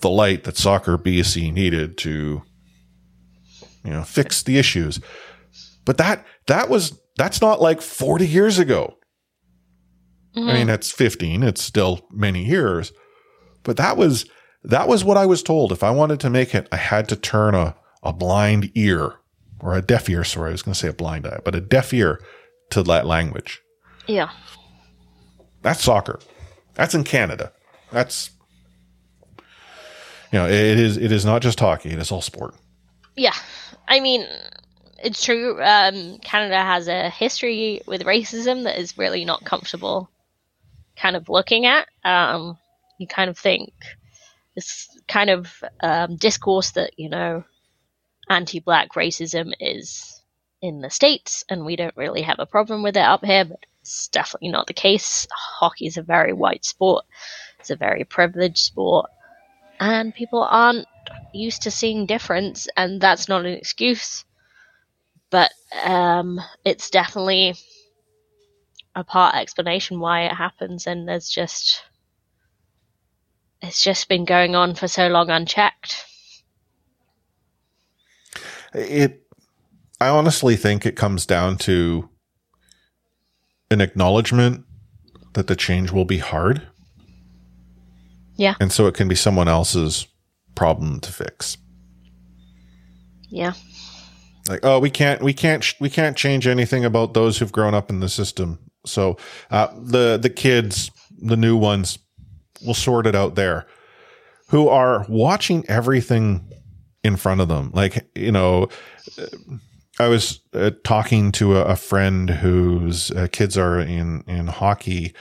the 0.00 0.10
light 0.10 0.44
that 0.44 0.56
soccer 0.56 0.98
BC 0.98 1.52
needed 1.52 1.96
to 1.98 2.42
you 3.84 3.90
know, 3.90 4.02
fix 4.02 4.42
the 4.42 4.58
issues. 4.58 5.00
But 5.84 5.98
that 5.98 6.24
that 6.46 6.68
was 6.68 6.98
that's 7.16 7.40
not 7.40 7.60
like 7.60 7.80
40 7.80 8.26
years 8.26 8.58
ago. 8.58 8.96
Mm-hmm. 10.36 10.48
I 10.48 10.52
mean, 10.54 10.66
that's 10.66 10.90
15. 10.90 11.42
It's 11.42 11.62
still 11.62 12.06
many 12.10 12.44
years. 12.44 12.92
But 13.62 13.76
that 13.76 13.96
was 13.96 14.26
that 14.64 14.88
was 14.88 15.04
what 15.04 15.16
I 15.16 15.26
was 15.26 15.42
told. 15.42 15.72
If 15.72 15.82
I 15.82 15.90
wanted 15.90 16.20
to 16.20 16.30
make 16.30 16.54
it, 16.54 16.68
I 16.72 16.76
had 16.76 17.08
to 17.10 17.16
turn 17.16 17.54
a, 17.54 17.76
a 18.02 18.12
blind 18.12 18.70
ear 18.74 19.16
or 19.60 19.76
a 19.76 19.82
deaf 19.82 20.08
ear. 20.08 20.24
Sorry, 20.24 20.48
I 20.48 20.52
was 20.52 20.62
going 20.62 20.74
to 20.74 20.78
say 20.78 20.88
a 20.88 20.92
blind 20.92 21.26
eye, 21.26 21.40
but 21.44 21.54
a 21.54 21.60
deaf 21.60 21.92
ear 21.92 22.20
to 22.70 22.82
that 22.84 23.06
language. 23.06 23.62
Yeah. 24.06 24.30
That's 25.62 25.82
soccer. 25.82 26.18
That's 26.74 26.94
in 26.94 27.04
Canada. 27.04 27.52
That's 27.90 28.30
you 29.38 30.40
know, 30.40 30.46
it 30.46 30.78
is 30.78 30.96
it 30.96 31.12
is 31.12 31.24
not 31.24 31.42
just 31.42 31.60
hockey. 31.60 31.90
It 31.90 31.98
is 31.98 32.10
all 32.10 32.20
sport. 32.20 32.54
Yeah. 33.14 33.34
I 33.86 34.00
mean, 34.00 34.26
it's 35.04 35.22
true. 35.22 35.62
Um, 35.62 36.18
Canada 36.18 36.56
has 36.56 36.88
a 36.88 37.10
history 37.10 37.82
with 37.86 38.02
racism 38.02 38.64
that 38.64 38.78
is 38.78 38.98
really 38.98 39.24
not 39.24 39.44
comfortable 39.44 40.08
kind 40.96 41.16
of 41.16 41.28
looking 41.28 41.66
at. 41.66 41.88
Um, 42.04 42.58
you 42.98 43.06
kind 43.06 43.28
of 43.28 43.38
think 43.38 43.72
this 44.54 44.88
kind 45.08 45.30
of 45.30 45.62
um, 45.80 46.16
discourse 46.16 46.72
that, 46.72 46.98
you 46.98 47.08
know, 47.08 47.44
anti 48.28 48.60
black 48.60 48.94
racism 48.94 49.52
is 49.60 50.22
in 50.62 50.80
the 50.80 50.90
States 50.90 51.44
and 51.48 51.66
we 51.66 51.76
don't 51.76 51.96
really 51.96 52.22
have 52.22 52.38
a 52.38 52.46
problem 52.46 52.82
with 52.82 52.96
it 52.96 53.00
up 53.00 53.24
here, 53.24 53.44
but 53.44 53.66
it's 53.82 54.08
definitely 54.08 54.48
not 54.48 54.66
the 54.66 54.72
case. 54.72 55.26
Hockey 55.30 55.86
is 55.86 55.98
a 55.98 56.02
very 56.02 56.32
white 56.32 56.64
sport, 56.64 57.04
it's 57.60 57.70
a 57.70 57.76
very 57.76 58.04
privileged 58.04 58.58
sport, 58.58 59.10
and 59.78 60.14
people 60.14 60.42
aren't 60.42 60.86
used 61.34 61.62
to 61.62 61.70
seeing 61.70 62.06
difference, 62.06 62.66
and 62.76 63.00
that's 63.00 63.28
not 63.28 63.44
an 63.44 63.52
excuse. 63.52 64.24
But 65.34 65.50
um, 65.84 66.40
it's 66.64 66.90
definitely 66.90 67.56
a 68.94 69.02
part 69.02 69.34
explanation 69.34 69.98
why 69.98 70.26
it 70.26 70.32
happens, 70.32 70.86
and 70.86 71.08
there's 71.08 71.28
just 71.28 71.82
it's 73.60 73.82
just 73.82 74.08
been 74.08 74.26
going 74.26 74.54
on 74.54 74.76
for 74.76 74.86
so 74.86 75.08
long 75.08 75.30
unchecked. 75.30 76.04
It 78.74 79.26
I 80.00 80.06
honestly 80.06 80.54
think 80.54 80.86
it 80.86 80.94
comes 80.94 81.26
down 81.26 81.58
to 81.66 82.08
an 83.72 83.80
acknowledgement 83.80 84.64
that 85.32 85.48
the 85.48 85.56
change 85.56 85.90
will 85.90 86.04
be 86.04 86.18
hard. 86.18 86.62
Yeah. 88.36 88.54
And 88.60 88.70
so 88.70 88.86
it 88.86 88.94
can 88.94 89.08
be 89.08 89.16
someone 89.16 89.48
else's 89.48 90.06
problem 90.54 91.00
to 91.00 91.10
fix. 91.10 91.56
Yeah. 93.30 93.54
Like, 94.48 94.60
oh, 94.62 94.78
we 94.78 94.90
can't, 94.90 95.22
we 95.22 95.32
can't, 95.32 95.64
we 95.80 95.88
can't 95.88 96.16
change 96.16 96.46
anything 96.46 96.84
about 96.84 97.14
those 97.14 97.38
who've 97.38 97.52
grown 97.52 97.74
up 97.74 97.90
in 97.90 98.00
the 98.00 98.08
system. 98.08 98.58
So, 98.84 99.16
uh, 99.50 99.68
the, 99.76 100.18
the 100.20 100.30
kids, 100.30 100.90
the 101.18 101.36
new 101.36 101.56
ones, 101.56 101.98
will 102.64 102.74
sort 102.74 103.06
it 103.06 103.14
out 103.14 103.34
there 103.34 103.66
who 104.48 104.68
are 104.68 105.04
watching 105.08 105.64
everything 105.68 106.50
in 107.02 107.16
front 107.16 107.40
of 107.40 107.48
them. 107.48 107.70
Like, 107.74 108.06
you 108.14 108.32
know, 108.32 108.68
I 109.98 110.08
was 110.08 110.40
uh, 110.52 110.72
talking 110.82 111.32
to 111.32 111.56
a, 111.56 111.64
a 111.64 111.76
friend 111.76 112.28
whose 112.28 113.10
uh, 113.12 113.28
kids 113.30 113.56
are 113.56 113.78
in, 113.80 114.24
in 114.26 114.48
hockey 114.48 115.14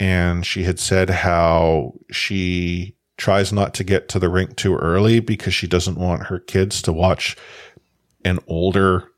and 0.00 0.44
she 0.44 0.64
had 0.64 0.78
said 0.78 1.10
how 1.10 1.94
she 2.10 2.96
tries 3.16 3.52
not 3.52 3.74
to 3.74 3.84
get 3.84 4.08
to 4.08 4.18
the 4.18 4.28
rink 4.28 4.56
too 4.56 4.76
early 4.76 5.20
because 5.20 5.54
she 5.54 5.66
doesn't 5.66 5.98
want 5.98 6.24
her 6.24 6.40
kids 6.40 6.82
to 6.82 6.92
watch 6.92 7.36
an 8.24 8.38
older 8.46 9.10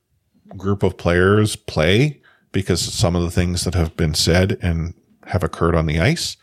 group 0.56 0.82
of 0.82 0.96
players 0.96 1.56
play 1.56 2.20
because 2.52 2.80
some 2.80 3.16
of 3.16 3.22
the 3.22 3.30
things 3.30 3.64
that 3.64 3.74
have 3.74 3.96
been 3.96 4.14
said 4.14 4.58
and 4.62 4.94
have 5.26 5.42
occurred 5.42 5.74
on 5.74 5.86
the 5.86 6.00
ice. 6.00 6.36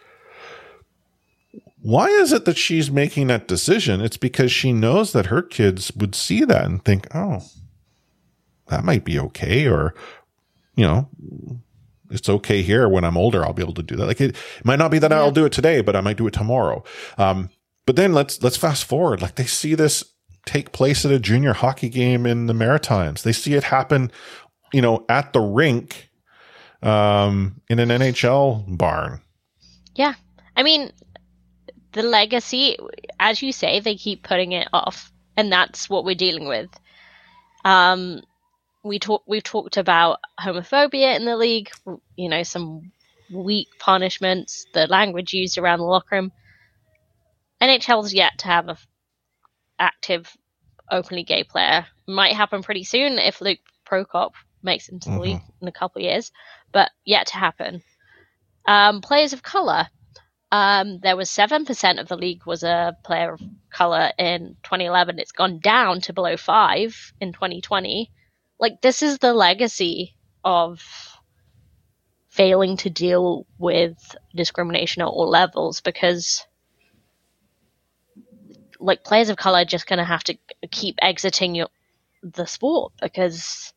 Why 1.81 2.07
is 2.07 2.31
it 2.31 2.45
that 2.45 2.57
she's 2.57 2.91
making 2.91 3.27
that 3.27 3.47
decision? 3.47 3.99
It's 3.99 4.17
because 4.17 4.51
she 4.51 4.71
knows 4.71 5.11
that 5.13 5.25
her 5.27 5.41
kids 5.41 5.91
would 5.95 6.15
see 6.15 6.45
that 6.45 6.65
and 6.65 6.83
think, 6.83 7.07
oh, 7.13 7.45
that 8.67 8.85
might 8.85 9.03
be 9.03 9.19
okay. 9.19 9.67
Or, 9.67 9.93
you 10.75 10.85
know, 10.85 11.09
it's 12.09 12.29
okay 12.29 12.61
here. 12.61 12.87
When 12.87 13.03
I'm 13.03 13.17
older, 13.17 13.43
I'll 13.43 13.53
be 13.53 13.63
able 13.63 13.73
to 13.73 13.83
do 13.83 13.95
that. 13.97 14.05
Like 14.05 14.21
it, 14.21 14.35
it 14.35 14.65
might 14.65 14.79
not 14.79 14.91
be 14.91 14.99
that 14.99 15.11
yeah. 15.11 15.17
I'll 15.17 15.31
do 15.31 15.45
it 15.45 15.51
today, 15.51 15.81
but 15.81 15.95
I 15.95 16.01
might 16.01 16.17
do 16.17 16.27
it 16.27 16.33
tomorrow. 16.33 16.83
Um, 17.17 17.49
but 17.85 17.95
then 17.95 18.13
let's 18.13 18.41
let's 18.41 18.55
fast 18.55 18.85
forward. 18.85 19.21
Like 19.21 19.35
they 19.35 19.45
see 19.45 19.75
this 19.75 20.12
take 20.45 20.71
place 20.71 21.05
at 21.05 21.11
a 21.11 21.19
junior 21.19 21.53
hockey 21.53 21.89
game 21.89 22.25
in 22.25 22.47
the 22.47 22.53
Maritimes. 22.53 23.23
They 23.23 23.31
see 23.31 23.53
it 23.53 23.63
happen, 23.63 24.11
you 24.71 24.81
know, 24.81 25.05
at 25.09 25.33
the 25.33 25.39
rink, 25.39 26.09
um, 26.81 27.61
in 27.69 27.79
an 27.79 27.89
NHL 27.89 28.77
barn. 28.77 29.21
Yeah, 29.95 30.13
I 30.55 30.63
mean, 30.63 30.91
the 31.93 32.03
legacy, 32.03 32.77
as 33.19 33.41
you 33.41 33.51
say, 33.51 33.79
they 33.79 33.95
keep 33.95 34.23
putting 34.23 34.51
it 34.51 34.67
off, 34.73 35.11
and 35.37 35.51
that's 35.51 35.89
what 35.89 36.03
we're 36.03 36.15
dealing 36.15 36.47
with. 36.47 36.69
Um, 37.63 38.21
we 38.83 38.99
talk 38.99 39.23
we've 39.25 39.43
talked 39.43 39.77
about 39.77 40.19
homophobia 40.39 41.15
in 41.15 41.25
the 41.25 41.37
league, 41.37 41.69
you 42.17 42.27
know, 42.27 42.43
some 42.43 42.91
weak 43.31 43.67
punishments, 43.79 44.65
the 44.73 44.87
language 44.87 45.33
used 45.33 45.57
around 45.57 45.79
the 45.79 45.85
locker 45.85 46.15
room. 46.15 46.31
NHL's 47.61 48.13
yet 48.13 48.39
to 48.39 48.47
have 48.47 48.67
a 48.67 48.77
active, 49.79 50.35
openly 50.89 51.23
gay 51.23 51.43
player. 51.43 51.85
Might 52.07 52.35
happen 52.35 52.63
pretty 52.63 52.83
soon 52.83 53.19
if 53.19 53.41
Luke 53.41 53.59
Prokop 53.85 54.31
makes 54.61 54.87
it 54.87 54.93
into 54.93 55.09
the 55.09 55.15
mm-hmm. 55.15 55.23
league 55.23 55.41
in 55.61 55.67
a 55.67 55.71
couple 55.71 56.01
of 56.01 56.05
years, 56.05 56.31
but 56.71 56.91
yet 57.05 57.27
to 57.27 57.37
happen. 57.37 57.81
Um, 58.65 59.01
players 59.01 59.33
of 59.33 59.43
color. 59.43 59.87
Um, 60.51 60.99
there 60.99 61.17
was 61.17 61.31
seven 61.31 61.65
percent 61.65 61.99
of 61.99 62.07
the 62.07 62.17
league 62.17 62.45
was 62.45 62.63
a 62.63 62.95
player 63.03 63.33
of 63.33 63.41
color 63.71 64.11
in 64.19 64.55
2011. 64.63 65.17
It's 65.17 65.31
gone 65.31 65.59
down 65.59 66.01
to 66.01 66.13
below 66.13 66.37
five 66.37 67.13
in 67.19 67.33
2020 67.33 68.11
like 68.63 68.81
this 68.81 69.03
is 69.03 69.17
the 69.17 69.33
legacy 69.33 70.15
of 70.45 70.81
failing 72.29 72.77
to 72.77 72.89
deal 72.89 73.45
with 73.57 74.15
discrimination 74.33 75.01
at 75.01 75.07
all 75.09 75.29
levels 75.29 75.81
because 75.81 76.47
like 78.83 79.03
players 79.03 79.29
of 79.29 79.37
color 79.37 79.65
just 79.65 79.87
going 79.87 79.97
to 79.97 80.05
have 80.05 80.23
to 80.25 80.37
keep 80.71 80.95
exiting 81.01 81.55
your, 81.55 81.69
the 82.21 82.45
sport 82.45 82.93
because 83.01 83.73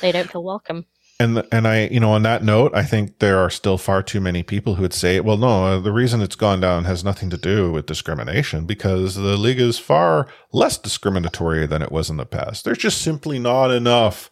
they 0.00 0.12
don't 0.12 0.30
feel 0.30 0.42
welcome 0.42 0.86
and 1.22 1.46
and 1.52 1.68
I, 1.68 1.86
you 1.86 2.00
know, 2.00 2.12
on 2.12 2.24
that 2.24 2.42
note, 2.42 2.74
I 2.74 2.82
think 2.82 3.20
there 3.20 3.38
are 3.38 3.48
still 3.48 3.78
far 3.78 4.02
too 4.02 4.20
many 4.20 4.42
people 4.42 4.74
who 4.74 4.82
would 4.82 4.92
say, 4.92 5.20
well, 5.20 5.36
no, 5.36 5.66
uh, 5.66 5.78
the 5.78 5.92
reason 5.92 6.20
it's 6.20 6.34
gone 6.34 6.60
down 6.60 6.84
has 6.84 7.04
nothing 7.04 7.30
to 7.30 7.36
do 7.36 7.70
with 7.70 7.86
discrimination 7.86 8.66
because 8.66 9.14
the 9.14 9.36
league 9.36 9.60
is 9.60 9.78
far 9.78 10.26
less 10.52 10.76
discriminatory 10.76 11.66
than 11.66 11.80
it 11.80 11.92
was 11.92 12.10
in 12.10 12.16
the 12.16 12.26
past. 12.26 12.64
There's 12.64 12.78
just 12.78 13.00
simply 13.00 13.38
not 13.38 13.70
enough, 13.70 14.30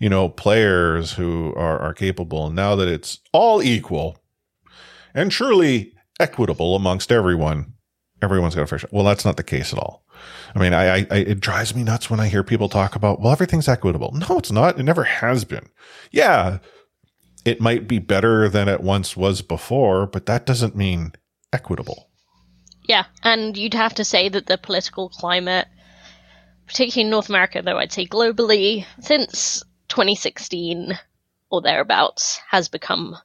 you 0.00 0.08
know, 0.08 0.28
players 0.28 1.12
who 1.12 1.54
are, 1.54 1.78
are 1.78 1.94
capable. 1.94 2.46
And 2.46 2.56
now 2.56 2.74
that 2.74 2.88
it's 2.88 3.20
all 3.32 3.62
equal 3.62 4.18
and 5.14 5.30
truly 5.30 5.94
equitable 6.18 6.74
amongst 6.74 7.12
everyone, 7.12 7.74
everyone's 8.22 8.54
got 8.54 8.70
a 8.70 8.78
shot. 8.78 8.92
Well, 8.92 9.04
that's 9.04 9.24
not 9.24 9.36
the 9.36 9.42
case 9.42 9.72
at 9.72 9.78
all. 9.78 10.04
I 10.54 10.58
mean, 10.58 10.74
I, 10.74 10.98
I, 10.98 11.06
it 11.10 11.40
drives 11.40 11.74
me 11.74 11.82
nuts 11.82 12.10
when 12.10 12.20
I 12.20 12.28
hear 12.28 12.44
people 12.44 12.68
talk 12.68 12.94
about, 12.94 13.20
well, 13.20 13.32
everything's 13.32 13.68
equitable. 13.68 14.12
No, 14.12 14.38
it's 14.38 14.52
not. 14.52 14.78
It 14.78 14.82
never 14.82 15.04
has 15.04 15.44
been. 15.44 15.68
Yeah, 16.10 16.58
it 17.44 17.60
might 17.60 17.88
be 17.88 17.98
better 17.98 18.48
than 18.48 18.68
it 18.68 18.80
once 18.80 19.16
was 19.16 19.42
before, 19.42 20.06
but 20.06 20.26
that 20.26 20.46
doesn't 20.46 20.76
mean 20.76 21.12
equitable. 21.52 22.08
Yeah, 22.84 23.04
and 23.22 23.56
you'd 23.56 23.74
have 23.74 23.94
to 23.94 24.04
say 24.04 24.28
that 24.28 24.46
the 24.46 24.58
political 24.58 25.08
climate, 25.08 25.68
particularly 26.66 27.06
in 27.06 27.10
North 27.10 27.28
America, 27.28 27.62
though 27.62 27.78
I'd 27.78 27.92
say 27.92 28.06
globally, 28.06 28.84
since 29.00 29.62
2016 29.88 30.98
or 31.50 31.62
thereabouts, 31.62 32.40
has 32.48 32.68
become 32.68 33.16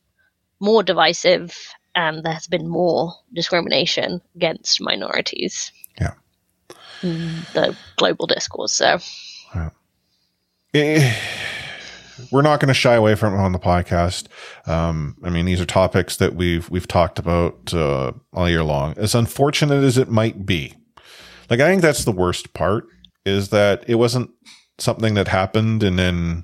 more 0.60 0.84
divisive 0.84 1.56
and 1.98 2.24
there 2.24 2.34
has 2.34 2.48
been 2.48 2.68
more 2.68 3.14
discrimination 3.34 4.22
against 4.36 4.80
minorities. 4.80 5.72
Yeah. 6.00 6.14
In 7.02 7.42
the 7.54 7.76
global 7.98 8.28
discourse. 8.28 8.72
So 8.72 9.00
Eh, 10.74 11.16
we're 12.32 12.42
not 12.42 12.60
going 12.60 12.68
to 12.68 12.74
shy 12.74 12.94
away 12.94 13.16
from 13.16 13.34
it 13.34 13.38
on 13.38 13.52
the 13.52 13.60
podcast. 13.60 14.28
Um, 14.68 15.18
I 15.24 15.30
mean, 15.30 15.46
these 15.46 15.62
are 15.62 15.66
topics 15.66 16.18
that 16.18 16.36
we've 16.36 16.70
we've 16.70 16.88
talked 16.88 17.20
about 17.20 17.74
uh, 17.74 18.12
all 18.34 18.50
year 18.50 18.64
long. 18.64 18.94
As 18.98 19.16
unfortunate 19.16 19.84
as 19.84 19.98
it 19.98 20.10
might 20.10 20.46
be, 20.46 20.74
like 21.50 21.60
I 21.60 21.70
think 21.70 21.82
that's 21.82 22.06
the 22.06 22.12
worst 22.12 22.54
part 22.54 22.86
is 23.26 23.50
that 23.50 23.86
it 23.88 23.96
wasn't 23.96 24.30
something 24.78 25.16
that 25.16 25.30
happened 25.30 25.84
and 25.84 25.98
then 25.98 26.44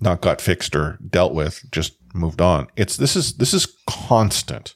not 0.00 0.20
got 0.20 0.40
fixed 0.40 0.74
or 0.74 0.98
dealt 1.08 1.34
with, 1.34 1.64
just 1.70 1.94
moved 2.14 2.40
on. 2.40 2.66
It's 2.76 2.96
this 2.96 3.16
is 3.16 3.34
this 3.34 3.54
is 3.54 3.66
constant. 3.86 4.74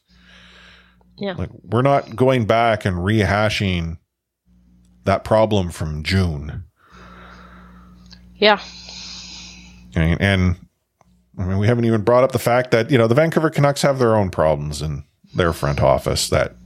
yeah. 1.19 1.35
Like 1.35 1.51
we're 1.63 1.83
not 1.83 2.17
going 2.17 2.47
back 2.47 2.85
and 2.85 2.97
rehashing 2.97 3.99
that 5.05 5.25
problem 5.25 5.71
from 5.71 6.03
June. 6.03 6.65
Yeah. 8.37 8.61
And, 9.95 10.21
and 10.21 10.57
I 11.39 11.45
mean, 11.45 11.59
we 11.59 11.67
haven't 11.67 11.85
even 11.85 12.03
brought 12.03 12.25
up 12.25 12.33
the 12.33 12.39
fact 12.39 12.71
that, 12.73 12.91
you 12.91 12.99
know, 12.99 13.07
the 13.07 13.15
Vancouver 13.15 13.51
Canucks 13.51 13.83
have 13.83 13.99
their 13.99 14.17
own 14.17 14.31
problems 14.31 14.83
in 14.83 15.05
their 15.35 15.53
front 15.53 15.81
office 15.81 16.29
that 16.31 16.57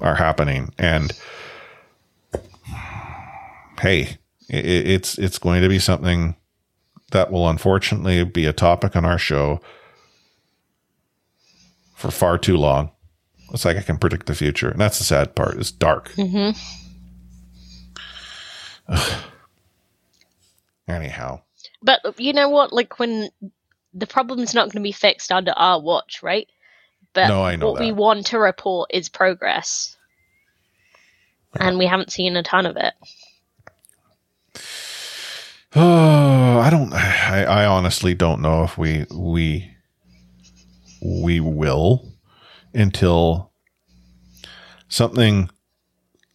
are 0.00 0.14
happening. 0.14 0.72
And 0.78 1.12
hey, 3.80 4.16
it, 4.48 4.64
it's, 4.66 5.18
it's 5.18 5.38
going 5.38 5.62
to 5.62 5.68
be 5.68 5.78
something 5.78 6.36
that 7.12 7.30
will 7.30 7.48
unfortunately 7.48 8.22
be 8.24 8.44
a 8.46 8.52
topic 8.52 8.94
on 8.96 9.04
our 9.04 9.18
show 9.18 9.60
for 11.94 12.10
far 12.10 12.38
too 12.38 12.56
long. 12.56 12.90
It's 13.52 13.64
like 13.64 13.76
I 13.76 13.82
can 13.82 13.98
predict 13.98 14.26
the 14.26 14.34
future. 14.34 14.68
And 14.68 14.80
that's 14.80 14.98
the 14.98 15.04
sad 15.04 15.34
part. 15.34 15.56
It's 15.56 15.70
dark. 15.70 16.10
hmm 16.10 16.50
Anyhow. 20.88 21.42
But 21.82 22.00
you 22.18 22.32
know 22.32 22.48
what? 22.48 22.72
Like 22.72 22.98
when 22.98 23.28
the 23.94 24.06
problem's 24.06 24.54
not 24.54 24.64
going 24.66 24.82
to 24.82 24.88
be 24.88 24.92
fixed 24.92 25.30
under 25.32 25.52
our 25.52 25.80
watch, 25.80 26.22
right? 26.22 26.48
But 27.12 27.28
No, 27.28 27.42
I 27.42 27.56
know 27.56 27.70
what 27.72 27.80
we 27.80 27.92
want 27.92 28.26
to 28.26 28.38
report 28.38 28.90
is 28.92 29.08
progress, 29.08 29.96
and 31.58 31.78
we 31.78 31.86
haven't 31.86 32.12
seen 32.12 32.36
a 32.36 32.42
ton 32.42 32.66
of 32.66 32.76
it. 32.76 32.92
Oh, 35.74 36.58
I 36.64 36.70
don't. 36.70 36.92
I, 36.92 37.44
I 37.44 37.66
honestly 37.66 38.14
don't 38.14 38.40
know 38.40 38.64
if 38.64 38.78
we 38.78 39.06
we 39.14 39.70
we 41.02 41.40
will 41.40 42.12
until 42.74 43.52
something 44.88 45.50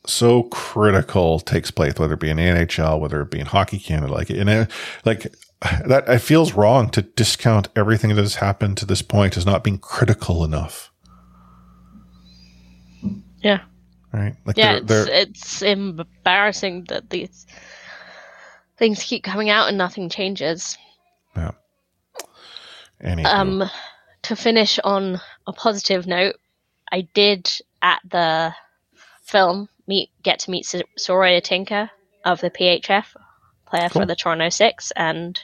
so 0.05 0.43
critical 0.43 1.39
takes 1.39 1.71
place, 1.71 1.93
whether 1.97 2.13
it 2.13 2.19
be 2.19 2.29
in 2.29 2.37
NHL, 2.37 2.99
whether 2.99 3.21
it 3.21 3.31
be 3.31 3.39
in 3.39 3.45
Hockey 3.47 3.79
Canada, 3.79 4.11
like 4.13 4.29
and 4.29 4.49
it, 4.49 4.71
like 5.05 5.27
that. 5.85 6.03
It 6.07 6.19
feels 6.19 6.53
wrong 6.53 6.89
to 6.91 7.01
discount 7.01 7.69
everything 7.75 8.09
that 8.09 8.17
has 8.21 8.35
happened 8.35 8.77
to 8.77 8.85
this 8.85 9.01
point 9.01 9.37
as 9.37 9.45
not 9.45 9.63
being 9.63 9.79
critical 9.79 10.43
enough, 10.43 10.91
Yeah, 13.41 13.61
right? 14.13 14.35
Like 14.45 14.57
yeah. 14.57 14.79
they're- 14.83 15.07
It's, 15.07 15.09
they're- 15.09 15.15
it's 15.15 15.61
embarrassing 15.61 16.85
that 16.89 17.09
these 17.09 17.45
things 18.77 19.03
keep 19.03 19.23
coming 19.23 19.49
out 19.49 19.67
and 19.67 19.77
nothing 19.77 20.09
changes. 20.09 20.77
yeah. 21.35 21.51
Anywho. 23.01 23.25
Um, 23.25 23.63
to 24.23 24.35
finish 24.35 24.79
on 24.79 25.19
a 25.45 25.53
positive 25.53 26.07
note, 26.07 26.35
I 26.91 27.01
did 27.13 27.51
at 27.81 27.99
the 28.09 28.53
film 29.23 29.67
meet 29.87 30.09
get 30.21 30.39
to 30.39 30.51
meet 30.51 30.65
Saroya 30.65 31.43
Tinker 31.43 31.91
of 32.23 32.39
the 32.39 32.49
PHF, 32.49 33.05
player 33.65 33.89
for 33.89 34.05
the 34.05 34.15
Toronto 34.15 34.49
Six, 34.49 34.91
and 34.95 35.37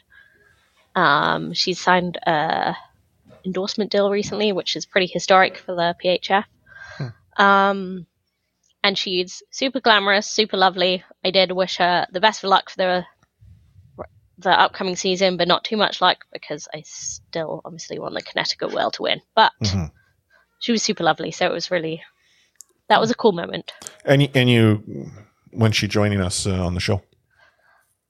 um, 0.95 1.53
she 1.53 1.73
signed 1.73 2.17
a 2.25 2.75
endorsement 3.45 3.91
deal 3.91 4.09
recently, 4.09 4.53
which 4.53 4.75
is 4.75 4.85
pretty 4.85 5.07
historic 5.07 5.57
for 5.57 5.75
the 5.75 5.95
PHF. 6.03 6.45
Um, 7.39 8.05
and 8.83 8.97
she's 8.97 9.41
super 9.49 9.79
glamorous, 9.79 10.27
super 10.27 10.57
lovely. 10.57 11.03
I 11.23 11.31
did 11.31 11.51
wish 11.51 11.77
her 11.77 12.05
the 12.11 12.19
best 12.19 12.43
of 12.43 12.49
luck 12.49 12.69
for 12.69 12.77
the 12.77 13.05
the 14.39 14.49
upcoming 14.59 14.95
season, 14.95 15.37
but 15.37 15.47
not 15.47 15.63
too 15.63 15.77
much 15.77 16.01
luck 16.01 16.25
because 16.33 16.67
I 16.73 16.81
still 16.85 17.61
obviously 17.65 17.99
want 17.99 18.13
the 18.15 18.21
Connecticut 18.21 18.71
Whale 18.73 18.91
to 18.91 19.03
win. 19.03 19.21
But 19.35 19.51
Mhm. 19.61 19.91
she 20.59 20.71
was 20.71 20.81
super 20.81 21.03
lovely, 21.03 21.31
so 21.31 21.45
it 21.45 21.51
was 21.51 21.69
really 21.71 22.01
that 22.87 22.99
was 23.01 23.11
a 23.11 23.15
cool 23.15 23.33
moment. 23.33 23.71
and 24.05 24.29
and 24.33 24.49
you 24.49 25.11
when 25.51 25.71
she 25.71 25.87
joining 25.87 26.21
us 26.21 26.47
uh, 26.47 26.65
on 26.65 26.73
the 26.73 26.79
show. 26.79 27.01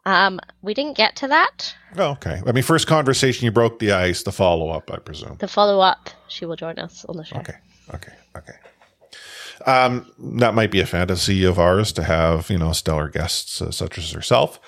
Um, 0.05 0.39
we 0.61 0.73
didn't 0.73 0.95
get 0.97 1.15
to 1.17 1.27
that. 1.27 1.75
Oh, 1.97 2.11
okay. 2.11 2.41
I 2.47 2.51
mean, 2.51 2.63
first 2.63 2.87
conversation, 2.87 3.45
you 3.45 3.51
broke 3.51 3.79
the 3.79 3.91
ice. 3.91 4.23
The 4.23 4.31
follow 4.31 4.69
up, 4.69 4.89
I 4.91 4.97
presume. 4.97 5.35
The 5.39 5.47
follow 5.47 5.79
up, 5.81 6.09
she 6.29 6.45
will 6.45 6.55
join 6.55 6.79
us 6.79 7.05
on 7.05 7.17
the 7.17 7.23
show. 7.25 7.37
Okay. 7.37 7.55
Okay. 7.93 8.13
Okay. 8.37 8.53
Um, 9.65 10.09
that 10.39 10.53
might 10.55 10.71
be 10.71 10.79
a 10.79 10.85
fantasy 10.85 11.43
of 11.43 11.59
ours 11.59 11.91
to 11.93 12.03
have, 12.03 12.49
you 12.49 12.57
know, 12.57 12.71
stellar 12.71 13.09
guests 13.09 13.61
uh, 13.61 13.71
such 13.71 13.97
as 13.97 14.11
herself. 14.11 14.59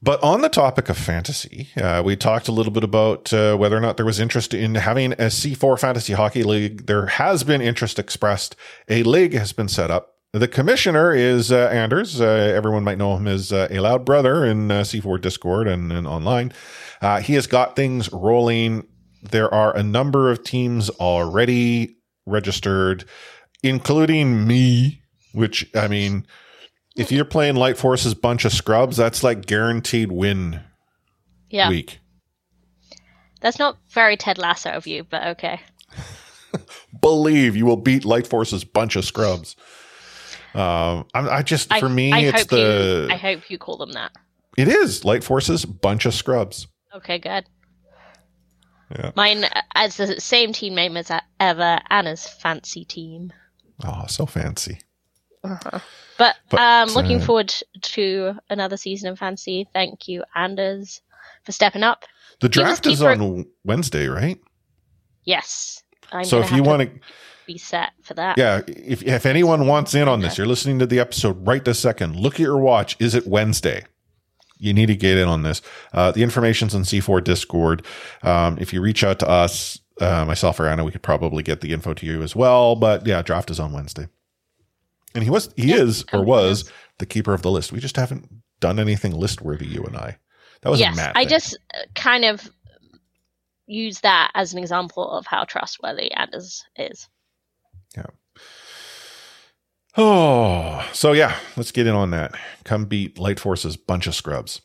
But 0.00 0.22
on 0.22 0.42
the 0.42 0.48
topic 0.48 0.88
of 0.88 0.96
fantasy, 0.96 1.70
uh, 1.76 2.02
we 2.04 2.14
talked 2.14 2.46
a 2.46 2.52
little 2.52 2.72
bit 2.72 2.84
about 2.84 3.32
uh, 3.32 3.56
whether 3.56 3.76
or 3.76 3.80
not 3.80 3.96
there 3.96 4.06
was 4.06 4.20
interest 4.20 4.54
in 4.54 4.76
having 4.76 5.12
a 5.14 5.26
C4 5.26 5.78
fantasy 5.78 6.12
hockey 6.12 6.44
league. 6.44 6.86
There 6.86 7.06
has 7.06 7.42
been 7.42 7.60
interest 7.60 7.98
expressed. 7.98 8.54
A 8.88 9.02
league 9.02 9.34
has 9.34 9.52
been 9.52 9.66
set 9.66 9.90
up. 9.90 10.14
The 10.32 10.46
commissioner 10.46 11.12
is 11.12 11.50
uh, 11.50 11.68
Anders. 11.72 12.20
Uh, 12.20 12.26
everyone 12.26 12.84
might 12.84 12.98
know 12.98 13.16
him 13.16 13.26
as 13.26 13.52
uh, 13.52 13.66
a 13.70 13.80
loud 13.80 14.04
brother 14.04 14.44
in 14.44 14.70
uh, 14.70 14.82
C4 14.82 15.20
Discord 15.20 15.66
and, 15.66 15.90
and 15.90 16.06
online. 16.06 16.52
He 17.22 17.34
has 17.34 17.46
got 17.48 17.74
things 17.74 18.12
rolling. 18.12 18.86
There 19.22 19.52
are 19.52 19.76
a 19.76 19.82
number 19.82 20.30
of 20.30 20.44
teams 20.44 20.90
already 20.90 21.96
registered, 22.24 23.04
including 23.64 24.46
me, 24.46 25.02
which, 25.32 25.68
I 25.74 25.88
mean, 25.88 26.26
if 26.98 27.12
you're 27.12 27.24
playing 27.24 27.56
Light 27.56 27.76
Force's 27.78 28.14
bunch 28.14 28.44
of 28.44 28.52
scrubs, 28.52 28.96
that's 28.96 29.22
like 29.22 29.46
guaranteed 29.46 30.10
win 30.12 30.60
Yeah, 31.50 31.68
week. 31.70 32.00
that's 33.40 33.58
not 33.58 33.78
very 33.90 34.16
Ted 34.16 34.36
Lasso 34.38 34.70
of 34.70 34.86
you, 34.86 35.04
but 35.04 35.26
okay. 35.28 35.60
Believe 37.00 37.56
you 37.56 37.66
will 37.66 37.76
beat 37.76 38.04
Light 38.04 38.26
Force's 38.26 38.64
bunch 38.64 38.96
of 38.96 39.04
scrubs. 39.04 39.54
Um, 40.54 41.06
I, 41.14 41.28
I 41.28 41.42
just, 41.42 41.72
I, 41.72 41.78
for 41.80 41.88
me, 41.88 42.12
I 42.12 42.20
it's 42.20 42.46
the, 42.46 43.06
you, 43.08 43.14
I 43.14 43.16
hope 43.16 43.50
you 43.50 43.58
call 43.58 43.76
them 43.76 43.92
that. 43.92 44.12
it 44.56 44.66
is 44.68 45.04
Light 45.04 45.22
Force's 45.22 45.64
bunch 45.64 46.04
of 46.06 46.14
scrubs. 46.14 46.66
Okay, 46.94 47.18
good. 47.18 47.44
Yeah. 48.90 49.12
Mine 49.14 49.44
as 49.74 49.98
the 49.98 50.18
same 50.20 50.52
team 50.54 50.74
name 50.74 50.96
as 50.96 51.10
ever, 51.38 51.78
Anna's 51.90 52.26
fancy 52.26 52.86
team. 52.86 53.32
Oh, 53.84 54.06
so 54.08 54.24
fancy. 54.24 54.80
Uh-huh. 55.44 55.78
But, 56.18 56.36
But, 56.50 56.60
um, 56.60 56.88
looking 56.90 57.20
uh, 57.20 57.24
forward 57.24 57.54
to 57.82 58.34
another 58.50 58.76
season 58.76 59.10
of 59.10 59.18
Fancy. 59.18 59.68
Thank 59.72 60.08
you, 60.08 60.24
Anders, 60.34 61.00
for 61.44 61.52
stepping 61.52 61.82
up. 61.82 62.04
The 62.40 62.48
draft 62.48 62.86
is 62.86 63.02
on 63.02 63.46
Wednesday, 63.64 64.06
right? 64.06 64.38
Yes. 65.24 65.82
I'm 66.12 66.24
So 66.24 66.40
if 66.40 66.50
you 66.52 66.62
want 66.62 66.82
to 66.82 66.86
to, 66.86 67.00
be 67.46 67.58
set 67.58 67.90
for 68.02 68.14
that. 68.14 68.38
yeah, 68.38 68.62
if 68.66 69.02
if 69.02 69.26
anyone 69.26 69.66
wants 69.66 69.94
in 69.94 70.08
on 70.08 70.20
this, 70.20 70.38
you're 70.38 70.46
listening 70.46 70.78
to 70.78 70.86
the 70.86 70.98
episode 71.00 71.46
right 71.46 71.64
this 71.64 71.78
second. 71.78 72.16
Look 72.16 72.34
at 72.34 72.40
your 72.40 72.58
watch. 72.58 72.96
Is 72.98 73.14
it 73.14 73.26
Wednesday? 73.26 73.84
You 74.58 74.72
need 74.74 74.86
to 74.86 74.96
get 74.96 75.18
in 75.18 75.28
on 75.28 75.42
this. 75.42 75.62
Uh, 75.92 76.10
the 76.10 76.22
information's 76.22 76.74
on 76.74 76.82
C4 76.82 77.22
Discord. 77.22 77.84
Um, 78.22 78.58
if 78.60 78.72
you 78.72 78.80
reach 78.80 79.04
out 79.04 79.20
to 79.20 79.28
us, 79.28 79.78
uh, 80.00 80.24
myself 80.24 80.58
or 80.58 80.66
Anna, 80.66 80.84
we 80.84 80.90
could 80.90 81.02
probably 81.02 81.42
get 81.42 81.60
the 81.60 81.72
info 81.72 81.94
to 81.94 82.06
you 82.06 82.22
as 82.22 82.34
well. 82.34 82.74
But 82.74 83.06
yeah, 83.06 83.22
draft 83.22 83.50
is 83.50 83.60
on 83.60 83.72
Wednesday. 83.72 84.08
And 85.14 85.24
he 85.24 85.30
was, 85.30 85.52
he 85.56 85.72
is, 85.72 86.04
or 86.12 86.22
was 86.22 86.70
the 86.98 87.06
keeper 87.06 87.32
of 87.32 87.42
the 87.42 87.50
list. 87.50 87.72
We 87.72 87.80
just 87.80 87.96
haven't 87.96 88.28
done 88.60 88.78
anything 88.78 89.12
list 89.12 89.40
worthy, 89.40 89.66
you 89.66 89.82
and 89.84 89.96
I. 89.96 90.18
That 90.62 90.70
was 90.70 90.80
yes. 90.80 90.98
I 91.14 91.24
just 91.24 91.56
uh, 91.74 91.84
kind 91.94 92.24
of 92.24 92.50
use 93.66 94.00
that 94.00 94.30
as 94.34 94.52
an 94.52 94.58
example 94.58 95.08
of 95.10 95.26
how 95.26 95.44
trustworthy 95.44 96.12
Anders 96.12 96.64
is. 96.76 97.08
Yeah. 97.96 98.06
Oh, 99.96 100.88
so 100.92 101.12
yeah, 101.12 101.36
let's 101.56 101.72
get 101.72 101.86
in 101.86 101.94
on 101.94 102.10
that. 102.10 102.34
Come 102.64 102.84
beat 102.84 103.18
Light 103.18 103.40
Force's 103.40 103.76
bunch 103.76 104.06
of 104.06 104.14
scrubs. 104.14 104.60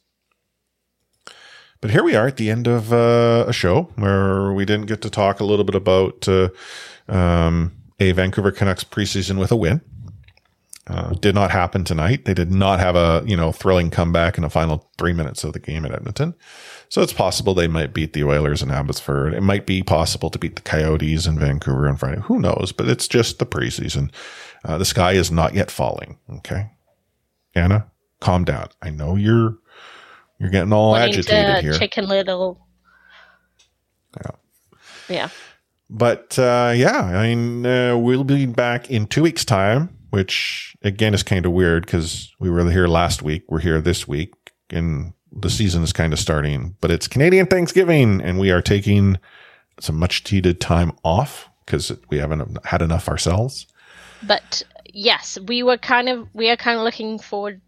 But 1.82 1.92
here 1.92 2.04
we 2.04 2.16
are 2.16 2.28
at 2.28 2.38
the 2.38 2.50
end 2.50 2.68
of 2.68 2.94
uh, 2.94 3.46
a 3.48 3.54
show 3.54 3.90
where 3.96 4.54
we 4.54 4.64
didn't 4.64 4.86
get 4.86 5.02
to 5.02 5.10
talk 5.10 5.40
a 5.40 5.44
little 5.44 5.66
bit 5.66 5.76
about 5.76 6.28
uh, 6.30 6.50
um, 7.10 7.74
a 8.00 8.12
Vancouver 8.14 8.52
Canucks 8.52 8.84
preseason 8.84 9.38
with 9.38 9.52
a 9.52 9.56
win. 9.56 9.82
Uh, 10.86 11.14
did 11.14 11.34
not 11.34 11.50
happen 11.50 11.86
tonight. 11.86 12.26
They 12.26 12.34
did 12.34 12.52
not 12.52 12.80
have 12.80 12.96
a 12.96 13.24
you 13.26 13.38
know 13.38 13.52
thrilling 13.52 13.90
comeback 13.90 14.38
in 14.38 14.44
the 14.44 14.50
final 14.50 14.90
three 14.98 15.14
minutes 15.14 15.44
of 15.44 15.54
the 15.54 15.60
game 15.60 15.86
at 15.86 15.94
Edmonton. 15.94 16.36
So 16.90 17.02
it's 17.02 17.14
possible 17.14 17.54
they 17.54 17.68
might 17.68 17.94
beat 17.94 18.14
the 18.14 18.26
Oilers 18.26 18.62
in 18.62 18.70
Abbotsford. 18.70 19.34
It 19.34 19.42
might 19.42 19.66
be 19.66 19.82
possible 19.82 20.30
to 20.30 20.38
beat 20.38 20.56
the 20.58 20.62
Coyotes 20.62 21.26
in 21.26 21.40
Vancouver 21.40 21.88
on 21.88 21.96
Friday. 21.96 22.22
Who 22.22 22.40
knows? 22.40 22.74
But 22.76 22.90
it's 22.90 23.08
just 23.08 23.40
the 23.40 23.46
preseason. 23.46 24.12
Uh, 24.66 24.78
the 24.78 24.86
sky 24.86 25.14
is 25.14 25.32
not 25.32 25.54
yet 25.54 25.72
falling. 25.72 26.18
Okay, 26.30 26.70
Anna, 27.56 27.90
calm 28.20 28.44
down. 28.44 28.68
I 28.82 28.90
know 28.90 29.16
you're 29.16 29.58
you're 30.40 30.50
getting 30.50 30.74
all 30.74 30.92
Wanting 30.92 31.14
agitated 31.14 31.64
here. 31.64 31.74
Chicken 31.80 32.08
Little. 32.08 32.68
Yeah. 34.18 34.32
Yeah. 35.08 35.30
But 35.90 36.38
uh, 36.40 36.74
yeah, 36.76 37.02
I 37.02 37.28
mean, 37.34 37.66
uh, 37.66 37.98
we'll 37.98 38.24
be 38.24 38.46
back 38.46 38.90
in 38.90 39.08
two 39.08 39.24
weeks' 39.24 39.46
time, 39.46 39.96
which 40.14 40.78
again 40.84 41.16
is 41.16 41.24
kind 41.24 41.44
of 41.44 41.52
weird 41.52 41.88
because 41.88 42.32
we 42.38 42.48
were 42.48 42.70
here 42.70 42.86
last 42.86 43.24
week. 43.24 43.46
We're 43.50 43.62
here 43.62 43.82
this 43.82 44.08
week, 44.08 44.32
and 44.70 45.14
the 45.32 45.50
season 45.50 45.82
is 45.82 45.92
kind 45.92 46.14
of 46.14 46.20
starting. 46.20 46.76
But 46.82 46.92
it's 46.92 47.08
Canadian 47.08 47.48
Thanksgiving, 47.48 48.22
and 48.22 48.38
we 48.38 48.52
are 48.52 48.62
taking 48.62 49.18
some 49.80 49.96
much 49.96 50.32
needed 50.32 50.62
time 50.62 50.92
off 51.04 51.50
because 51.66 51.92
we 52.12 52.20
haven't 52.20 52.64
had 52.64 52.84
enough 52.84 53.10
ourselves. 53.10 53.66
But 54.22 54.62
yes, 54.86 55.40
we 55.48 55.64
were 55.64 55.80
kind 55.80 56.08
of 56.08 56.28
we 56.32 56.48
are 56.52 56.58
kind 56.58 56.78
of 56.78 56.84
looking 56.84 57.18
forward 57.18 57.62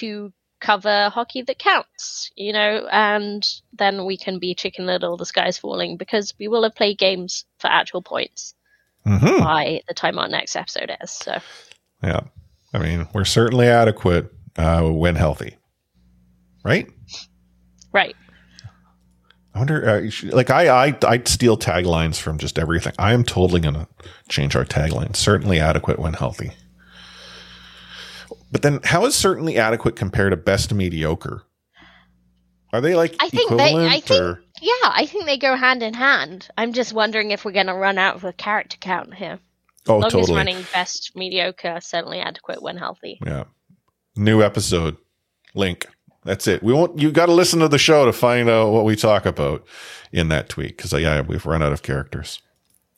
to 0.00 0.32
cover 0.60 1.10
hockey 1.10 1.42
that 1.42 1.58
counts, 1.58 2.30
you 2.36 2.54
know, 2.54 2.88
and 2.90 3.46
then 3.74 4.06
we 4.06 4.16
can 4.16 4.38
be 4.38 4.54
Chicken 4.54 4.86
Little, 4.86 5.18
the 5.18 5.26
sky's 5.26 5.58
falling, 5.58 5.98
because 5.98 6.32
we 6.38 6.48
will 6.48 6.62
have 6.62 6.74
played 6.74 6.96
games 6.96 7.44
for 7.58 7.66
actual 7.66 8.00
points 8.00 8.54
Mhm. 9.06 9.40
by 9.40 9.80
the 9.88 9.94
time 9.94 10.18
our 10.18 10.28
next 10.28 10.56
episode 10.56 10.90
is. 11.02 11.10
So 11.10 11.38
Yeah, 12.02 12.20
I 12.72 12.78
mean, 12.78 13.06
we're 13.12 13.24
certainly 13.24 13.66
adequate 13.68 14.32
uh, 14.56 14.82
when 14.82 15.14
healthy, 15.16 15.56
right? 16.64 16.86
right. 17.92 18.16
I 19.54 19.58
wonder, 19.58 19.88
uh, 19.88 20.10
like 20.34 20.50
I, 20.50 20.86
I, 20.88 20.98
I 21.06 21.22
steal 21.24 21.56
taglines 21.56 22.16
from 22.16 22.38
just 22.38 22.58
everything. 22.58 22.92
I 22.98 23.12
am 23.12 23.22
totally 23.22 23.60
going 23.60 23.74
to 23.74 23.86
change 24.28 24.56
our 24.56 24.64
tagline. 24.64 25.14
Certainly 25.14 25.60
adequate 25.60 26.00
when 26.00 26.14
healthy. 26.14 26.50
But 28.50 28.62
then, 28.62 28.80
how 28.82 29.04
is 29.06 29.14
certainly 29.14 29.56
adequate 29.58 29.94
compared 29.96 30.32
to 30.32 30.36
best 30.36 30.72
mediocre? 30.74 31.42
Are 32.72 32.80
they 32.80 32.96
like 32.96 33.14
I 33.20 33.28
think 33.28 33.48
they 33.50 33.54
equivalent 33.54 33.92
I 33.92 34.00
think 34.00 34.20
or? 34.20 34.43
Yeah, 34.64 34.90
I 34.94 35.04
think 35.06 35.26
they 35.26 35.36
go 35.36 35.56
hand 35.56 35.82
in 35.82 35.92
hand. 35.92 36.48
I'm 36.56 36.72
just 36.72 36.94
wondering 36.94 37.30
if 37.30 37.44
we're 37.44 37.52
gonna 37.52 37.76
run 37.76 37.98
out 37.98 38.16
of 38.16 38.24
a 38.24 38.32
character 38.32 38.78
count 38.80 39.14
here. 39.14 39.38
Oh, 39.86 39.98
Longest 39.98 40.16
totally. 40.16 40.36
running 40.36 40.66
best 40.72 41.12
mediocre, 41.14 41.78
certainly 41.82 42.20
adequate 42.20 42.62
when 42.62 42.78
healthy. 42.78 43.18
Yeah. 43.24 43.44
New 44.16 44.42
episode 44.42 44.96
link. 45.54 45.86
That's 46.24 46.46
it. 46.46 46.62
We 46.62 46.72
won't. 46.72 46.98
You 46.98 47.12
got 47.12 47.26
to 47.26 47.32
listen 47.32 47.60
to 47.60 47.68
the 47.68 47.76
show 47.76 48.06
to 48.06 48.12
find 48.12 48.48
out 48.48 48.70
what 48.70 48.86
we 48.86 48.96
talk 48.96 49.26
about 49.26 49.66
in 50.10 50.28
that 50.28 50.48
tweet 50.48 50.76
because 50.76 50.94
uh, 50.94 50.96
yeah, 50.96 51.20
we've 51.20 51.44
run 51.44 51.62
out 51.62 51.72
of 51.72 51.82
characters. 51.82 52.40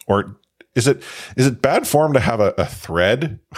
Or 0.06 0.36
is 0.76 0.86
it 0.86 1.02
is 1.36 1.48
it 1.48 1.60
bad 1.60 1.88
form 1.88 2.12
to 2.12 2.20
have 2.20 2.38
a, 2.38 2.54
a 2.56 2.66
thread? 2.66 3.40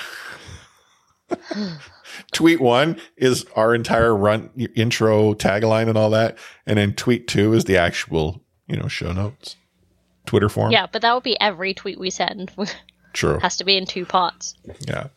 tweet 2.32 2.60
one 2.60 3.00
is 3.16 3.44
our 3.56 3.74
entire 3.74 4.14
run 4.14 4.50
intro 4.74 5.34
tagline 5.34 5.88
and 5.88 5.98
all 5.98 6.10
that, 6.10 6.38
and 6.66 6.78
then 6.78 6.94
tweet 6.94 7.26
two 7.28 7.52
is 7.52 7.64
the 7.64 7.76
actual 7.76 8.42
you 8.66 8.76
know 8.76 8.88
show 8.88 9.12
notes. 9.12 9.56
Twitter 10.26 10.50
form. 10.50 10.70
Yeah, 10.70 10.86
but 10.92 11.00
that 11.02 11.14
would 11.14 11.22
be 11.22 11.40
every 11.40 11.72
tweet 11.72 11.98
we 11.98 12.10
send. 12.10 12.52
True. 13.14 13.38
Has 13.38 13.56
to 13.56 13.64
be 13.64 13.76
in 13.76 13.86
two 13.86 14.04
parts. 14.04 14.54
Yeah. 14.86 15.08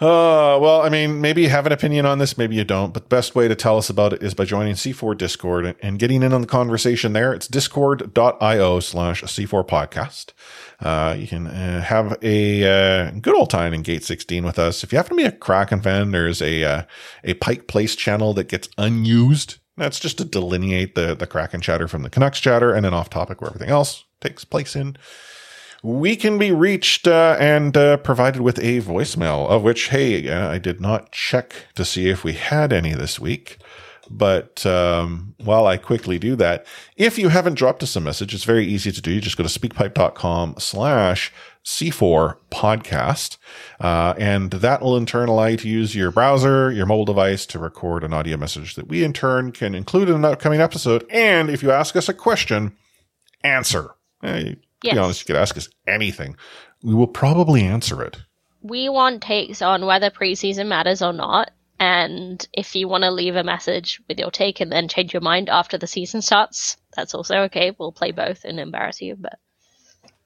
Uh, 0.00 0.54
well, 0.60 0.82
I 0.82 0.90
mean, 0.90 1.20
maybe 1.20 1.42
you 1.42 1.48
have 1.48 1.66
an 1.66 1.72
opinion 1.72 2.06
on 2.06 2.18
this, 2.18 2.38
maybe 2.38 2.54
you 2.54 2.62
don't, 2.62 2.94
but 2.94 3.02
the 3.02 3.08
best 3.08 3.34
way 3.34 3.48
to 3.48 3.56
tell 3.56 3.78
us 3.78 3.90
about 3.90 4.12
it 4.12 4.22
is 4.22 4.32
by 4.32 4.44
joining 4.44 4.74
C4 4.74 5.18
Discord 5.18 5.74
and, 5.80 5.98
getting 5.98 6.22
in 6.22 6.32
on 6.32 6.42
the 6.42 6.46
conversation 6.46 7.14
there. 7.14 7.32
It's 7.32 7.48
discord.io 7.48 8.78
slash 8.78 9.24
C4 9.24 9.66
podcast. 9.66 10.30
Uh, 10.78 11.16
you 11.18 11.26
can 11.26 11.48
uh, 11.48 11.82
have 11.82 12.16
a 12.22 12.62
uh, 13.08 13.10
good 13.20 13.34
old 13.34 13.50
time 13.50 13.74
in 13.74 13.82
Gate 13.82 14.04
16 14.04 14.44
with 14.44 14.56
us. 14.56 14.84
If 14.84 14.92
you 14.92 14.98
happen 14.98 15.16
to 15.16 15.22
be 15.24 15.28
a 15.28 15.32
Kraken 15.32 15.80
fan, 15.80 16.12
there's 16.12 16.40
a 16.40 16.62
uh, 16.62 16.82
a 17.24 17.34
Pike 17.34 17.66
Place 17.66 17.96
channel 17.96 18.32
that 18.34 18.46
gets 18.46 18.68
unused. 18.78 19.56
That's 19.76 19.98
just 19.98 20.18
to 20.18 20.24
delineate 20.24 20.94
the 20.94 21.16
the 21.16 21.26
Kraken 21.26 21.60
chatter 21.60 21.88
from 21.88 22.02
the 22.02 22.10
Canucks 22.10 22.38
chatter, 22.38 22.72
and 22.72 22.84
then 22.84 22.94
off 22.94 23.10
topic 23.10 23.40
where 23.40 23.50
everything 23.50 23.70
else 23.70 24.04
takes 24.20 24.44
place 24.44 24.76
in 24.76 24.96
we 25.82 26.16
can 26.16 26.38
be 26.38 26.52
reached 26.52 27.06
uh, 27.06 27.36
and 27.38 27.76
uh, 27.76 27.96
provided 27.98 28.42
with 28.42 28.58
a 28.58 28.80
voicemail, 28.80 29.48
of 29.48 29.62
which, 29.62 29.88
hey, 29.88 30.28
uh, 30.28 30.50
I 30.50 30.58
did 30.58 30.80
not 30.80 31.12
check 31.12 31.54
to 31.76 31.84
see 31.84 32.08
if 32.08 32.24
we 32.24 32.32
had 32.32 32.72
any 32.72 32.94
this 32.94 33.20
week. 33.20 33.58
But 34.10 34.64
um, 34.64 35.34
while 35.38 35.66
I 35.66 35.76
quickly 35.76 36.18
do 36.18 36.34
that, 36.36 36.66
if 36.96 37.18
you 37.18 37.28
haven't 37.28 37.54
dropped 37.54 37.82
us 37.82 37.94
a 37.94 38.00
message, 38.00 38.34
it's 38.34 38.44
very 38.44 38.66
easy 38.66 38.90
to 38.90 39.02
do. 39.02 39.12
You 39.12 39.20
just 39.20 39.36
go 39.36 39.44
to 39.44 39.60
speakpipe.com 39.60 40.54
slash 40.58 41.32
C4 41.64 42.36
podcast. 42.50 43.36
Uh, 43.78 44.14
and 44.18 44.50
that 44.50 44.80
will 44.80 44.96
in 44.96 45.04
turn 45.04 45.28
allow 45.28 45.46
you 45.46 45.58
to 45.58 45.68
use 45.68 45.94
your 45.94 46.10
browser, 46.10 46.72
your 46.72 46.86
mobile 46.86 47.04
device 47.04 47.44
to 47.46 47.58
record 47.58 48.02
an 48.02 48.14
audio 48.14 48.38
message 48.38 48.74
that 48.76 48.88
we 48.88 49.04
in 49.04 49.12
turn 49.12 49.52
can 49.52 49.74
include 49.74 50.08
in 50.08 50.14
an 50.14 50.24
upcoming 50.24 50.60
episode. 50.60 51.04
And 51.10 51.50
if 51.50 51.62
you 51.62 51.70
ask 51.70 51.94
us 51.94 52.08
a 52.08 52.14
question, 52.14 52.76
answer. 53.44 53.94
Eh, 54.22 54.54
Yes. 54.82 54.94
be 54.94 54.98
honest, 54.98 55.20
you 55.22 55.26
could 55.34 55.40
ask 55.40 55.56
us 55.56 55.68
anything. 55.86 56.36
We 56.82 56.94
will 56.94 57.06
probably 57.08 57.62
answer 57.62 58.02
it. 58.02 58.16
We 58.62 58.88
want 58.88 59.22
takes 59.22 59.62
on 59.62 59.86
whether 59.86 60.10
preseason 60.10 60.68
matters 60.68 61.02
or 61.02 61.12
not. 61.12 61.50
And 61.80 62.46
if 62.52 62.74
you 62.74 62.88
want 62.88 63.04
to 63.04 63.10
leave 63.10 63.36
a 63.36 63.44
message 63.44 64.00
with 64.08 64.18
your 64.18 64.32
take 64.32 64.60
and 64.60 64.70
then 64.70 64.88
change 64.88 65.12
your 65.12 65.22
mind 65.22 65.48
after 65.48 65.78
the 65.78 65.86
season 65.86 66.22
starts, 66.22 66.76
that's 66.96 67.14
also 67.14 67.42
okay. 67.42 67.74
We'll 67.78 67.92
play 67.92 68.10
both 68.10 68.44
and 68.44 68.58
embarrass 68.58 69.00
you, 69.00 69.16
but 69.16 69.38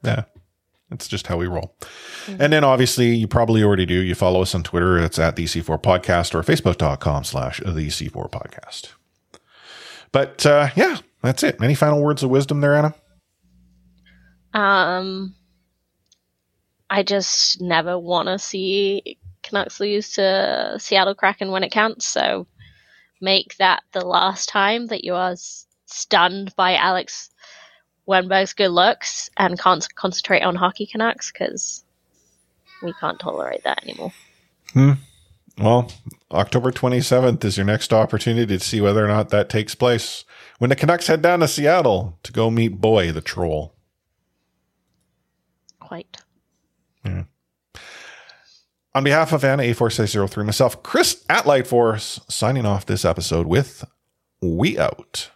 Yeah. 0.02 0.24
That's 0.92 1.08
just 1.08 1.26
how 1.26 1.38
we 1.38 1.46
roll. 1.46 1.74
And 2.28 2.52
then 2.52 2.64
obviously 2.64 3.14
you 3.14 3.26
probably 3.26 3.62
already 3.62 3.86
do. 3.86 3.94
You 3.94 4.14
follow 4.14 4.42
us 4.42 4.54
on 4.54 4.62
Twitter. 4.62 4.98
It's 4.98 5.18
at 5.18 5.36
the 5.36 5.44
C4 5.44 5.80
podcast 5.82 6.34
or 6.34 6.42
facebook.com 6.42 7.24
slash 7.24 7.60
the 7.60 7.88
C4 7.88 8.30
podcast. 8.30 8.92
But 10.12 10.44
uh, 10.44 10.68
yeah, 10.76 10.98
that's 11.22 11.42
it. 11.42 11.56
Any 11.62 11.74
final 11.74 12.02
words 12.02 12.22
of 12.22 12.28
wisdom 12.28 12.60
there, 12.60 12.74
Anna? 12.74 12.94
Um, 14.54 15.34
I 16.90 17.02
just 17.02 17.60
never 17.60 17.98
want 17.98 18.28
to 18.28 18.38
see 18.38 19.18
Canucks 19.42 19.80
lose 19.80 20.12
to 20.14 20.76
Seattle 20.78 21.14
Kraken 21.14 21.50
when 21.50 21.64
it 21.64 21.72
counts. 21.72 22.06
So 22.06 22.46
make 23.20 23.56
that 23.56 23.82
the 23.92 24.04
last 24.04 24.48
time 24.48 24.86
that 24.88 25.04
you 25.04 25.14
are 25.14 25.34
stunned 25.86 26.54
by 26.56 26.74
Alex 26.74 27.30
Wennberg's 28.08 28.52
good 28.52 28.70
looks 28.70 29.30
and 29.36 29.58
can't 29.58 29.86
concentrate 29.94 30.42
on 30.42 30.56
hockey 30.56 30.86
Canucks 30.86 31.30
because 31.30 31.84
we 32.82 32.92
can't 32.94 33.20
tolerate 33.20 33.64
that 33.64 33.82
anymore. 33.84 34.12
Hmm. 34.72 34.92
Well, 35.58 35.92
October 36.30 36.72
27th 36.72 37.44
is 37.44 37.56
your 37.56 37.66
next 37.66 37.92
opportunity 37.92 38.58
to 38.58 38.64
see 38.64 38.80
whether 38.80 39.04
or 39.04 39.08
not 39.08 39.28
that 39.28 39.48
takes 39.48 39.74
place 39.74 40.24
when 40.58 40.70
the 40.70 40.76
Canucks 40.76 41.06
head 41.06 41.22
down 41.22 41.40
to 41.40 41.48
Seattle 41.48 42.18
to 42.22 42.32
go 42.32 42.50
meet 42.50 42.80
Buoy 42.80 43.10
the 43.10 43.20
Troll. 43.20 43.74
Quite. 45.92 46.16
Yeah. 47.04 47.10
Mm-hmm. 47.10 47.80
On 48.94 49.04
behalf 49.04 49.34
of 49.34 49.44
Anna 49.44 49.62
A4603, 49.64 50.46
myself, 50.46 50.82
Chris 50.82 51.22
at 51.28 51.44
Lightforce, 51.44 52.18
signing 52.32 52.64
off 52.64 52.86
this 52.86 53.04
episode 53.04 53.46
with 53.46 53.84
We 54.40 54.78
Out. 54.78 55.28